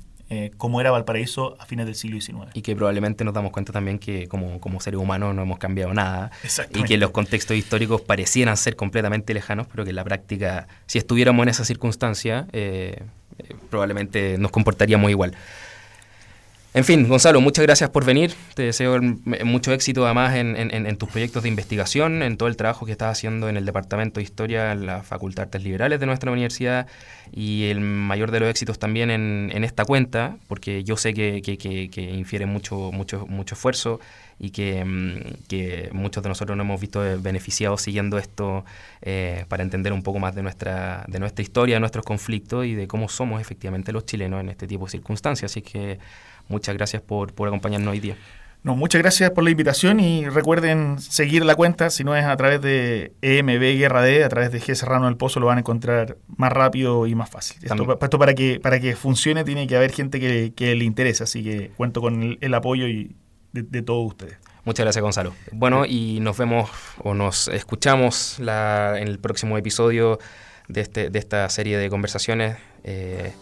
como 0.58 0.78
era 0.78 0.90
Valparaíso 0.90 1.56
a 1.58 1.64
fines 1.64 1.86
del 1.86 1.94
siglo 1.94 2.20
XIX. 2.20 2.50
Y 2.52 2.60
que 2.60 2.76
probablemente 2.76 3.24
nos 3.24 3.32
damos 3.32 3.50
cuenta 3.50 3.72
también 3.72 3.98
que 3.98 4.28
como, 4.28 4.60
como 4.60 4.78
seres 4.78 5.00
humanos 5.00 5.34
no 5.34 5.40
hemos 5.40 5.58
cambiado 5.58 5.94
nada 5.94 6.30
y 6.74 6.82
que 6.82 6.98
los 6.98 7.12
contextos 7.12 7.56
históricos 7.56 8.02
parecieran 8.02 8.58
ser 8.58 8.76
completamente 8.76 9.32
lejanos, 9.32 9.66
pero 9.68 9.84
que 9.84 9.90
en 9.90 9.96
la 9.96 10.04
práctica, 10.04 10.68
si 10.84 10.98
estuviéramos 10.98 11.44
en 11.44 11.48
esa 11.48 11.64
circunstancia, 11.64 12.46
probablemente 13.70 14.36
nos 14.36 14.50
comportaríamos 14.50 15.10
igual. 15.10 15.34
En 16.74 16.84
fin, 16.84 17.08
Gonzalo, 17.08 17.40
muchas 17.40 17.64
gracias 17.64 17.88
por 17.88 18.04
venir. 18.04 18.34
Te 18.54 18.64
deseo 18.64 19.00
mucho 19.00 19.72
éxito 19.72 20.04
además 20.04 20.34
en, 20.36 20.96
tus 20.98 21.08
proyectos 21.08 21.42
de 21.42 21.48
investigación, 21.48 22.22
en 22.22 22.36
todo 22.36 22.48
el 22.48 22.56
trabajo 22.56 22.84
que 22.84 22.92
estás 22.92 23.10
haciendo 23.10 23.48
en 23.48 23.56
el 23.56 23.64
Departamento 23.64 24.20
de 24.20 24.24
Historia 24.24 24.72
en 24.72 24.84
la 24.84 25.02
Facultad 25.02 25.44
de 25.44 25.46
Artes 25.46 25.62
Liberales 25.64 25.98
de 25.98 26.06
nuestra 26.06 26.30
universidad 26.30 26.86
y 27.32 27.64
el 27.64 27.80
mayor 27.80 28.30
de 28.30 28.40
los 28.40 28.50
éxitos 28.50 28.78
también 28.78 29.10
en, 29.10 29.64
esta 29.64 29.86
cuenta, 29.86 30.36
porque 30.46 30.84
yo 30.84 30.98
sé 30.98 31.14
que, 31.14 31.40
infiere 32.12 32.44
mucho, 32.44 32.92
mucho, 32.92 33.26
mucho 33.26 33.54
esfuerzo 33.54 33.98
y 34.38 34.50
mm, 34.50 35.46
que, 35.48 35.88
muchos 35.92 36.22
de 36.22 36.28
nosotros 36.28 36.56
nos 36.56 36.64
hemos 36.64 36.80
visto 36.80 37.00
beneficiados 37.20 37.82
siguiendo 37.82 38.18
esto 38.18 38.64
eh, 39.02 39.46
para 39.48 39.62
entender 39.62 39.92
un 39.92 40.02
poco 40.02 40.18
más 40.18 40.34
de 40.34 40.42
nuestra, 40.42 41.04
de 41.08 41.18
nuestra 41.18 41.42
historia, 41.42 41.80
nuestros 41.80 42.04
conflictos 42.04 42.66
y 42.66 42.74
de 42.74 42.86
cómo 42.86 43.08
somos 43.08 43.40
efectivamente 43.40 43.90
los 43.90 44.04
chilenos 44.04 44.40
en 44.40 44.50
este 44.50 44.66
tipo 44.66 44.84
de 44.84 44.90
circunstancias. 44.90 45.50
Así 45.50 45.62
que 45.62 45.98
Muchas 46.48 46.74
gracias 46.74 47.02
por, 47.02 47.30
acompañarnos 47.30 47.92
hoy 47.92 48.00
día. 48.00 48.16
No, 48.64 48.74
muchas 48.74 49.00
gracias 49.00 49.30
por 49.30 49.44
la 49.44 49.50
invitación 49.50 50.00
y 50.00 50.28
recuerden 50.28 50.98
seguir 50.98 51.44
la 51.44 51.54
cuenta, 51.54 51.90
si 51.90 52.02
no 52.02 52.16
es 52.16 52.24
a 52.24 52.36
través 52.36 52.60
de 52.60 53.12
EMB 53.22 53.78
Guerra 53.78 54.02
D, 54.02 54.24
a 54.24 54.28
través 54.28 54.50
de 54.50 54.60
G 54.60 54.74
Serrano 54.74 55.06
del 55.06 55.16
Pozo 55.16 55.38
lo 55.38 55.46
van 55.46 55.58
a 55.58 55.60
encontrar 55.60 56.16
más 56.36 56.52
rápido 56.52 57.06
y 57.06 57.14
más 57.14 57.30
fácil. 57.30 57.58
Esto, 57.62 57.98
esto, 58.00 58.18
para 58.18 58.34
que 58.34 58.58
para 58.60 58.80
que 58.80 58.96
funcione 58.96 59.44
tiene 59.44 59.68
que 59.68 59.76
haber 59.76 59.92
gente 59.92 60.18
que, 60.18 60.74
le 60.74 60.84
interese, 60.84 61.22
así 61.22 61.44
que 61.44 61.70
cuento 61.76 62.00
con 62.00 62.36
el, 62.40 62.54
apoyo 62.54 62.88
y 62.88 63.14
de, 63.52 63.82
todos 63.82 64.08
ustedes. 64.08 64.38
Muchas 64.64 64.84
gracias 64.84 65.02
Gonzalo. 65.02 65.32
Bueno, 65.52 65.86
y 65.86 66.18
nos 66.20 66.36
vemos 66.36 66.68
o 67.02 67.14
nos 67.14 67.46
escuchamos 67.48 68.40
en 68.40 69.08
el 69.08 69.20
próximo 69.20 69.56
episodio 69.56 70.18
de, 70.66 70.80
este, 70.80 71.10
de 71.10 71.18
esta 71.18 71.48
serie 71.48 71.78
de 71.78 71.88
conversaciones. 71.88 72.56
Eh, 72.82 73.32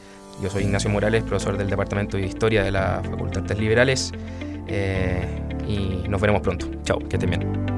yo 0.42 0.50
soy 0.50 0.64
Ignacio 0.64 0.90
Morales, 0.90 1.22
profesor 1.22 1.56
del 1.56 1.70
Departamento 1.70 2.16
de 2.16 2.24
Historia 2.24 2.62
de 2.62 2.70
la 2.70 3.02
Facultad 3.02 3.42
de 3.42 3.54
Liberales 3.54 4.12
eh, 4.66 5.24
y 5.66 6.08
nos 6.08 6.20
veremos 6.20 6.42
pronto. 6.42 6.66
Chao, 6.84 6.98
que 6.98 7.16
estén 7.16 7.30
bien. 7.30 7.75